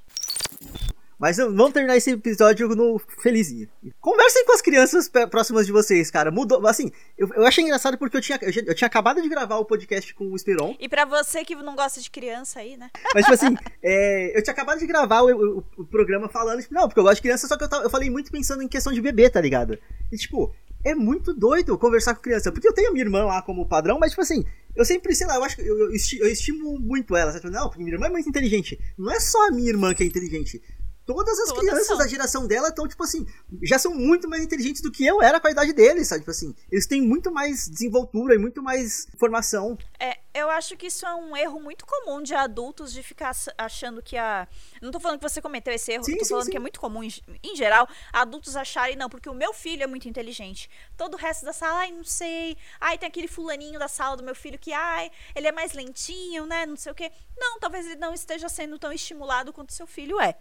Mas 1.24 1.38
vamos 1.38 1.72
terminar 1.72 1.96
esse 1.96 2.12
episódio 2.12 2.68
no 2.76 3.00
felizinho. 3.00 3.70
Conversem 4.02 4.46
com 4.46 4.52
as 4.52 4.62
crianças 4.62 5.10
próximas 5.32 5.66
de 5.66 5.72
vocês, 5.72 6.12
cara. 6.12 6.30
Mudou, 6.32 6.68
assim, 6.68 6.92
eu, 7.18 7.30
eu 7.34 7.46
achei 7.46 7.64
engraçado 7.64 7.98
porque 7.98 8.18
eu 8.18 8.22
tinha, 8.22 8.38
eu, 8.42 8.52
eu 8.68 8.76
tinha 8.76 8.88
acabado 8.88 9.22
de 9.22 9.30
gravar 9.30 9.56
o 9.56 9.64
podcast 9.64 10.14
com 10.16 10.26
o 10.26 10.36
Esperon, 10.36 10.76
E 10.78 10.90
pra 10.90 11.06
você 11.06 11.46
que 11.46 11.56
não 11.56 11.78
gosta 11.78 12.02
de 12.02 12.12
criança 12.12 12.60
aí, 12.60 12.76
né? 12.76 12.90
mas 13.16 13.24
tipo 13.24 13.36
assim, 13.36 13.56
é, 13.82 14.38
eu 14.38 14.44
tinha 14.44 14.54
acabado 14.54 14.80
de 14.80 14.86
gravar 14.86 15.22
o, 15.22 15.60
o- 15.60 15.64
o 15.78 15.86
programa 15.86 16.28
falando, 16.28 16.62
tipo, 16.62 16.74
não, 16.74 16.90
porque 16.90 17.00
eu 17.00 17.04
gosto 17.06 17.16
de 17.16 17.22
criança, 17.22 17.48
só 17.48 17.56
que 17.56 17.64
eu, 17.64 17.70
tava- 17.70 17.86
eu 17.86 17.90
falei 17.90 18.10
muito 18.10 18.30
pensando 18.30 18.62
em 18.62 18.68
questão 18.68 18.92
de 18.92 19.00
bebê, 19.00 19.30
tá 19.30 19.40
ligado? 19.40 19.80
E 20.12 20.18
tipo, 20.18 20.54
é 20.84 20.94
muito 20.94 21.34
doido 21.34 21.78
conversar 21.78 22.16
com 22.16 22.22
criança, 22.22 22.52
porque 22.52 22.68
eu 22.68 22.74
tenho 22.74 22.90
a 22.90 22.92
minha 22.92 23.06
irmã 23.06 23.24
lá 23.24 23.42
como 23.42 23.66
padrão, 23.66 23.98
mas 23.98 24.12
tipo 24.12 24.22
assim, 24.24 24.44
eu 24.76 24.84
sempre, 24.84 25.16
sei 25.16 25.26
lá, 25.26 25.36
eu 25.36 25.44
acho 25.46 25.56
que 25.56 25.62
eu, 25.62 25.80
eu, 25.86 25.92
esti- 25.94 26.20
eu 26.20 26.28
estimo 26.28 26.78
muito 26.78 27.16
ela, 27.16 27.32
sabe? 27.32 27.50
Não, 27.50 27.70
porque 27.70 27.82
minha 27.82 27.96
irmã 27.96 28.08
é 28.08 28.10
muito 28.10 28.28
inteligente. 28.28 28.78
Não 28.98 29.10
é 29.10 29.22
só 29.22 29.48
a 29.48 29.52
minha 29.52 29.70
irmã 29.70 29.94
que 29.94 30.04
é 30.04 30.06
inteligente. 30.06 30.62
Todas 31.06 31.38
as 31.40 31.50
Todas 31.50 31.64
crianças 31.64 31.88
são. 31.88 31.98
da 31.98 32.08
geração 32.08 32.48
dela 32.48 32.70
estão, 32.70 32.88
tipo 32.88 33.04
assim, 33.04 33.26
já 33.62 33.78
são 33.78 33.94
muito 33.94 34.30
mais 34.30 34.44
inteligentes 34.44 34.82
do 34.82 34.92
que 34.92 35.06
eu 35.06 35.22
era 35.22 35.40
com 35.40 35.48
a 35.48 35.52
idade 35.52 35.74
deles, 35.74 36.08
sabe? 36.08 36.22
Tipo 36.22 36.32
assim, 36.32 36.56
eles 36.72 36.88
têm 36.88 37.02
muito 37.02 37.32
mais 37.32 37.68
desenvoltura 37.68 38.36
e 38.36 38.38
muito 38.38 38.64
mais 38.64 39.08
formação. 39.18 39.78
É, 40.00 40.20
eu 40.34 40.50
acho 40.50 40.78
que 40.78 40.88
isso 40.88 41.06
é 41.06 41.14
um 41.14 41.36
erro 41.36 41.60
muito 41.60 41.86
comum 41.86 42.24
de 42.24 42.34
adultos 42.34 42.94
de 42.94 43.04
ficar 43.04 43.36
achando 43.58 44.02
que 44.02 44.18
a. 44.18 44.48
Não 44.82 44.92
tô 44.92 45.00
falando 45.00 45.20
que 45.20 45.30
você 45.30 45.42
cometeu 45.42 45.74
esse 45.74 45.92
erro, 45.92 46.04
Sim, 46.04 46.18
tô 46.18 46.24
sim, 46.24 46.30
falando 46.30 46.46
sim. 46.46 46.52
que 46.52 46.58
é 46.58 46.60
muito 46.60 46.80
comum, 46.80 47.04
em, 47.04 47.14
em 47.44 47.56
geral, 47.56 47.88
adultos 48.12 48.56
acharem, 48.56 48.96
não, 48.96 49.10
porque 49.10 49.30
o 49.30 49.34
meu 49.34 49.54
filho 49.54 49.84
é 49.84 49.88
muito 49.88 50.08
inteligente. 50.08 50.70
Todo 50.96 51.16
o 51.16 51.18
resto 51.18 51.46
da 51.46 51.54
sala, 51.54 51.80
ai, 51.80 51.92
não 51.92 52.04
sei. 52.04 52.58
Ai, 52.80 52.98
tem 52.98 53.08
aquele 53.08 53.28
fulaninho 53.28 53.78
da 53.78 53.88
sala 53.88 54.16
do 54.16 54.24
meu 54.24 54.36
filho 54.36 54.58
que, 54.58 54.72
ai, 54.72 55.12
ele 55.36 55.48
é 55.48 55.52
mais 55.52 55.74
lentinho, 55.74 56.46
né? 56.46 56.66
Não 56.66 56.76
sei 56.78 56.92
o 56.92 56.96
quê. 56.96 57.12
Não, 57.38 57.60
talvez 57.60 57.86
ele 57.86 57.98
não 57.98 58.14
esteja 58.14 58.48
sendo 58.48 58.80
tão 58.80 58.92
estimulado 58.92 59.52
quanto 59.52 59.74
seu 59.74 59.86
filho 59.86 60.20
é. 60.20 60.38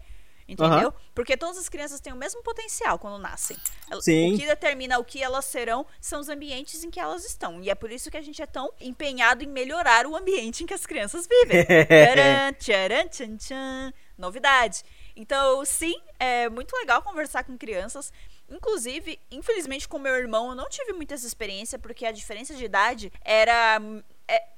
Entendeu? 0.47 0.93
Porque 1.15 1.37
todas 1.37 1.57
as 1.57 1.69
crianças 1.69 1.99
têm 1.99 2.11
o 2.11 2.15
mesmo 2.15 2.43
potencial 2.43 2.99
quando 2.99 3.21
nascem. 3.21 3.57
Sim. 4.01 4.33
O 4.33 4.39
que 4.39 4.45
determina 4.45 4.99
o 4.99 5.05
que 5.05 5.23
elas 5.23 5.45
serão 5.45 5.85
são 6.01 6.19
os 6.19 6.29
ambientes 6.29 6.83
em 6.83 6.89
que 6.89 6.99
elas 6.99 7.25
estão. 7.25 7.61
E 7.61 7.69
é 7.69 7.75
por 7.75 7.91
isso 7.91 8.11
que 8.11 8.17
a 8.17 8.21
gente 8.21 8.41
é 8.41 8.45
tão 8.45 8.71
empenhado 8.79 9.43
em 9.43 9.47
melhorar 9.47 10.05
o 10.05 10.15
ambiente 10.15 10.63
em 10.63 10.67
que 10.67 10.73
as 10.73 10.85
crianças 10.85 11.27
vivem. 11.27 11.63
tcharam, 11.65 12.53
tcharam, 12.59 13.09
tchan, 13.09 13.37
tchan. 13.37 13.93
Novidade. 14.17 14.83
Então, 15.15 15.63
sim, 15.65 15.95
é 16.19 16.49
muito 16.49 16.75
legal 16.75 17.01
conversar 17.01 17.43
com 17.43 17.57
crianças. 17.57 18.11
Inclusive, 18.49 19.19
infelizmente, 19.31 19.87
com 19.87 19.97
meu 19.97 20.13
irmão, 20.15 20.49
eu 20.49 20.55
não 20.55 20.69
tive 20.69 20.93
muita 20.93 21.13
essa 21.13 21.25
experiência, 21.25 21.79
porque 21.79 22.05
a 22.05 22.11
diferença 22.11 22.53
de 22.53 22.65
idade 22.65 23.11
era 23.23 23.81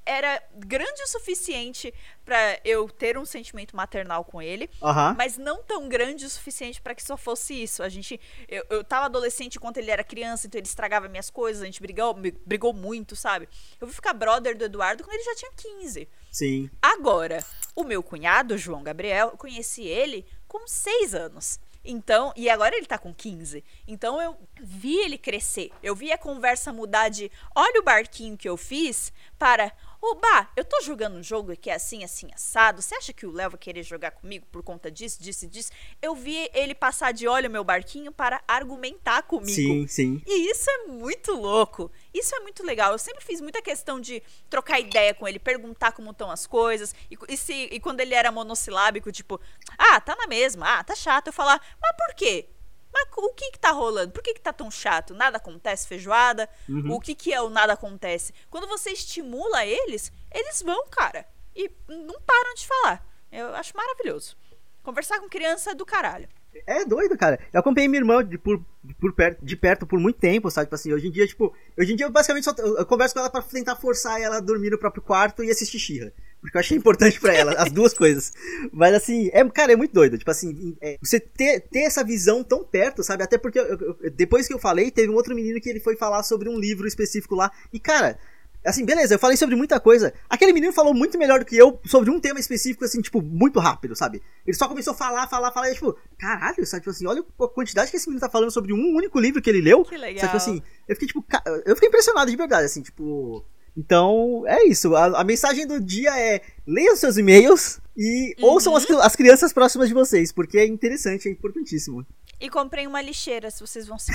era 0.06 0.42
grande 0.54 1.02
o 1.02 1.08
suficiente 1.08 1.94
pra 2.24 2.60
eu 2.64 2.88
ter 2.88 3.18
um 3.18 3.26
sentimento 3.26 3.76
maternal 3.76 4.24
com 4.24 4.42
ele, 4.42 4.70
Aham. 4.82 5.16
mas 5.18 5.38
não 5.38 5.64
tão 5.64 5.90
grande 5.90 6.26
o 6.26 6.30
suficiente 6.30 6.80
pra 6.82 6.94
que 6.94 7.04
só 7.04 7.18
fosse 7.18 7.54
isso. 7.62 7.82
A 7.82 7.90
gente. 7.90 8.20
Eu, 8.48 8.64
eu 8.70 8.84
tava 8.84 9.06
adolescente 9.06 9.56
enquanto 9.56 9.78
ele 9.78 9.90
era 9.90 10.04
criança, 10.04 10.46
então 10.46 10.60
ele 10.60 10.68
estragava 10.68 11.08
minhas 11.08 11.30
coisas, 11.30 11.62
a 11.62 11.66
gente 11.66 11.82
brigou, 11.82 12.16
brigou 12.46 12.74
muito, 12.74 13.16
sabe? 13.16 13.50
Eu 13.82 13.88
fui 13.88 13.96
ficar 13.96 14.14
brother 14.14 14.56
do 14.56 14.66
Eduardo 14.66 15.04
quando 15.04 15.16
ele 15.16 15.24
já 15.24 15.36
tinha 15.36 15.52
15. 15.56 16.08
Sim. 16.32 16.70
Agora, 16.82 17.44
o 17.76 17.84
meu 17.84 18.04
cunhado, 18.04 18.58
João 18.58 18.84
Gabriel, 18.84 19.30
eu 19.30 19.38
conheci 19.38 19.84
ele 19.84 20.26
com 20.48 20.68
6 20.68 21.16
anos. 21.16 21.60
Então, 21.86 22.34
e 22.36 22.50
agora 22.50 22.76
ele 22.76 22.86
tá 22.86 22.98
com 22.98 23.14
15. 23.14 23.64
Então 23.88 24.22
eu 24.22 24.36
vi 24.60 24.98
ele 24.98 25.18
crescer. 25.18 25.72
Eu 25.84 25.96
vi 25.96 26.12
a 26.12 26.18
conversa 26.18 26.74
mudar 26.74 27.10
de 27.10 27.32
olha 27.56 27.80
o 27.80 27.84
barquinho 27.84 28.38
que 28.38 28.50
eu 28.50 28.58
fiz 28.58 29.14
para 29.38 29.72
Oba, 30.08 30.48
eu 30.56 30.64
tô 30.64 30.82
jogando 30.82 31.16
um 31.16 31.24
jogo 31.24 31.58
que 31.58 31.68
é 31.68 31.74
assim, 31.74 32.04
assim, 32.04 32.28
assado. 32.32 32.80
Você 32.80 32.94
acha 32.94 33.12
que 33.12 33.26
o 33.26 33.32
Léo 33.32 33.50
vai 33.50 33.60
querer 33.60 33.82
jogar 33.82 34.12
comigo 34.12 34.46
por 34.52 34.62
conta 34.62 34.92
disso, 34.92 35.20
disso 35.20 35.46
e 35.46 35.48
disso? 35.48 35.72
Eu 36.00 36.14
vi 36.14 36.48
ele 36.54 36.76
passar 36.76 37.12
de 37.12 37.28
olha 37.28 37.50
o 37.50 37.52
meu 37.52 37.64
barquinho 37.64 38.12
para 38.12 38.40
argumentar 38.48 39.24
comigo. 39.24 39.52
Sim, 39.52 39.88
sim. 39.88 40.22
E 40.28 40.52
isso 40.52 40.70
é 40.70 40.88
muito 40.88 41.32
louco. 41.32 41.92
Isso 42.16 42.34
é 42.34 42.40
muito 42.40 42.64
legal. 42.64 42.94
Eu 42.94 42.98
sempre 42.98 43.26
fiz 43.26 43.42
muita 43.42 43.62
questão 43.62 44.00
de 44.00 44.24
trocar 44.50 44.80
ideia 44.80 45.14
com 45.14 45.28
ele, 45.28 45.38
perguntar 45.38 45.92
como 45.92 46.12
estão 46.12 46.32
as 46.32 46.48
coisas. 46.48 46.96
E, 47.12 47.18
e 47.28 47.36
se, 47.36 47.54
e 47.54 47.78
quando 47.78 48.00
ele 48.00 48.14
era 48.14 48.32
monossilábico, 48.32 49.12
tipo, 49.12 49.38
ah, 49.78 50.00
tá 50.00 50.16
na 50.16 50.26
mesma, 50.26 50.80
ah, 50.80 50.84
tá 50.84 50.96
chato. 50.96 51.28
Eu 51.28 51.34
falar, 51.34 51.62
mas 51.82 51.92
por 51.98 52.16
quê? 52.16 52.48
Mas 52.94 53.10
o 53.18 53.34
que 53.34 53.52
que 53.52 53.60
tá 53.60 53.72
rolando? 53.72 54.14
Por 54.14 54.24
que 54.24 54.34
que 54.34 54.40
tá 54.40 54.54
tão 54.54 54.72
chato? 54.72 55.14
Nada 55.14 55.36
acontece, 55.36 55.86
feijoada? 55.86 56.50
Uhum. 56.70 56.94
O 56.94 57.02
que 57.02 57.14
que 57.14 57.34
é 57.34 57.42
o 57.42 57.50
nada 57.50 57.74
acontece? 57.74 58.34
Quando 58.50 58.66
você 58.66 58.92
estimula 58.92 59.66
eles, 59.66 60.10
eles 60.32 60.62
vão, 60.62 60.88
cara. 60.88 61.28
E 61.54 61.70
não 61.90 62.22
param 62.22 62.54
de 62.54 62.66
falar. 62.66 63.06
Eu 63.30 63.54
acho 63.56 63.76
maravilhoso. 63.76 64.38
Conversar 64.82 65.20
com 65.20 65.28
criança 65.28 65.72
é 65.72 65.76
do 65.76 65.86
caralho. 65.86 66.30
É 66.68 66.86
doido, 66.86 67.18
cara. 67.18 67.40
Eu 67.54 67.60
acompanhei 67.60 67.88
minha 67.88 68.00
irmã 68.02 68.24
de, 68.26 68.38
por, 68.38 68.64
por 69.00 69.14
perto, 69.14 69.44
de 69.44 69.56
perto 69.56 69.86
por 69.86 70.00
muito 70.00 70.20
tempo, 70.20 70.50
sabe? 70.50 70.66
Tipo 70.68 70.76
assim, 70.76 70.94
hoje 70.94 71.08
em 71.08 71.12
dia, 71.12 71.28
tipo, 71.28 71.54
hoje 71.78 71.94
em 71.94 71.96
dia 71.96 72.06
eu 72.06 72.12
basicamente 72.12 72.44
só 72.46 72.54
eu, 72.58 72.86
converso 72.86 73.14
com 73.14 73.20
ela 73.20 73.30
pra 73.30 73.42
tentar 73.42 73.76
forçar 73.76 74.20
ela 74.22 74.38
a 74.38 74.40
dormir 74.40 74.70
no 74.70 74.78
próprio 74.78 75.04
quarto 75.04 75.44
e 75.44 75.50
assistir 75.52 75.80
Xirra. 75.80 76.14
Porque 76.42 76.58
eu 76.58 76.60
achei 76.60 76.78
importante 76.78 77.20
pra 77.20 77.34
ela, 77.34 77.54
as 77.54 77.72
duas 77.72 77.94
coisas. 77.98 78.32
Mas 78.72 78.94
assim, 78.94 79.30
é, 79.34 79.44
cara, 79.50 79.74
é 79.74 79.76
muito 79.76 79.94
doido. 79.94 80.18
Tipo 80.18 80.30
assim, 80.32 80.78
é, 80.80 80.98
você 81.02 81.20
ter, 81.20 81.62
ter 81.62 81.80
essa 81.82 82.04
visão 82.04 82.44
tão 82.44 82.64
perto, 82.64 83.04
sabe? 83.04 83.24
Até 83.24 83.38
porque 83.38 83.60
eu- 83.60 83.66
eu- 83.66 84.12
depois 84.12 84.48
que 84.48 84.54
eu 84.54 84.60
falei, 84.60 84.92
teve 84.92 85.10
um 85.12 85.16
outro 85.16 85.34
menino 85.36 85.60
que 85.60 85.70
ele 85.70 85.80
foi 85.80 85.96
falar 85.96 86.22
sobre 86.24 86.48
um 86.48 86.60
livro 86.60 86.88
específico 86.88 87.36
lá. 87.36 87.52
E, 87.74 87.80
cara, 87.80 88.18
Assim, 88.66 88.84
beleza, 88.86 89.14
eu 89.16 89.20
falei 89.20 89.38
sobre 89.38 89.56
muita 89.56 89.80
coisa. 89.80 90.14
Aquele 90.30 90.52
menino 90.54 90.74
falou 90.74 90.94
muito 90.94 91.18
melhor 91.18 91.40
do 91.40 91.46
que 91.46 91.56
eu 91.56 91.80
sobre 91.86 92.10
um 92.10 92.20
tema 92.20 92.40
específico, 92.40 92.84
assim, 92.84 93.02
tipo, 93.02 93.22
muito 93.22 93.60
rápido, 93.60 93.96
sabe? 93.96 94.22
Ele 94.46 94.58
só 94.58 94.68
começou 94.68 94.94
a 94.94 94.96
falar, 94.98 95.28
falar, 95.28 95.52
falar, 95.52 95.70
e 95.72 95.76
tipo, 95.76 95.96
caralho, 96.18 96.66
sabe? 96.66 96.82
Tipo 96.82 96.90
assim, 96.92 97.06
olha 97.08 97.22
a 97.42 97.48
quantidade 97.48 97.92
que 97.92 97.98
esse 97.98 98.08
menino 98.08 98.20
tá 98.22 98.30
falando 98.30 98.52
sobre 98.52 98.74
um 98.74 98.96
único 98.96 99.20
livro 99.20 99.42
que 99.42 99.50
ele 99.50 99.62
leu. 99.62 99.84
Que 99.86 99.98
legal. 99.98 100.20
Sabe, 100.20 100.28
tipo 100.32 100.38
assim, 100.38 100.62
eu 100.88 100.96
fiquei, 100.96 101.08
tipo, 101.08 101.22
ca- 101.22 101.44
eu 101.66 101.76
fiquei 101.76 101.90
impressionado 101.90 102.30
de 102.32 102.38
verdade, 102.38 102.66
assim, 102.66 102.82
tipo. 102.82 103.46
Então, 103.78 104.44
é 104.48 104.66
isso. 104.68 104.96
A, 104.96 105.20
a 105.20 105.24
mensagem 105.24 105.68
do 105.68 105.80
dia 105.82 106.18
é: 106.18 106.42
leiam 106.66 106.96
seus 106.96 107.18
e-mails 107.18 107.80
e 107.98 108.34
Uhum. 108.40 108.50
ouçam 108.50 108.76
as, 108.76 108.90
as 108.90 109.16
crianças 109.16 109.52
próximas 109.54 109.88
de 109.90 109.94
vocês, 109.94 110.32
porque 110.32 110.58
é 110.58 110.66
interessante, 110.66 111.28
é 111.28 111.32
importantíssimo. 111.32 112.06
E 112.40 112.50
comprei 112.50 112.86
uma 112.88 113.02
lixeira, 113.02 113.50
se 113.52 113.62
vocês 113.62 113.86
vão 113.88 113.98
se. 114.00 114.12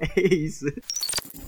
É 0.00 0.34
isso. 0.34 0.66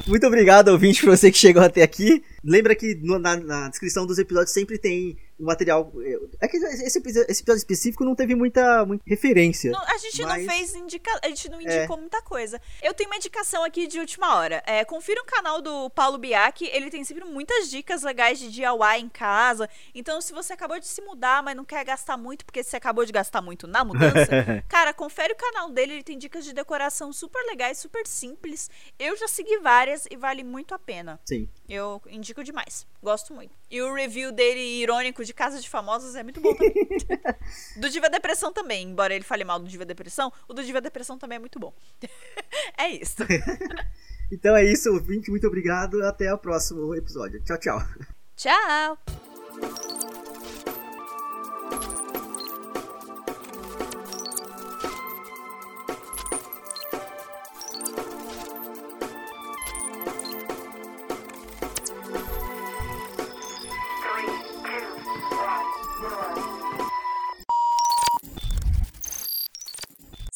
Muito 0.08 0.26
obrigado, 0.26 0.68
ouvinte, 0.68 1.02
por 1.02 1.16
você 1.16 1.30
que 1.30 1.36
chegou 1.36 1.62
até 1.62 1.82
aqui. 1.82 2.22
Lembra 2.44 2.74
que 2.74 2.94
no- 2.96 3.18
na, 3.18 3.36
na 3.36 3.68
descrição 3.68 4.06
dos 4.06 4.18
episódios 4.18 4.52
sempre 4.52 4.78
tem 4.78 5.16
o 5.38 5.44
material. 5.44 5.92
É 6.40 6.48
que 6.48 6.56
esse, 6.56 6.84
esse 6.84 6.98
episódio 6.98 7.58
específico 7.58 8.04
não 8.04 8.14
teve 8.14 8.34
muita, 8.34 8.84
muita 8.84 9.04
referência. 9.06 9.70
Não, 9.70 9.80
a 9.82 9.96
gente 9.98 10.22
Mas- 10.22 10.44
não 10.46 10.52
fez 10.52 10.74
indica... 10.74 11.10
a 11.22 11.28
gente 11.28 11.48
não 11.48 11.60
É. 11.60 11.62
indicou 11.62 11.96
muita 11.96 12.20
coisa. 12.22 12.60
Eu 12.82 12.92
tenho 12.92 13.08
uma 13.08 13.16
indicação 13.16 13.62
aqui 13.64 13.86
de 13.86 14.00
última 14.00 14.34
hora. 14.36 14.62
É, 14.66 14.84
confira 14.84 15.20
o 15.22 15.24
canal 15.24 15.60
do 15.62 15.88
Paulo 15.90 16.18
Biak, 16.18 16.64
ele 16.72 16.90
tem 16.90 17.04
sempre 17.04 17.24
muitas 17.24 17.70
dicas 17.70 18.02
legais 18.02 18.38
de 18.38 18.50
DIY 18.50 18.98
em 19.00 19.08
casa. 19.08 19.68
Então, 19.94 20.20
se 20.20 20.32
você 20.32 20.52
acabou 20.52 20.78
de 20.80 20.86
se 20.88 21.00
mudar, 21.02 21.40
mas 21.42 21.56
não 21.56 21.64
quer 21.64 21.84
gastar 21.84 22.16
muito, 22.16 22.44
porque 22.44 22.62
você 22.64 22.76
acabou 22.76 23.04
de 23.04 23.12
gastar 23.12 23.40
muito 23.40 23.66
na 23.68 23.84
mudança, 23.84 24.26
cara, 24.68 24.92
confere 24.92 25.32
o 25.34 25.36
canal 25.36 25.70
dele, 25.70 25.94
ele 25.94 26.02
tem 26.02 26.18
dicas 26.18 26.44
de 26.44 26.52
decoração 26.52 27.12
super 27.12 27.44
legais, 27.46 27.78
super 27.78 28.04
simples. 28.08 28.68
Eu 28.98 29.16
já 29.16 29.28
segui 29.28 29.58
várias 29.58 30.04
e 30.10 30.16
vale 30.16 30.42
muito 30.42 30.74
a 30.74 30.78
pena. 30.80 31.20
Sim. 31.24 31.48
Eu 31.68 32.02
indico 32.08 32.27
demais. 32.44 32.86
Gosto 33.02 33.34
muito. 33.34 33.52
E 33.70 33.80
o 33.82 33.92
review 33.94 34.32
dele 34.32 34.60
irônico 34.60 35.24
de 35.24 35.32
Casa 35.32 35.60
de 35.60 35.68
Famosos 35.68 36.14
é 36.14 36.22
muito 36.22 36.40
bom 36.40 36.54
também. 36.54 36.74
do 37.76 37.90
Diva 37.90 38.08
Depressão 38.08 38.52
também, 38.52 38.88
embora 38.88 39.14
ele 39.14 39.24
fale 39.24 39.44
mal 39.44 39.58
do 39.58 39.68
Diva 39.68 39.84
Depressão, 39.84 40.32
o 40.46 40.54
do 40.54 40.62
Diva 40.62 40.80
Depressão 40.80 41.18
também 41.18 41.36
é 41.36 41.38
muito 41.38 41.58
bom. 41.58 41.72
é 42.78 42.88
isso. 42.88 43.16
Então 44.30 44.54
é 44.54 44.62
isso, 44.62 44.92
ouvinte. 44.92 45.30
Muito 45.30 45.46
obrigado. 45.46 46.04
Até 46.04 46.30
o 46.32 46.36
próximo 46.36 46.94
episódio. 46.94 47.42
Tchau, 47.44 47.58
tchau. 47.58 47.80
Tchau! 48.36 48.98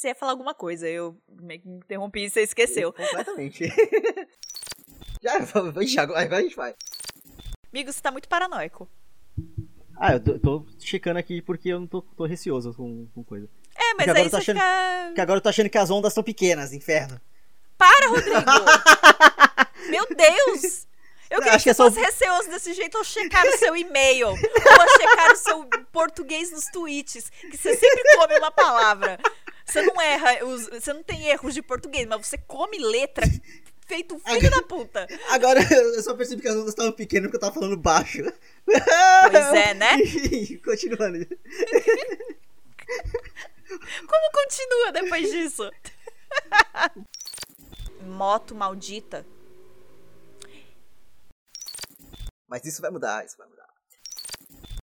Você 0.03 0.09
ia 0.09 0.15
falar 0.17 0.33
alguma 0.33 0.53
coisa, 0.53 0.88
eu 0.88 1.17
meio 1.41 1.61
que 1.61 1.69
me 1.69 1.77
interrompi 1.77 2.25
e 2.25 2.29
você 2.31 2.41
esqueceu. 2.41 2.91
Completamente. 2.93 3.69
Já, 5.23 5.38
ixi, 5.81 6.01
agora 6.01 6.38
a 6.38 6.43
gente 6.43 6.57
vai. 6.57 6.75
Amigo, 7.73 7.93
você 7.93 8.01
tá 8.03 8.11
muito 8.11 8.29
paranoico. 8.29 8.91
Ah, 9.97 10.15
eu 10.15 10.21
tô, 10.21 10.38
tô 10.41 10.67
checando 10.81 11.21
aqui 11.21 11.41
porque 11.41 11.69
eu 11.69 11.79
não 11.79 11.87
tô, 11.87 12.03
tô 12.03 12.27
receoso 12.27 12.75
com, 12.75 13.07
com 13.15 13.23
coisa. 13.23 13.49
É, 13.77 13.95
mas 13.95 14.09
aí 14.09 14.29
você 14.29 14.37
achando- 14.38 14.57
fica. 14.57 15.05
Porque 15.07 15.21
agora 15.21 15.37
eu 15.38 15.41
tô 15.43 15.49
achando 15.49 15.71
que 15.71 15.79
as 15.79 15.88
ondas 15.88 16.12
são 16.12 16.25
pequenas, 16.25 16.73
inferno. 16.73 17.21
Para, 17.79 18.09
Rodrigo! 18.09 18.41
Meu 19.88 20.05
Deus! 20.09 20.88
Eu 21.31 21.38
queria 21.38 21.55
acho 21.55 21.65
que 21.65 21.71
que 21.71 21.71
você 21.71 21.71
é 21.71 21.75
só- 21.75 21.85
fosse 21.91 22.01
receoso 22.01 22.51
desse 22.51 22.73
jeito 22.75 22.99
ou 22.99 23.05
checar 23.05 23.47
o 23.47 23.57
seu 23.57 23.77
e-mail. 23.77 24.27
ou 24.31 24.35
a 24.35 24.88
checar 24.99 25.33
o 25.33 25.37
seu 25.37 25.65
português 25.93 26.51
nos 26.51 26.65
tweets. 26.73 27.31
Que 27.31 27.57
você 27.57 27.77
sempre 27.77 28.03
come 28.17 28.37
uma 28.38 28.51
palavra. 28.51 29.19
Você 29.64 29.83
não 29.83 30.01
erra, 30.01 30.44
os- 30.44 30.68
você 30.68 30.92
não 30.92 31.03
tem 31.03 31.27
erros 31.29 31.55
de 31.55 31.62
português, 31.62 32.07
mas 32.07 32.27
você 32.27 32.37
come 32.38 32.79
letra 32.79 33.27
feito 33.87 34.18
filho 34.18 34.51
da 34.51 34.62
puta. 34.62 35.07
Agora 35.31 35.61
eu 35.72 36.03
só 36.03 36.14
percebi 36.14 36.42
que 36.42 36.48
as 36.48 36.57
ondas 36.57 36.70
estavam 36.70 36.92
pequenas 36.92 37.27
porque 37.27 37.37
eu 37.37 37.40
tava 37.40 37.55
falando 37.55 37.77
baixo. 37.77 38.22
Pois 38.64 39.53
é, 39.55 39.75
né? 39.75 39.96
Continuando. 40.64 41.27
Como 44.07 44.33
continua 44.33 44.92
depois 44.92 45.31
disso? 45.31 45.70
Moto 48.03 48.55
maldita. 48.55 49.25
Mas 52.48 52.64
isso 52.66 52.83
vai 52.83 52.90
mudar, 52.90 53.25
isso 53.25 53.37
vai 53.38 53.46
mudar. 53.48 53.62